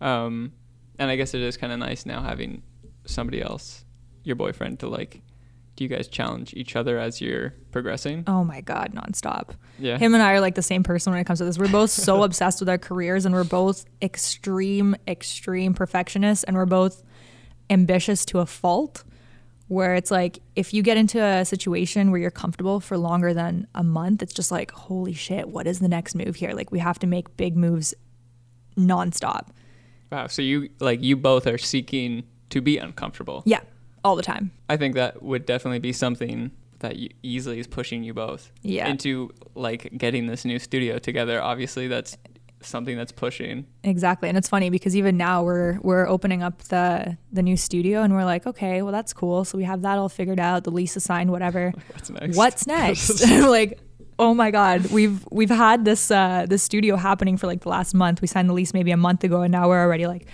Um, 0.00 0.52
and 0.98 1.10
I 1.10 1.16
guess 1.16 1.34
it 1.34 1.40
is 1.40 1.56
kind 1.56 1.72
of 1.72 1.78
nice 1.78 2.04
now 2.06 2.22
having 2.22 2.62
somebody 3.06 3.40
else, 3.42 3.84
your 4.24 4.36
boyfriend, 4.36 4.80
to 4.80 4.88
like. 4.88 5.20
Do 5.74 5.84
you 5.84 5.88
guys 5.88 6.06
challenge 6.06 6.52
each 6.54 6.76
other 6.76 6.98
as 6.98 7.22
you're 7.22 7.54
progressing? 7.70 8.24
Oh 8.26 8.44
my 8.44 8.60
god, 8.60 8.92
nonstop. 8.94 9.54
Yeah. 9.78 9.96
Him 9.96 10.12
and 10.12 10.22
I 10.22 10.32
are 10.34 10.40
like 10.40 10.54
the 10.54 10.60
same 10.62 10.82
person 10.82 11.12
when 11.12 11.20
it 11.20 11.24
comes 11.24 11.38
to 11.38 11.46
this. 11.46 11.58
We're 11.58 11.66
both 11.72 11.88
so 11.88 12.22
obsessed 12.24 12.60
with 12.60 12.68
our 12.68 12.76
careers 12.76 13.24
and 13.24 13.34
we're 13.34 13.42
both 13.44 13.86
extreme, 14.02 14.94
extreme 15.08 15.72
perfectionists 15.72 16.44
and 16.44 16.56
we're 16.56 16.66
both 16.66 17.02
ambitious 17.70 18.26
to 18.26 18.40
a 18.40 18.46
fault. 18.46 19.02
Where 19.68 19.94
it's 19.94 20.10
like 20.10 20.40
if 20.54 20.74
you 20.74 20.82
get 20.82 20.96
into 20.98 21.22
a 21.22 21.44
situation 21.44 22.10
where 22.10 22.20
you're 22.20 22.30
comfortable 22.30 22.78
for 22.80 22.98
longer 22.98 23.32
than 23.32 23.66
a 23.74 23.82
month, 23.82 24.22
it's 24.22 24.34
just 24.34 24.50
like, 24.50 24.70
holy 24.70 25.14
shit, 25.14 25.48
what 25.48 25.66
is 25.66 25.78
the 25.78 25.88
next 25.88 26.14
move 26.14 26.36
here? 26.36 26.52
Like 26.52 26.70
we 26.70 26.78
have 26.78 26.98
to 26.98 27.06
make 27.06 27.36
big 27.36 27.56
moves 27.56 27.94
nonstop. 28.76 29.48
Wow. 30.10 30.26
So 30.26 30.42
you 30.42 30.68
like 30.80 31.02
you 31.02 31.16
both 31.16 31.46
are 31.46 31.58
seeking 31.58 32.24
to 32.50 32.60
be 32.60 32.76
uncomfortable. 32.76 33.42
Yeah, 33.46 33.60
all 34.04 34.14
the 34.16 34.22
time. 34.22 34.50
I 34.68 34.76
think 34.76 34.94
that 34.94 35.22
would 35.22 35.46
definitely 35.46 35.78
be 35.78 35.92
something 35.92 36.50
that 36.80 36.96
easily 37.22 37.58
is 37.60 37.66
pushing 37.66 38.02
you 38.02 38.12
both 38.12 38.50
Yeah. 38.62 38.88
into 38.88 39.30
like 39.54 39.96
getting 39.96 40.26
this 40.26 40.44
new 40.44 40.58
studio 40.58 40.98
together. 40.98 41.40
Obviously, 41.40 41.86
that's 41.88 42.18
something 42.64 42.96
that's 42.96 43.12
pushing. 43.12 43.66
Exactly. 43.84 44.28
And 44.28 44.38
it's 44.38 44.48
funny 44.48 44.70
because 44.70 44.96
even 44.96 45.16
now 45.16 45.42
we're 45.42 45.78
we're 45.80 46.06
opening 46.06 46.42
up 46.42 46.62
the 46.64 47.16
the 47.32 47.42
new 47.42 47.56
studio 47.56 48.02
and 48.02 48.14
we're 48.14 48.24
like, 48.24 48.46
okay, 48.46 48.82
well 48.82 48.92
that's 48.92 49.12
cool. 49.12 49.44
So 49.44 49.58
we 49.58 49.64
have 49.64 49.82
that 49.82 49.98
all 49.98 50.08
figured 50.08 50.40
out, 50.40 50.64
the 50.64 50.70
lease 50.70 50.96
assigned, 50.96 51.30
whatever. 51.30 51.72
What's 51.92 52.10
next? 52.10 52.36
What's 52.36 52.66
next? 52.66 53.26
like 53.48 53.78
Oh 54.18 54.34
my 54.34 54.50
god, 54.50 54.86
we've 54.92 55.26
we've 55.30 55.50
had 55.50 55.84
this 55.84 56.10
uh 56.10 56.46
this 56.48 56.62
studio 56.62 56.96
happening 56.96 57.36
for 57.36 57.46
like 57.46 57.62
the 57.62 57.68
last 57.68 57.94
month. 57.94 58.20
We 58.20 58.28
signed 58.28 58.48
the 58.48 58.52
lease 58.52 58.74
maybe 58.74 58.90
a 58.90 58.96
month 58.96 59.24
ago, 59.24 59.42
and 59.42 59.50
now 59.50 59.68
we're 59.68 59.82
already 59.82 60.06
like, 60.06 60.26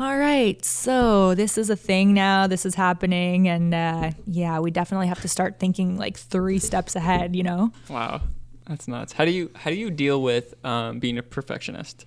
all 0.00 0.18
right, 0.18 0.62
so 0.64 1.34
this 1.34 1.58
is 1.58 1.68
a 1.68 1.76
thing 1.76 2.14
now. 2.14 2.46
This 2.46 2.64
is 2.64 2.74
happening, 2.74 3.48
and 3.48 3.74
uh, 3.74 4.10
yeah, 4.26 4.58
we 4.60 4.70
definitely 4.70 5.08
have 5.08 5.20
to 5.20 5.28
start 5.28 5.60
thinking 5.60 5.96
like 5.98 6.16
three 6.16 6.58
steps 6.58 6.96
ahead. 6.96 7.36
You 7.36 7.42
know? 7.42 7.72
Wow, 7.88 8.22
that's 8.66 8.88
nuts. 8.88 9.12
How 9.12 9.24
do 9.24 9.30
you 9.30 9.50
how 9.54 9.70
do 9.70 9.76
you 9.76 9.90
deal 9.90 10.22
with 10.22 10.54
um, 10.64 10.98
being 10.98 11.18
a 11.18 11.22
perfectionist? 11.22 12.06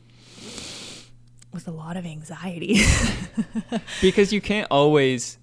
With 1.54 1.68
a 1.68 1.72
lot 1.72 1.96
of 1.96 2.06
anxiety. 2.06 2.82
because 4.02 4.34
you 4.34 4.42
can't 4.42 4.68
always 4.70 5.38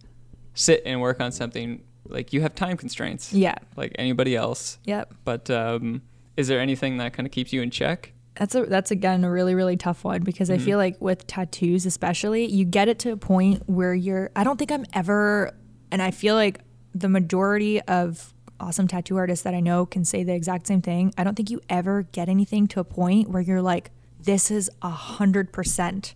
sit 0.55 0.83
and 0.85 1.01
work 1.01 1.21
on 1.21 1.33
something 1.33 1.83
like 2.07 2.33
you 2.33 2.43
have 2.43 2.55
time 2.55 2.77
constraints. 2.77 3.33
yeah. 3.33 3.55
Like 3.77 3.93
anybody 3.99 4.37
else. 4.37 4.79
Yep. 4.85 5.15
But 5.25 5.51
um, 5.51 6.03
is 6.37 6.49
there 6.49 6.61
anything 6.61 6.99
that 6.99 7.13
kind 7.13 7.27
of 7.27 7.33
keeps 7.33 7.53
you 7.53 7.63
in 7.63 7.71
check? 7.71 8.13
That's 8.35 8.55
a 8.55 8.65
that's 8.65 8.91
again 8.91 9.25
a 9.25 9.31
really 9.31 9.55
really 9.55 9.77
tough 9.77 10.05
one 10.05 10.23
because 10.23 10.49
I 10.49 10.57
feel 10.57 10.79
like 10.79 10.99
with 11.03 11.27
tattoos 11.27 11.85
especially 11.85 12.47
you 12.47 12.65
get 12.65 12.89
it 12.89 12.99
to 13.01 13.13
a 13.13 13.17
point 13.17 13.63
where 13.67 13.93
you're 13.93 14.31
I 14.35 14.43
don't 14.43 14.57
think 14.57 14.73
I'm 14.73 14.87
ever 14.95 15.53
and 15.91 16.01
I 16.01 16.13
feel 16.13 16.35
like 16.35 16.61
the 16.95 17.11
majority 17.11 17.83
of 17.83 18.33
awesome 18.63 18.89
tattoo 18.89 19.17
artists 19.17 19.43
that 19.45 19.55
I 19.55 19.61
know 19.61 19.85
can 19.85 20.05
say 20.05 20.23
the 20.23 20.35
exact 20.35 20.67
same 20.67 20.81
thing. 20.81 21.13
I 21.19 21.25
don't 21.25 21.35
think 21.35 21.51
you 21.51 21.61
ever 21.69 22.03
get 22.13 22.29
anything 22.29 22.67
to 22.69 22.81
a 22.81 22.85
point 22.85 23.29
where 23.29 23.43
you're 23.43 23.63
like 23.63 23.91
this 24.21 24.51
is 24.51 24.71
a 24.83 24.89
hundred 24.89 25.53
percent. 25.53 26.15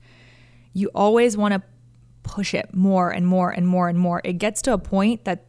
You 0.73 0.91
always 0.95 1.37
want 1.37 1.55
to 1.55 1.63
push 2.23 2.55
it 2.55 2.73
more 2.75 3.11
and 3.11 3.27
more 3.27 3.51
and 3.51 3.67
more 3.67 3.89
and 3.89 3.99
more. 3.99 4.21
It 4.25 4.35
gets 4.35 4.63
to 4.63 4.73
a 4.73 4.79
point 4.79 5.25
that 5.25 5.47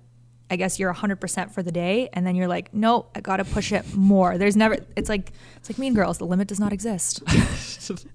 I 0.49 0.55
guess 0.55 0.79
you're 0.79 0.93
100% 0.93 1.51
for 1.51 1.61
the 1.61 1.71
day 1.71 2.09
and 2.13 2.25
then 2.25 2.35
you're 2.35 2.47
like, 2.47 2.73
"No, 2.73 3.07
I 3.13 3.19
got 3.21 3.37
to 3.37 3.45
push 3.45 3.71
it 3.71 3.93
more." 3.93 4.37
There's 4.37 4.55
never 4.55 4.77
it's 4.95 5.09
like 5.09 5.33
it's 5.57 5.69
like 5.69 5.77
mean 5.77 5.93
girls, 5.93 6.17
the 6.17 6.25
limit 6.25 6.47
does 6.47 6.59
not 6.59 6.73
exist. 6.73 7.21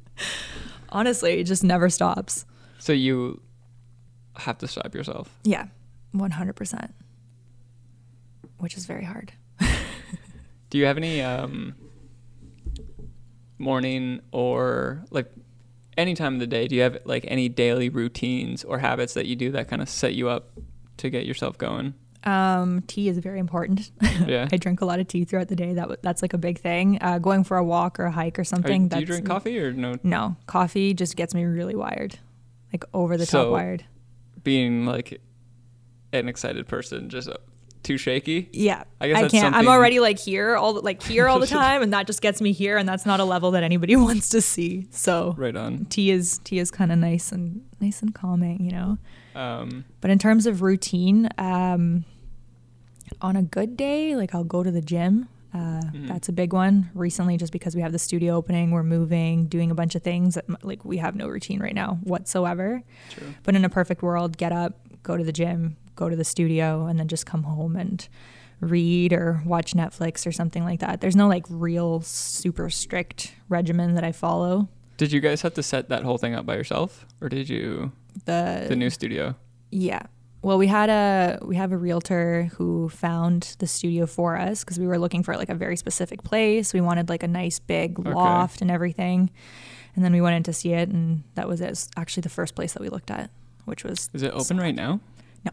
Honestly, 0.88 1.40
it 1.40 1.44
just 1.44 1.62
never 1.64 1.88
stops. 1.88 2.44
so 2.78 2.92
you 2.92 3.40
have 4.36 4.58
to 4.58 4.66
stop 4.66 4.94
yourself. 4.94 5.38
Yeah. 5.44 5.66
100%. 6.14 6.90
Which 8.62 8.76
is 8.76 8.86
very 8.86 9.02
hard. 9.04 9.32
Do 10.70 10.78
you 10.78 10.84
have 10.86 10.96
any 10.96 11.20
um, 11.20 11.74
morning 13.58 14.20
or 14.30 15.04
like 15.10 15.26
any 15.98 16.14
time 16.14 16.34
of 16.34 16.40
the 16.40 16.46
day? 16.46 16.68
Do 16.68 16.76
you 16.76 16.82
have 16.82 16.98
like 17.04 17.24
any 17.26 17.48
daily 17.48 17.88
routines 17.88 18.62
or 18.62 18.78
habits 18.78 19.14
that 19.14 19.26
you 19.26 19.34
do 19.34 19.50
that 19.50 19.66
kind 19.66 19.82
of 19.82 19.88
set 19.88 20.14
you 20.14 20.28
up 20.28 20.50
to 20.98 21.10
get 21.10 21.26
yourself 21.26 21.58
going? 21.58 21.94
Um, 22.22 22.82
tea 22.86 23.08
is 23.08 23.18
very 23.18 23.40
important. 23.40 23.90
Yeah. 24.26 24.46
I 24.52 24.56
drink 24.56 24.80
a 24.80 24.84
lot 24.84 25.00
of 25.00 25.08
tea 25.08 25.24
throughout 25.24 25.48
the 25.48 25.56
day. 25.56 25.74
That 25.74 26.00
that's 26.02 26.22
like 26.22 26.32
a 26.32 26.38
big 26.38 26.60
thing. 26.60 26.98
Uh, 27.00 27.18
going 27.18 27.42
for 27.42 27.56
a 27.56 27.64
walk 27.64 27.98
or 27.98 28.04
a 28.04 28.12
hike 28.12 28.38
or 28.38 28.44
something. 28.44 28.86
do 28.86 29.00
you 29.00 29.06
drink 29.06 29.26
coffee 29.26 29.58
or 29.58 29.72
no? 29.72 29.96
No, 30.04 30.36
coffee 30.46 30.94
just 30.94 31.16
gets 31.16 31.34
me 31.34 31.42
really 31.44 31.74
wired, 31.74 32.20
like 32.72 32.84
over 32.94 33.16
the 33.16 33.26
So- 33.26 33.44
top 33.46 33.52
wired. 33.52 33.84
Being 34.44 34.86
like 34.86 35.20
an 36.12 36.28
excited 36.28 36.68
person, 36.68 37.08
just 37.08 37.28
too 37.82 37.96
shaky. 37.98 38.48
Yeah, 38.52 38.84
I 39.00 39.08
guess 39.08 39.22
I 39.24 39.28
can't. 39.28 39.54
I'm 39.54 39.68
already 39.68 39.98
like 40.00 40.18
here 40.18 40.56
all 40.56 40.74
the, 40.74 40.80
like 40.80 41.02
here 41.02 41.26
all 41.28 41.38
the 41.38 41.46
time, 41.62 41.82
and 41.82 41.92
that 41.92 42.06
just 42.06 42.22
gets 42.22 42.40
me 42.40 42.52
here, 42.52 42.76
and 42.78 42.88
that's 42.88 43.04
not 43.06 43.20
a 43.20 43.24
level 43.24 43.50
that 43.52 43.62
anybody 43.62 43.96
wants 44.08 44.28
to 44.30 44.40
see. 44.40 44.86
So 44.90 45.34
Right 45.36 45.56
on. 45.56 45.86
tea 45.86 46.10
is 46.10 46.38
tea 46.44 46.58
is 46.58 46.70
kind 46.70 46.92
of 46.92 46.98
nice 46.98 47.32
and 47.32 47.62
nice 47.80 48.02
and 48.02 48.14
calming, 48.14 48.62
you 48.64 48.70
know. 48.72 48.98
Um, 49.34 49.84
But 50.00 50.10
in 50.10 50.18
terms 50.18 50.46
of 50.46 50.62
routine, 50.62 51.28
um, 51.38 52.04
on 53.20 53.36
a 53.36 53.42
good 53.42 53.76
day, 53.76 54.16
like 54.16 54.34
I'll 54.34 54.44
go 54.44 54.62
to 54.62 54.70
the 54.70 54.82
gym. 54.82 55.28
Uh, 55.54 55.58
Mm-hmm. 55.92 56.06
That's 56.06 56.28
a 56.30 56.32
big 56.32 56.52
one. 56.54 56.90
Recently, 56.94 57.36
just 57.36 57.52
because 57.52 57.74
we 57.76 57.82
have 57.82 57.92
the 57.92 57.98
studio 57.98 58.36
opening, 58.36 58.70
we're 58.70 58.82
moving, 58.82 59.46
doing 59.46 59.70
a 59.70 59.74
bunch 59.74 59.94
of 59.94 60.02
things 60.02 60.34
that 60.36 60.46
like 60.64 60.84
we 60.84 60.96
have 60.98 61.14
no 61.14 61.28
routine 61.28 61.60
right 61.60 61.74
now 61.74 61.98
whatsoever. 62.02 62.82
true. 63.10 63.34
But 63.42 63.54
in 63.54 63.64
a 63.64 63.68
perfect 63.68 64.02
world, 64.02 64.38
get 64.38 64.52
up, 64.52 64.78
go 65.02 65.16
to 65.16 65.24
the 65.24 65.32
gym, 65.32 65.76
go 65.96 66.08
to 66.08 66.16
the 66.16 66.24
studio, 66.24 66.86
and 66.86 66.98
then 66.98 67.08
just 67.08 67.26
come 67.26 67.42
home 67.44 67.76
and 67.76 68.08
read 68.60 69.12
or 69.12 69.42
watch 69.44 69.74
Netflix 69.74 70.26
or 70.26 70.32
something 70.32 70.64
like 70.64 70.80
that. 70.80 71.00
There's 71.00 71.16
no 71.16 71.26
like 71.28 71.44
real 71.48 72.00
super 72.02 72.70
strict 72.70 73.34
regimen 73.48 73.94
that 73.94 74.04
I 74.04 74.12
follow. 74.12 74.68
Did 74.98 75.10
you 75.12 75.20
guys 75.20 75.42
have 75.42 75.54
to 75.54 75.62
set 75.62 75.88
that 75.88 76.04
whole 76.04 76.18
thing 76.18 76.34
up 76.34 76.46
by 76.46 76.54
yourself, 76.56 77.06
or 77.20 77.28
did 77.28 77.48
you 77.48 77.92
The 78.24 78.66
the 78.68 78.76
new 78.76 78.90
studio? 78.90 79.34
Yeah. 79.70 80.02
Well, 80.42 80.58
we 80.58 80.66
had 80.66 80.90
a 80.90 81.38
we 81.44 81.56
have 81.56 81.72
a 81.72 81.76
realtor 81.76 82.50
who 82.56 82.88
found 82.88 83.54
the 83.58 83.66
studio 83.66 84.06
for 84.06 84.36
us 84.36 84.62
because 84.64 84.78
we 84.78 84.86
were 84.86 84.98
looking 84.98 85.22
for 85.22 85.36
like 85.36 85.48
a 85.48 85.54
very 85.54 85.76
specific 85.76 86.22
place. 86.24 86.72
We 86.74 86.80
wanted 86.80 87.08
like 87.08 87.22
a 87.22 87.28
nice 87.28 87.58
big 87.58 87.98
Okay. 87.98 88.10
loft 88.12 88.60
and 88.60 88.70
everything. 88.70 89.30
And 89.94 90.04
then 90.04 90.12
we 90.12 90.20
went 90.20 90.36
in 90.36 90.42
to 90.44 90.52
see 90.52 90.72
it 90.72 90.88
and 90.88 91.22
that 91.34 91.48
was 91.48 91.60
it. 91.60 91.68
It's 91.70 91.88
actually 91.96 92.22
the 92.22 92.28
first 92.28 92.54
place 92.54 92.72
that 92.74 92.82
we 92.82 92.88
looked 92.88 93.10
at, 93.10 93.30
which 93.64 93.84
was 93.84 94.10
Is 94.12 94.22
it 94.22 94.32
open 94.32 94.58
right 94.58 94.74
now? 94.74 95.00
no, 95.44 95.50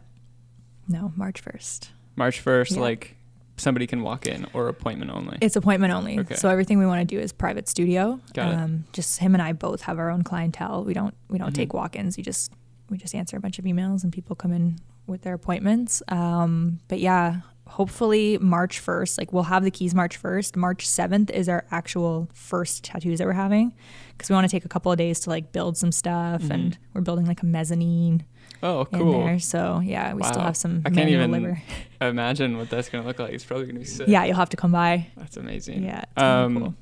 No, 0.88 1.12
March 1.16 1.42
1st. 1.42 1.90
March 2.16 2.40
first, 2.40 2.72
Yeah. 2.72 2.80
like 2.80 3.16
somebody 3.56 3.86
can 3.86 4.02
walk 4.02 4.26
in 4.26 4.46
or 4.54 4.68
appointment 4.68 5.10
only. 5.10 5.38
It's 5.40 5.54
appointment 5.56 5.92
only. 5.92 6.18
Okay. 6.20 6.34
So 6.34 6.48
everything 6.48 6.78
we 6.78 6.86
want 6.86 7.00
to 7.06 7.14
do 7.14 7.20
is 7.20 7.32
private 7.32 7.68
studio. 7.68 8.18
Got 8.34 8.52
it. 8.52 8.54
um, 8.58 8.84
Just 8.92 9.18
him 9.20 9.34
and 9.34 9.42
I 9.42 9.52
both 9.52 9.82
have 9.82 9.98
our 9.98 10.10
own 10.10 10.22
clientele. 10.22 10.82
We 10.84 10.94
don't 10.94 11.14
we 11.28 11.38
don't 11.38 11.50
Mhm. 11.50 11.54
take 11.54 11.74
walk-ins. 11.74 12.16
We 12.16 12.22
just 12.22 12.52
we 12.88 12.96
just 12.98 13.14
answer 13.14 13.36
a 13.36 13.40
bunch 13.40 13.58
of 13.58 13.64
emails 13.66 14.02
and 14.02 14.12
people 14.12 14.34
come 14.34 14.52
in 14.52 14.78
with 15.06 15.22
their 15.22 15.34
appointments. 15.34 16.02
Um, 16.08 16.80
but 16.88 16.98
yeah, 17.00 17.40
hopefully 17.70 18.36
March 18.38 18.78
first. 18.78 19.16
Like 19.18 19.32
we'll 19.32 19.44
have 19.44 19.62
the 19.64 19.70
keys 19.70 19.94
March 19.94 20.16
first. 20.16 20.56
March 20.56 20.86
seventh 20.86 21.30
is 21.30 21.48
our 21.48 21.64
actual 21.70 22.28
first 22.34 22.84
tattoos 22.84 23.18
that 23.18 23.26
we're 23.26 23.32
having 23.32 23.72
because 24.12 24.28
we 24.28 24.34
want 24.34 24.44
to 24.48 24.50
take 24.50 24.64
a 24.64 24.68
couple 24.68 24.90
of 24.92 24.98
days 24.98 25.20
to 25.20 25.30
like 25.30 25.52
build 25.52 25.76
some 25.76 25.92
stuff 25.92 26.42
Mhm. 26.42 26.50
and 26.50 26.78
we're 26.94 27.00
building 27.00 27.26
like 27.26 27.42
a 27.42 27.46
mezzanine 27.46 28.24
oh, 28.62 28.86
in 28.92 28.98
cool. 28.98 29.12
there. 29.24 29.38
So 29.38 29.80
yeah, 29.84 30.12
we 30.14 30.22
still 30.24 30.40
have 30.42 30.56
some 30.56 30.82
I 30.84 30.90
can't 30.90 31.08
even- 31.08 31.30
labor. 31.30 31.62
Imagine 32.00 32.56
what 32.58 32.70
that's 32.70 32.88
gonna 32.88 33.06
look 33.06 33.18
like. 33.18 33.32
It's 33.32 33.44
probably 33.44 33.66
gonna 33.66 33.78
be 33.80 33.84
sick. 33.84 34.08
Yeah, 34.08 34.24
you'll 34.24 34.36
have 34.36 34.50
to 34.50 34.56
come 34.56 34.72
by. 34.72 35.06
That's 35.16 35.36
amazing. 35.36 35.84
Yeah, 35.84 36.04
Um, 36.16 36.58
cool. 36.58 36.74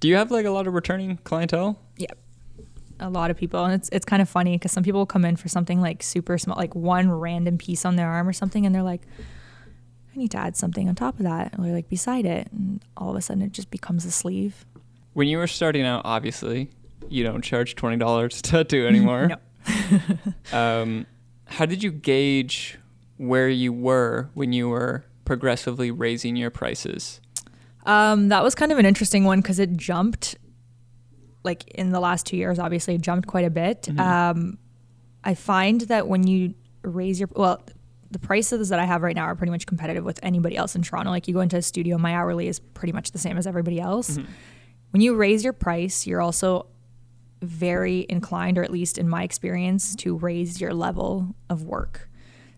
Do 0.00 0.08
you 0.08 0.16
have 0.16 0.30
like 0.30 0.46
a 0.46 0.50
lot 0.50 0.66
of 0.66 0.74
returning 0.74 1.18
clientele? 1.24 1.78
Yeah 1.96 2.12
a 2.98 3.10
lot 3.10 3.30
of 3.30 3.36
people 3.36 3.62
and 3.62 3.74
it's 3.74 3.90
it's 3.92 4.06
kind 4.06 4.22
of 4.22 4.28
funny 4.28 4.56
because 4.56 4.72
some 4.72 4.82
people 4.82 4.98
will 5.00 5.04
come 5.04 5.22
in 5.26 5.36
for 5.36 5.48
something 5.48 5.82
like 5.82 6.02
super 6.02 6.38
small 6.38 6.56
like 6.56 6.74
one 6.74 7.10
random 7.10 7.58
piece 7.58 7.84
on 7.84 7.96
their 7.96 8.08
arm 8.08 8.26
or 8.26 8.32
something 8.32 8.64
and 8.64 8.74
they're 8.74 8.82
like 8.82 9.02
need 10.16 10.30
to 10.32 10.38
add 10.38 10.56
something 10.56 10.88
on 10.88 10.94
top 10.94 11.18
of 11.18 11.24
that 11.24 11.54
or 11.58 11.64
like 11.66 11.88
beside 11.88 12.24
it 12.24 12.48
and 12.52 12.84
all 12.96 13.10
of 13.10 13.16
a 13.16 13.20
sudden 13.22 13.42
it 13.42 13.52
just 13.52 13.70
becomes 13.70 14.04
a 14.04 14.10
sleeve 14.10 14.64
When 15.14 15.28
you 15.28 15.38
were 15.38 15.46
starting 15.46 15.84
out, 15.84 16.02
obviously, 16.04 16.70
you 17.08 17.22
don't 17.24 17.42
charge 17.42 17.74
twenty 17.76 17.96
dollars 17.96 18.40
to 18.40 18.50
tattoo 18.50 18.86
anymore. 18.86 19.30
No. 19.72 20.08
um, 20.58 21.06
how 21.46 21.66
did 21.66 21.82
you 21.82 21.90
gauge 21.90 22.78
where 23.16 23.48
you 23.48 23.72
were 23.72 24.30
when 24.34 24.52
you 24.52 24.68
were 24.68 25.04
progressively 25.24 25.90
raising 25.90 26.36
your 26.36 26.50
prices? 26.50 27.20
um, 27.84 28.28
that 28.28 28.42
was 28.42 28.54
kind 28.54 28.72
of 28.72 28.78
an 28.78 28.86
interesting 28.86 29.24
one 29.24 29.40
because 29.40 29.58
it 29.58 29.76
jumped 29.76 30.36
like 31.44 31.68
in 31.68 31.90
the 31.90 32.00
last 32.00 32.26
two 32.26 32.36
years 32.36 32.58
obviously 32.58 32.94
it 32.96 33.00
jumped 33.00 33.26
quite 33.28 33.44
a 33.44 33.50
bit 33.50 33.82
Mhm. 33.82 34.00
um, 34.00 34.58
i 35.22 35.34
find 35.34 35.82
that 35.82 36.08
when 36.08 36.26
you 36.26 36.54
raise 36.82 37.20
your 37.20 37.28
well 37.36 37.60
the 38.10 38.18
prices 38.18 38.68
that 38.68 38.78
i 38.78 38.84
have 38.84 39.02
right 39.02 39.16
now 39.16 39.24
are 39.24 39.34
pretty 39.34 39.50
much 39.50 39.66
competitive 39.66 40.04
with 40.04 40.18
anybody 40.22 40.56
else 40.56 40.74
in 40.76 40.82
toronto 40.82 41.10
like 41.10 41.26
you 41.28 41.34
go 41.34 41.40
into 41.40 41.56
a 41.56 41.62
studio 41.62 41.98
my 41.98 42.14
hourly 42.14 42.46
is 42.48 42.58
pretty 42.58 42.92
much 42.92 43.10
the 43.12 43.18
same 43.18 43.36
as 43.38 43.46
everybody 43.46 43.80
else 43.80 44.18
Mhm. 44.18 44.26
when 44.92 45.00
you 45.02 45.14
raise 45.16 45.44
your 45.44 45.52
price, 45.52 46.06
you're 46.06 46.22
also 46.22 46.66
very 47.42 48.06
inclined, 48.08 48.56
or 48.56 48.62
at 48.62 48.70
least 48.70 48.96
in 48.96 49.08
my 49.08 49.22
experience, 49.22 49.94
to 49.96 50.16
raise 50.16 50.58
your 50.60 50.72
level 50.72 51.34
of 51.50 51.62
work. 51.64 52.08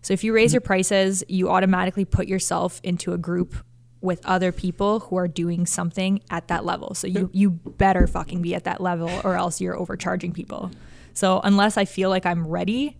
So 0.01 0.13
if 0.13 0.23
you 0.23 0.31
raise 0.33 0.53
your 0.53 0.61
prices, 0.61 1.23
you 1.27 1.49
automatically 1.49 2.05
put 2.05 2.27
yourself 2.27 2.79
into 2.83 3.11
a 3.11 3.17
group 3.17 3.55
with 4.01 4.25
other 4.25 4.53
people 4.53 5.01
who 5.01 5.17
are 5.17 5.27
doing 5.27 5.65
something 5.65 6.21
at 6.29 6.47
that 6.47 6.63
level. 6.63 6.93
So 6.93 7.07
you 7.07 7.29
you 7.33 7.49
better 7.51 8.07
fucking 8.07 8.41
be 8.41 8.55
at 8.55 8.63
that 8.63 8.79
level 8.79 9.09
or 9.25 9.35
else 9.35 9.59
you're 9.59 9.77
overcharging 9.77 10.31
people. 10.31 10.71
So 11.13 11.41
unless 11.43 11.75
I 11.75 11.83
feel 11.83 12.09
like 12.09 12.25
I'm 12.25 12.47
ready, 12.47 12.97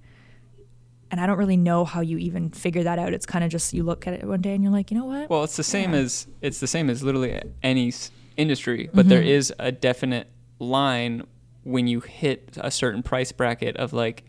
and 1.12 1.20
I 1.20 1.26
don't 1.26 1.38
really 1.38 1.58
know 1.58 1.86
how 1.86 2.02
you 2.02 2.18
even 2.18 2.50
figure 2.52 2.84
that 2.84 3.00
out. 3.00 3.14
It's 3.14 3.26
kind 3.26 3.44
of 3.44 3.52
just 3.52 3.74
you 3.74 3.84
look 3.84 4.08
at 4.08 4.14
it 4.14 4.24
one 4.26 4.42
day 4.42 4.54
and 4.54 4.64
you're 4.64 4.72
like, 4.72 4.92
you 4.92 4.98
know 4.98 5.06
what? 5.06 5.30
Well, 5.30 5.44
it's 5.44 5.58
the 5.58 5.64
same 5.64 5.94
Yeah. 5.94 6.00
as 6.02 6.28
it's 6.42 6.60
the 6.60 6.68
same 6.68 6.90
as 6.90 7.04
literally 7.04 7.40
any 7.64 7.92
industry, 8.38 8.90
but 8.94 9.10
there 9.10 9.22
Mhm. 9.22 9.28
is 9.28 9.54
a 9.60 9.72
definite 9.72 10.28
line 10.60 11.24
when 11.64 11.88
you 11.88 12.00
hit 12.00 12.58
a 12.62 12.72
certain 12.72 13.04
price 13.04 13.32
bracket 13.32 13.76
of 13.78 13.92
like, 13.94 14.24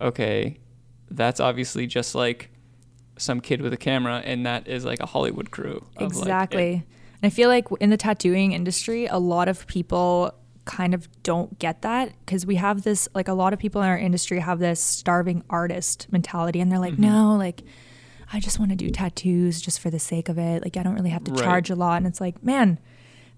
okay, 0.00 0.58
that's 1.10 1.40
obviously 1.40 1.86
just 1.86 2.14
like 2.14 2.50
some 3.16 3.40
kid 3.40 3.60
with 3.62 3.72
a 3.72 3.76
camera, 3.76 4.20
and 4.24 4.44
that 4.44 4.66
is 4.66 4.84
like 4.84 5.00
a 5.00 5.06
Hollywood 5.06 5.50
crew. 5.50 5.84
of, 5.96 6.02
like, 6.02 6.02
it- 6.02 6.06
Exactly. 6.18 6.72
and 6.74 6.82
I 7.22 7.28
feel 7.30 7.48
like 7.48 7.66
in 7.80 7.90
the 7.90 7.96
tattooing 7.96 8.52
industry, 8.52 9.06
a 9.06 9.18
lot 9.18 9.48
of 9.48 9.66
people 9.68 10.32
kind 10.64 10.94
of 10.94 11.08
don't 11.22 11.58
get 11.58 11.82
that 11.82 12.10
because 12.24 12.46
we 12.46 12.56
have 12.56 12.82
this, 12.82 13.08
like, 13.14 13.28
a 13.28 13.34
lot 13.34 13.52
of 13.52 13.58
people 13.58 13.82
in 13.82 13.88
our 13.88 13.98
industry 13.98 14.38
have 14.40 14.58
this 14.58 14.80
starving 14.80 15.42
artist 15.50 16.06
mentality. 16.10 16.60
And 16.60 16.70
they're 16.72 16.78
like, 16.78 16.94
Mhm. 16.94 17.00
no, 17.00 17.36
like, 17.36 17.62
I 18.32 18.40
just 18.40 18.58
want 18.58 18.70
to 18.70 18.76
do 18.76 18.88
tattoos 18.90 19.60
just 19.60 19.78
for 19.80 19.90
the 19.90 19.98
sake 19.98 20.28
of 20.28 20.38
it. 20.38 20.62
Like 20.64 20.76
I 20.76 20.82
don't 20.82 20.94
really 20.94 21.10
have 21.10 21.24
to 21.24 21.32
Right. 21.32 21.44
charge 21.44 21.70
a 21.70 21.74
lot. 21.74 21.98
And 21.98 22.06
it's 22.06 22.20
like, 22.20 22.42
man, 22.42 22.78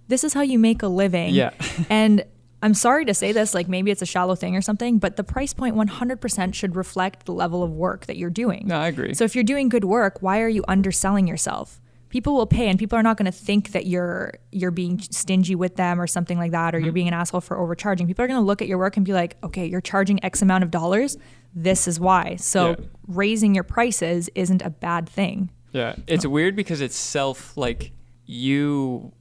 this 0.09 0.22
is 0.24 0.32
how 0.32 0.42
you 0.42 0.59
make 0.59 0.82
a 0.82 0.88
living. 0.88 1.34
Yeah. 1.34 1.51
and 1.90 2.24
I'm 2.62 2.72
sorry 2.72 3.05
to 3.05 3.12
say 3.12 3.32
this, 3.32 3.53
like 3.53 3.68
maybe 3.68 3.90
it's 3.90 4.01
a 4.01 4.07
shallow 4.07 4.34
thing 4.36 4.57
or 4.57 4.62
something, 4.62 4.98
but 4.98 5.16
the 5.16 5.24
price 5.24 5.53
point 5.53 5.74
100% 5.76 6.55
should 6.55 6.74
reflect 6.76 7.26
the 7.26 7.32
level 7.32 7.62
of 7.62 7.72
work 7.72 8.07
that 8.07 8.16
you're 8.16 8.30
doing. 8.30 8.64
No, 8.68 8.78
I 8.78 8.86
agree. 8.86 9.12
So 9.14 9.24
if 9.24 9.34
you're 9.34 9.44
doing 9.44 9.68
good 9.68 9.84
work, 9.84 10.18
why 10.22 10.40
are 10.40 10.48
you 10.48 10.64
underselling 10.68 11.26
yourself? 11.26 11.80
People 12.16 12.34
will 12.34 12.46
pay 12.46 12.68
and 12.68 12.78
people 12.78 12.98
are 12.98 13.02
not 13.02 13.18
going 13.18 13.30
to 13.30 13.38
think 13.48 13.72
that 13.72 13.84
you're 13.84 14.32
you're 14.50 14.70
being 14.70 14.98
stingy 15.00 15.54
with 15.54 15.76
them 15.76 16.00
or 16.00 16.06
something 16.06 16.38
like 16.38 16.52
that 16.52 16.74
or 16.74 16.78
Mm-hmm. 16.78 16.84
you're 16.86 16.92
being 17.00 17.08
an 17.08 17.14
asshole 17.14 17.42
for 17.42 17.58
overcharging. 17.58 18.06
People 18.06 18.24
are 18.24 18.28
going 18.28 18.40
to 18.40 18.46
look 18.50 18.62
at 18.62 18.68
your 18.68 18.78
work 18.78 18.96
and 18.96 19.04
be 19.04 19.12
like, 19.12 19.36
"Okay, 19.44 19.66
you're 19.66 19.82
charging 19.82 20.24
X 20.24 20.40
amount 20.40 20.64
of 20.64 20.70
dollars. 20.70 21.18
This 21.54 21.86
is 21.86 22.00
why." 22.00 22.36
So 22.36 22.60
Yeah. 22.70 22.76
raising 23.06 23.54
your 23.54 23.64
prices 23.64 24.30
isn't 24.34 24.62
a 24.62 24.70
bad 24.70 25.08
thing. 25.08 25.50
Yeah, 25.72 25.96
it's 26.06 26.24
weird 26.26 26.56
because 26.56 26.80
it's 26.80 26.96
self 26.96 27.54
like 27.56 27.92
you 28.24 29.12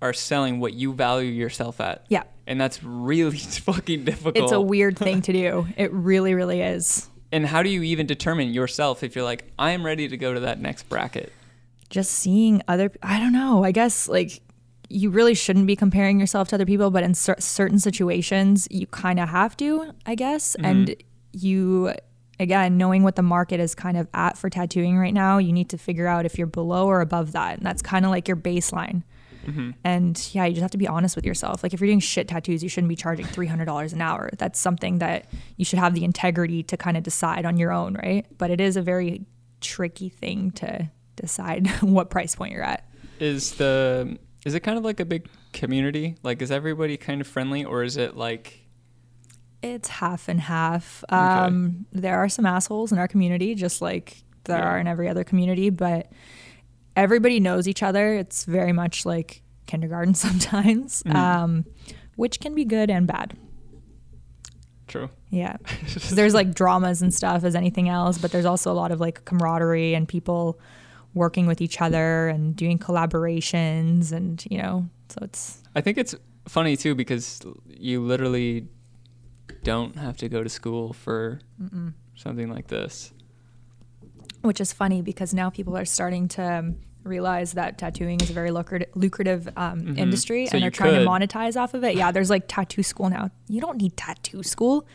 are 0.00 0.12
selling 0.12 0.60
what 0.60 0.72
you 0.74 0.92
value 0.92 1.30
yourself 1.30 1.80
at. 1.80 2.04
Yeah. 2.08 2.22
And 2.46 2.60
that's 2.60 2.82
really 2.84 3.38
fucking 3.68 4.04
difficult. 4.04 4.36
It's 4.36 4.52
a 4.52 4.60
weird 4.60 4.96
thing 4.98 5.20
to 5.22 5.32
do. 5.32 5.66
It 5.76 5.92
really 5.92 6.34
really 6.34 6.60
is. 6.62 7.08
and 7.32 7.44
how 7.46 7.62
do 7.62 7.70
you 7.70 7.82
even 7.82 8.06
determine 8.06 8.54
yourself 8.54 9.02
if 9.02 9.14
you're 9.16 9.24
like, 9.24 9.44
I 9.58 9.70
am 9.72 9.84
ready 9.84 10.06
to 10.08 10.16
go 10.16 10.32
to 10.34 10.40
that 10.40 10.60
next 10.60 10.88
bracket? 10.88 11.32
Just 11.90 12.12
seeing 12.12 12.62
other 12.68 12.90
i 13.02 13.18
don't 13.18 13.32
know 13.32 13.64
i 13.64 13.72
guess 13.72 14.08
like 14.08 14.40
you 14.88 15.08
really 15.08 15.34
shouldn't 15.34 15.66
be 15.66 15.76
comparing 15.76 16.18
yourself 16.18 16.48
to 16.48 16.54
other 16.54 16.66
people 16.66 16.90
but 16.90 17.02
in 17.02 17.14
cer- 17.14 17.36
certain 17.38 17.78
situations 17.78 18.66
you 18.70 18.86
kind 18.86 19.20
of 19.20 19.28
have 19.28 19.56
to 19.56 19.92
i 20.06 20.14
guess 20.14 20.56
mm-hmm. 20.56 20.64
and 20.64 20.96
you 21.32 21.92
again 22.40 22.76
knowing 22.76 23.02
what 23.02 23.16
the 23.16 23.22
market 23.22 23.60
is 23.60 23.74
kind 23.74 23.96
of 23.96 24.08
at 24.14 24.36
for 24.36 24.50
tattooing 24.50 24.98
right 24.98 25.14
now 25.14 25.38
you 25.38 25.52
need 25.52 25.68
to 25.68 25.78
figure 25.78 26.06
out 26.06 26.24
if 26.24 26.38
you're 26.38 26.46
below 26.46 26.86
or 26.86 27.00
above 27.00 27.32
that 27.32 27.58
and 27.58 27.66
that's 27.66 27.82
kind 27.82 28.04
of 28.04 28.10
like 28.10 28.26
your 28.26 28.36
baseline. 28.36 29.02
Mm-hmm. 29.46 29.70
And 29.84 30.28
yeah 30.32 30.44
you 30.44 30.52
just 30.52 30.62
have 30.62 30.70
to 30.72 30.78
be 30.78 30.86
honest 30.86 31.16
with 31.16 31.24
yourself 31.24 31.62
like 31.62 31.72
if 31.72 31.80
you're 31.80 31.88
doing 31.88 32.00
shit 32.00 32.28
tattoos 32.28 32.62
you 32.62 32.68
shouldn't 32.68 32.90
be 32.90 32.96
charging 32.96 33.24
$300 33.24 33.92
an 33.92 34.02
hour 34.02 34.30
that's 34.36 34.58
something 34.58 34.98
that 34.98 35.30
you 35.56 35.64
should 35.64 35.78
have 35.78 35.94
the 35.94 36.04
integrity 36.04 36.62
to 36.64 36.76
kind 36.76 36.96
of 36.96 37.02
decide 37.02 37.46
on 37.46 37.56
your 37.56 37.72
own 37.72 37.94
right? 37.94 38.26
But 38.36 38.50
it 38.50 38.60
is 38.60 38.76
a 38.76 38.82
very 38.82 39.24
tricky 39.60 40.08
thing 40.10 40.50
to 40.52 40.90
decide 41.20 41.66
what 41.80 42.10
price 42.10 42.34
point 42.34 42.52
you're 42.52 42.62
at 42.62 42.88
Is 43.18 43.52
the 43.54 44.18
is 44.44 44.54
it 44.54 44.60
kind 44.60 44.78
of 44.78 44.84
like 44.84 45.00
a 45.00 45.04
big 45.04 45.28
community? 45.52 46.16
Like 46.22 46.40
is 46.42 46.50
everybody 46.50 46.96
kind 46.96 47.20
of 47.20 47.26
friendly 47.26 47.64
or 47.64 47.82
is 47.82 47.96
it 47.96 48.16
like 48.16 48.60
it's 49.62 49.88
half 49.88 50.28
and 50.28 50.40
half 50.40 51.04
um, 51.10 51.84
there 51.92 52.18
are 52.18 52.28
some 52.30 52.46
assholes 52.46 52.92
in 52.92 52.98
our 52.98 53.06
community 53.08 53.54
just 53.54 53.82
like 53.82 54.22
there 54.44 54.58
Yeah. 54.58 54.64
are 54.64 54.78
in 54.78 54.86
every 54.86 55.06
other 55.08 55.22
community 55.22 55.68
but 55.68 56.10
everybody 56.96 57.40
knows 57.40 57.68
each 57.68 57.82
other 57.82 58.14
it's 58.14 58.44
very 58.46 58.72
much 58.72 59.04
like 59.04 59.42
kindergarten 59.66 60.14
sometimes 60.26 61.02
um, 61.06 61.66
which 62.16 62.40
can 62.40 62.54
be 62.54 62.64
good 62.64 62.88
and 62.90 63.06
bad 63.06 63.36
true? 64.86 65.08
Yeah. 65.30 65.56
there's 66.10 66.34
like 66.34 66.54
dramas 66.54 67.00
and 67.02 67.14
stuff 67.14 67.44
as 67.44 67.54
anything 67.54 67.88
else, 67.88 68.18
but 68.18 68.32
there's 68.32 68.44
also 68.44 68.72
a 68.72 68.74
lot 68.74 68.90
of 68.90 68.98
like 69.00 69.24
camaraderie 69.24 69.94
and 69.94 70.08
people 70.08 70.58
working 71.14 71.46
with 71.46 71.60
each 71.60 71.80
other 71.80 72.28
and 72.28 72.54
doing 72.56 72.78
collaborations 72.78 74.12
and, 74.12 74.44
you 74.50 74.58
know, 74.58 74.88
so 75.08 75.18
it's 75.22 75.62
I 75.74 75.80
think 75.80 75.98
it's 75.98 76.14
funny 76.46 76.76
too 76.76 76.94
because 76.94 77.40
you 77.66 78.00
literally 78.00 78.66
don't 79.64 79.96
have 79.96 80.16
to 80.18 80.28
go 80.28 80.42
to 80.42 80.48
school 80.48 80.92
for 80.92 81.40
something 82.14 82.48
like 82.48 82.68
this. 82.68 83.12
which 84.42 84.60
is 84.60 84.72
funny 84.72 85.02
because 85.02 85.34
now 85.34 85.50
people 85.50 85.76
are 85.76 85.84
starting 85.84 86.28
to 86.28 86.42
um, 86.42 86.76
realize 87.04 87.52
that 87.54 87.76
tattooing 87.78 88.20
is 88.20 88.30
a 88.30 88.32
very 88.32 88.50
lucrative, 88.50 88.88
lucrative 88.94 89.48
um, 89.56 89.96
industry 89.98 90.44
Mm-hmm. 90.44 90.50
So 90.50 90.56
and 90.56 90.62
they're 90.62 90.70
trying 90.70 90.94
could- 90.94 91.04
to 91.04 91.10
monetize 91.10 91.60
off 91.60 91.74
of 91.74 91.82
it. 91.84 91.96
Yeah, 91.96 92.10
there's 92.12 92.30
like 92.30 92.44
tattoo 92.48 92.82
school 92.82 93.10
now. 93.10 93.30
You 93.48 93.60
don't 93.60 93.78
need 93.78 93.96
tattoo 93.96 94.42
school. 94.42 94.86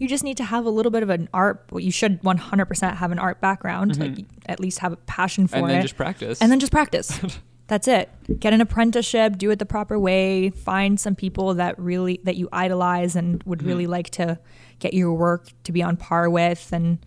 You 0.00 0.08
just 0.08 0.24
need 0.24 0.36
to 0.38 0.44
have 0.44 0.64
a 0.66 0.70
little 0.70 0.90
bit 0.90 1.02
of 1.02 1.10
an 1.10 1.28
art. 1.32 1.66
Well, 1.70 1.80
you 1.80 1.92
should 1.92 2.22
100% 2.22 2.96
have 2.96 3.12
an 3.12 3.18
art 3.18 3.40
background, 3.40 3.98
like 4.00 4.24
at 4.46 4.58
least 4.58 4.78
have 4.80 4.92
a 4.92 4.96
passion 4.96 5.46
for 5.46 5.56
Mm-hmm. 5.56 5.64
and 5.64 5.70
then 5.70 5.78
it. 5.80 5.82
just 5.82 5.96
practice. 5.96 6.40
and 6.40 6.50
then 6.50 6.58
just 6.58 6.72
practice. 6.72 7.20
That's 7.68 7.86
it. 7.86 8.08
Get 8.40 8.52
an 8.52 8.60
apprenticeship, 8.60 9.38
do 9.38 9.50
it 9.52 9.60
the 9.60 9.66
proper 9.66 9.96
way, 9.96 10.50
find 10.50 10.98
some 10.98 11.14
people 11.14 11.54
that 11.54 11.78
really 11.78 12.18
that 12.24 12.34
you 12.36 12.48
idolize 12.52 13.14
and 13.14 13.40
would 13.44 13.62
really 13.62 13.84
Mm-hmm. 13.84 13.92
like 13.92 14.10
to 14.10 14.40
get 14.80 14.92
your 14.94 15.12
work 15.14 15.48
to 15.64 15.70
be 15.72 15.80
on 15.82 15.96
par 15.96 16.28
with 16.28 16.72
and 16.72 16.98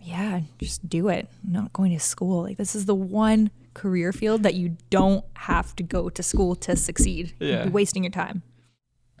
yeah, 0.00 0.40
just 0.58 0.88
do 0.88 1.08
it. 1.08 1.28
Not 1.46 1.72
going 1.74 1.92
to 1.92 2.00
school. 2.00 2.44
Like 2.44 2.56
this 2.56 2.74
is 2.74 2.86
the 2.86 2.94
one 2.94 3.50
career 3.74 4.12
field 4.12 4.42
that 4.44 4.54
you 4.54 4.76
don't 4.88 5.24
have 5.34 5.76
to 5.76 5.82
go 5.82 6.08
to 6.08 6.22
school 6.22 6.54
to 6.56 6.76
succeed. 6.76 7.34
Yeah. 7.38 7.68
wasting 7.68 8.04
your 8.04 8.10
time. 8.12 8.42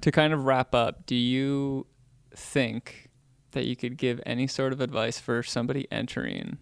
to 0.00 0.10
kind 0.10 0.32
of 0.32 0.44
wrap 0.46 0.74
up, 0.74 1.04
do 1.06 1.14
you 1.14 1.86
think 2.34 3.10
that 3.52 3.64
you 3.64 3.76
could 3.76 3.96
give 3.96 4.20
any 4.24 4.46
sort 4.46 4.72
of 4.72 4.80
advice 4.80 5.18
for 5.18 5.42
somebody 5.42 5.86
entering 5.90 6.58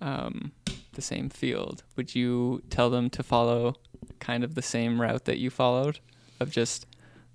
um, 0.00 0.52
the 0.92 1.02
same 1.02 1.28
field? 1.28 1.82
Would 1.96 2.14
you 2.14 2.62
tell 2.70 2.90
them 2.90 3.10
to 3.10 3.22
follow 3.22 3.76
kind 4.18 4.44
of 4.44 4.54
the 4.54 4.62
same 4.62 5.00
route 5.00 5.24
that 5.26 5.38
you 5.38 5.50
followed 5.50 6.00
of 6.40 6.50
just 6.50 6.86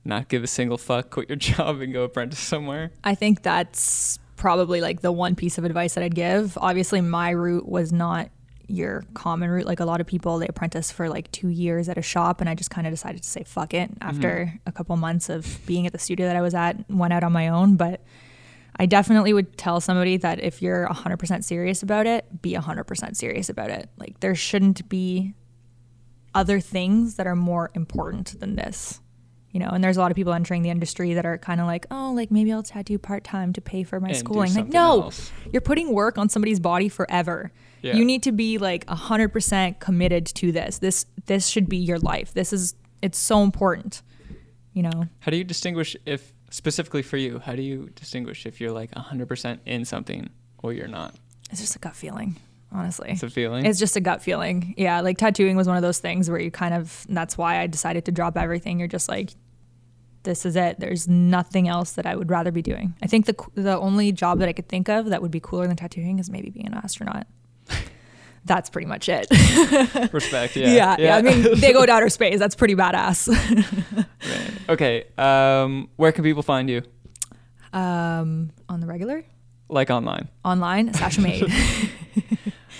not 0.05 0.28
give 0.28 0.43
a 0.43 0.47
single 0.47 0.78
fuck, 0.78 1.09
quit 1.11 1.30
your 1.30 1.36
job, 1.38 1.82
and 1.82 1.93
go 1.93 2.03
apprentice 2.03 2.39
somewhere? 2.39 2.91
I 3.03 3.16
think 3.16 3.43
that's 3.43 4.20
probably 4.36 4.82
like 4.82 5.01
the 5.01 5.11
one 5.11 5.36
piece 5.36 5.57
of 5.57 5.64
advice 5.64 5.93
that 5.93 6.03
I'd 6.03 6.16
give. 6.16 6.57
Obviously, 6.57 7.01
my 7.01 7.30
route 7.30 7.68
was 7.68 7.93
not 7.93 8.30
your 8.74 9.03
common 9.13 9.49
route. 9.49 9.65
Like 9.65 9.80
a 9.80 9.86
lot 9.86 10.01
of 10.01 10.07
people, 10.07 10.39
they 10.39 10.47
apprentice 10.47 10.91
for 10.91 11.09
like 11.09 11.32
two 11.32 11.49
years 11.49 11.89
at 11.89 11.97
a 11.97 12.01
shop, 12.01 12.41
and 12.41 12.49
I 12.49 12.55
just 12.55 12.69
kind 12.69 12.88
of 12.88 12.93
decided 12.93 13.24
to 13.24 13.30
say 13.30 13.43
fuck 13.43 13.74
it 13.74 13.91
mm-hmm. 13.91 14.09
after 14.09 14.59
a 14.65 14.71
couple 14.71 14.95
months 14.97 15.30
of 15.30 15.59
being 15.65 15.86
at 15.88 15.93
the 15.93 15.99
studio 15.99 16.28
that 16.28 16.36
I 16.36 16.41
was 16.41 16.53
at, 16.53 16.89
went 16.89 17.13
out 17.13 17.24
on 17.24 17.32
my 17.32 17.47
own. 17.49 17.76
But 17.76 18.03
I 18.78 18.86
definitely 18.86 19.34
would 19.34 19.57
tell 19.57 19.80
somebody 19.80 20.17
that 20.17 20.39
if 20.39 20.61
you're 20.61 20.88
100% 20.88 21.43
serious 21.43 21.84
about 21.84 22.07
it, 22.07 22.41
be 22.41 22.53
100% 22.53 23.15
serious 23.15 23.49
about 23.49 23.69
it. 23.69 23.89
Like 23.97 24.19
there 24.19 24.36
shouldn't 24.36 24.89
be 24.89 25.34
other 26.34 26.59
things 26.59 27.15
that 27.15 27.28
are 27.28 27.36
more 27.36 27.69
important 27.76 28.39
than 28.39 28.55
this 28.55 28.99
you 29.53 29.59
know 29.59 29.69
and 29.69 29.84
there's 29.84 29.95
a 29.95 29.99
lot 29.99 30.11
of 30.11 30.15
people 30.15 30.34
entering 30.34 30.63
the 30.63 30.69
industry 30.69 31.13
that 31.13 31.26
are 31.26 31.38
kind 31.38 31.61
of 31.61 31.67
like 31.67 31.86
oh 31.91 32.11
like 32.13 32.32
maybe 32.32 32.51
i'll 32.51 32.63
tattoo 32.63 32.97
part-time 32.97 33.53
to 33.53 33.61
pay 33.61 33.84
for 33.84 33.99
my 33.99 34.09
And 34.09 34.17
schooling 34.17 34.53
like 34.53 34.67
no 34.67 35.03
else. 35.03 35.32
you're 35.53 35.61
putting 35.61 35.93
work 35.93 36.17
on 36.17 36.28
somebody's 36.28 36.59
body 36.59 36.89
forever 36.89 37.51
Yeah. 37.84 37.96
you 37.96 38.06
need 38.06 38.24
to 38.24 38.32
be 38.32 38.58
like 38.58 38.86
100% 38.88 39.80
committed 39.80 40.26
to 40.28 40.52
this 40.52 40.80
this 40.80 41.06
this 41.26 41.48
should 41.48 41.68
be 41.68 41.78
your 41.78 42.00
life 42.00 42.34
this 42.34 42.54
is 42.54 42.76
it's 43.02 43.18
so 43.18 43.44
important 43.44 44.02
you 44.74 44.82
know 44.84 45.08
How 45.20 45.30
do 45.32 45.38
you 45.38 45.44
distinguish 45.44 45.96
if, 46.06 46.34
specifically 46.50 47.02
for 47.02 47.18
you, 47.18 47.40
how 47.40 47.56
do 47.56 47.62
you 47.62 47.90
distinguish 47.96 48.46
if 48.46 48.60
you're 48.62 48.72
like 48.72 48.92
100% 48.92 49.60
in 49.66 49.86
something 49.86 50.30
or 50.64 50.72
you're 50.74 50.88
not? 50.88 51.14
it's 51.52 51.60
just 51.62 51.76
a 51.76 51.80
gut 51.80 51.96
feeling 51.96 52.38
honestly 52.72 53.10
It's 53.12 53.22
a 53.22 53.30
feeling. 53.30 53.66
It's 53.66 53.80
just 53.80 53.96
a 53.98 54.02
gut 54.02 54.22
feeling. 54.24 54.74
Yeah, 54.78 55.02
like 55.02 55.18
tattooing 55.20 55.56
was 55.56 55.68
one 55.68 55.76
of 55.76 55.84
those 55.84 56.00
things 56.00 56.30
where 56.30 56.40
you 56.40 56.50
kind 56.50 56.74
of 56.74 57.06
that's 57.10 57.38
why 57.38 57.60
I 57.60 57.68
decided 57.68 58.06
to 58.06 58.12
drop 58.12 58.36
everything. 58.38 58.80
You're 58.80 58.88
just 58.88 59.08
like 59.10 59.30
this 60.24 60.46
is 60.46 60.56
it. 60.56 60.80
There's 60.80 61.08
nothing 61.08 61.68
else 61.68 61.92
that 61.92 62.06
I 62.06 62.16
would 62.16 62.32
rather 62.32 62.52
be 62.52 62.62
doing. 62.62 62.96
I 63.04 63.08
think 63.08 63.26
the 63.28 63.36
the 63.54 63.78
only 63.78 64.12
job 64.12 64.40
that 64.40 64.50
I 64.50 64.54
could 64.54 64.70
think 64.70 64.90
of 64.90 65.10
that 65.10 65.22
would 65.22 65.32
be 65.32 65.40
cooler 65.42 65.68
than 65.68 65.76
tattooing 65.76 66.18
is 66.18 66.30
maybe 66.32 66.50
being 66.50 66.66
an 66.66 66.74
astronaut. 66.74 67.28
That's 68.45 68.70
pretty 68.70 68.88
much 68.88 69.07
it. 69.09 69.28
Respect. 70.14 70.55
Yeah, 70.57 70.68
Yeah. 70.74 70.95
yeah. 70.99 71.16
I 71.18 71.22
mean, 71.22 71.59
they 71.59 71.72
go 71.72 71.86
to 71.86 71.91
outer 71.95 72.09
space. 72.09 72.39
That's 72.39 72.55
pretty 72.55 72.76
badass. 72.76 73.30
Right. 73.30 74.51
Okay. 74.70 75.05
Um, 75.18 75.89
where 75.95 76.11
can 76.11 76.24
people 76.26 76.43
find 76.43 76.70
you? 76.70 76.82
um, 77.72 78.51
on 78.70 78.80
the 78.82 78.86
regular, 78.88 79.24
Like 79.70 79.89
online. 79.89 80.28
online, 80.45 80.93
Sasha 80.93 81.22
Made 81.22 81.45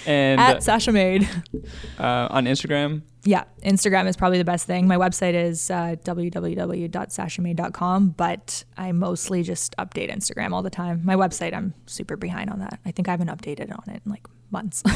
And 0.06 0.40
at 0.42 0.64
Sasha 0.64 0.92
Made. 0.92 1.28
uh, 2.00 2.28
on 2.30 2.46
Instagram. 2.46 3.02
Yeah, 3.26 3.46
Instagram 3.64 4.08
is 4.08 4.18
probably 4.18 4.38
the 4.38 4.44
best 4.44 4.68
thing. 4.68 4.86
My 4.88 4.98
website 4.98 5.34
is 5.34 5.72
uh, 5.72 5.96
www.sashamade.com, 6.04 8.10
but 8.10 8.64
I 8.78 8.92
mostly 8.92 9.44
just 9.44 9.76
update 9.78 10.14
Instagram 10.14 10.52
all 10.52 10.62
the 10.62 10.70
time. 10.70 11.02
My 11.06 11.16
website, 11.16 11.54
I'm 11.54 11.74
super 11.86 12.18
behind 12.18 12.50
on 12.50 12.60
that. 12.60 12.80
I 12.86 12.92
think 12.92 13.08
I 13.08 13.12
haven't 13.12 13.30
updated 13.30 13.72
on 13.72 13.94
it 13.94 14.02
in 14.06 14.12
like 14.12 14.28
months. 14.52 14.84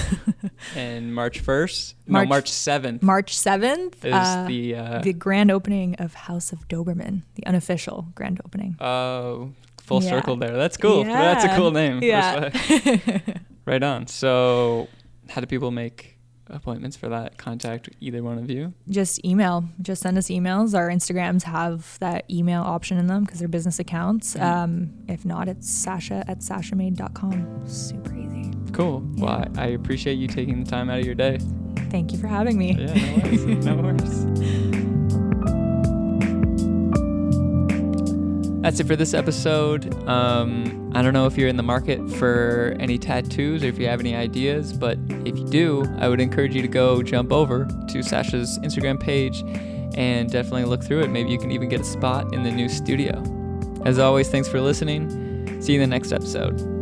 And 0.75 1.13
March 1.15 1.43
1st? 1.43 1.93
March- 2.07 2.25
no, 2.25 2.29
March 2.29 2.51
7th 2.51 3.01
March 3.01 3.35
7th, 3.35 4.05
is 4.05 4.13
uh, 4.13 4.45
the. 4.47 4.75
Uh, 4.75 4.99
the 5.01 5.13
grand 5.13 5.49
opening 5.51 5.95
of 5.95 6.13
House 6.13 6.51
of 6.51 6.67
Doberman, 6.67 7.23
the 7.35 7.45
unofficial 7.45 8.07
grand 8.15 8.41
opening. 8.45 8.75
Oh, 8.81 9.53
full 9.81 10.03
Yeah. 10.03 10.09
circle 10.09 10.35
there. 10.35 10.55
That's 10.55 10.77
cool. 10.77 11.03
That's 11.03 11.45
a 11.45 11.55
cool 11.55 11.71
name. 11.71 12.03
Yeah. 12.03 12.49
Right 13.67 13.83
on. 13.83 14.07
So, 14.07 14.87
how 15.29 15.41
do 15.41 15.45
people 15.45 15.71
make 15.71 16.17
appointments 16.49 16.95
for 16.95 17.09
that? 17.09 17.37
Contact 17.37 17.89
either 17.99 18.23
one 18.23 18.37
of 18.37 18.49
you. 18.49 18.73
Just 18.87 19.23
email. 19.25 19.65
Just 19.81 20.01
send 20.01 20.17
us 20.17 20.27
emails. 20.27 20.73
Our 20.73 20.87
Instagrams 20.87 21.43
have 21.43 21.99
that 21.99 22.23
email 22.31 22.61
option 22.61 22.97
in 22.97 23.07
them 23.07 23.25
because 23.25 23.39
they're 23.39 23.49
business 23.49 23.77
accounts. 23.77 24.37
Um, 24.37 24.93
if 25.09 25.25
not, 25.25 25.49
it's 25.49 25.69
sasha 25.69 26.23
at 26.29 26.39
sashamade.com. 26.39 27.67
Super 27.67 28.15
easy. 28.15 28.53
Cool. 28.71 29.03
Well, 29.17 29.45
I, 29.57 29.63
I 29.63 29.65
appreciate 29.67 30.13
you 30.13 30.29
taking 30.29 30.63
the 30.63 30.69
time 30.69 30.89
out 30.89 30.99
of 30.99 31.05
your 31.05 31.15
day. 31.15 31.37
Thank 31.89 32.13
you 32.13 32.17
for 32.19 32.27
having 32.27 32.57
me. 32.57 32.73
Yeah, 32.73 32.93
no 32.93 33.21
worries. 33.21 33.65
no 33.65 33.75
worries. 33.75 34.73
That's 38.67 38.81
it 38.81 38.87
for 38.87 38.97
this 38.97 39.13
episode. 39.13 39.93
Um, 40.09 40.91
I 40.93 41.01
don't 41.01 41.13
know 41.13 41.25
if 41.25 41.37
you're 41.37 41.47
in 41.47 41.55
the 41.55 41.63
market 41.63 42.05
for 42.15 42.75
any 42.81 42.97
tattoos 42.97 43.63
or 43.63 43.67
if 43.67 43.79
you 43.79 43.87
have 43.87 44.01
any 44.01 44.13
ideas, 44.13 44.73
but 44.73 44.97
if 45.23 45.37
you 45.37 45.47
do, 45.47 45.85
I 45.99 46.09
would 46.09 46.19
encourage 46.19 46.53
you 46.53 46.61
to 46.61 46.67
go 46.67 47.01
jump 47.01 47.31
over 47.31 47.65
to 47.87 48.03
Sasha's 48.03 48.59
Instagram 48.59 48.99
page 48.99 49.41
and 49.97 50.29
definitely 50.29 50.65
look 50.65 50.83
through 50.83 51.03
it. 51.03 51.07
Maybe 51.07 51.29
you 51.29 51.39
can 51.39 51.51
even 51.51 51.69
get 51.69 51.79
a 51.79 51.85
spot 51.85 52.33
in 52.33 52.43
the 52.43 52.51
new 52.51 52.67
studio. 52.67 53.23
As 53.85 53.99
always, 53.99 54.27
thanks 54.27 54.49
for 54.49 54.59
listening. 54.59 55.61
See 55.61 55.71
you 55.71 55.81
in 55.81 55.89
the 55.89 55.95
next 55.95 56.11
episode. 56.11 56.76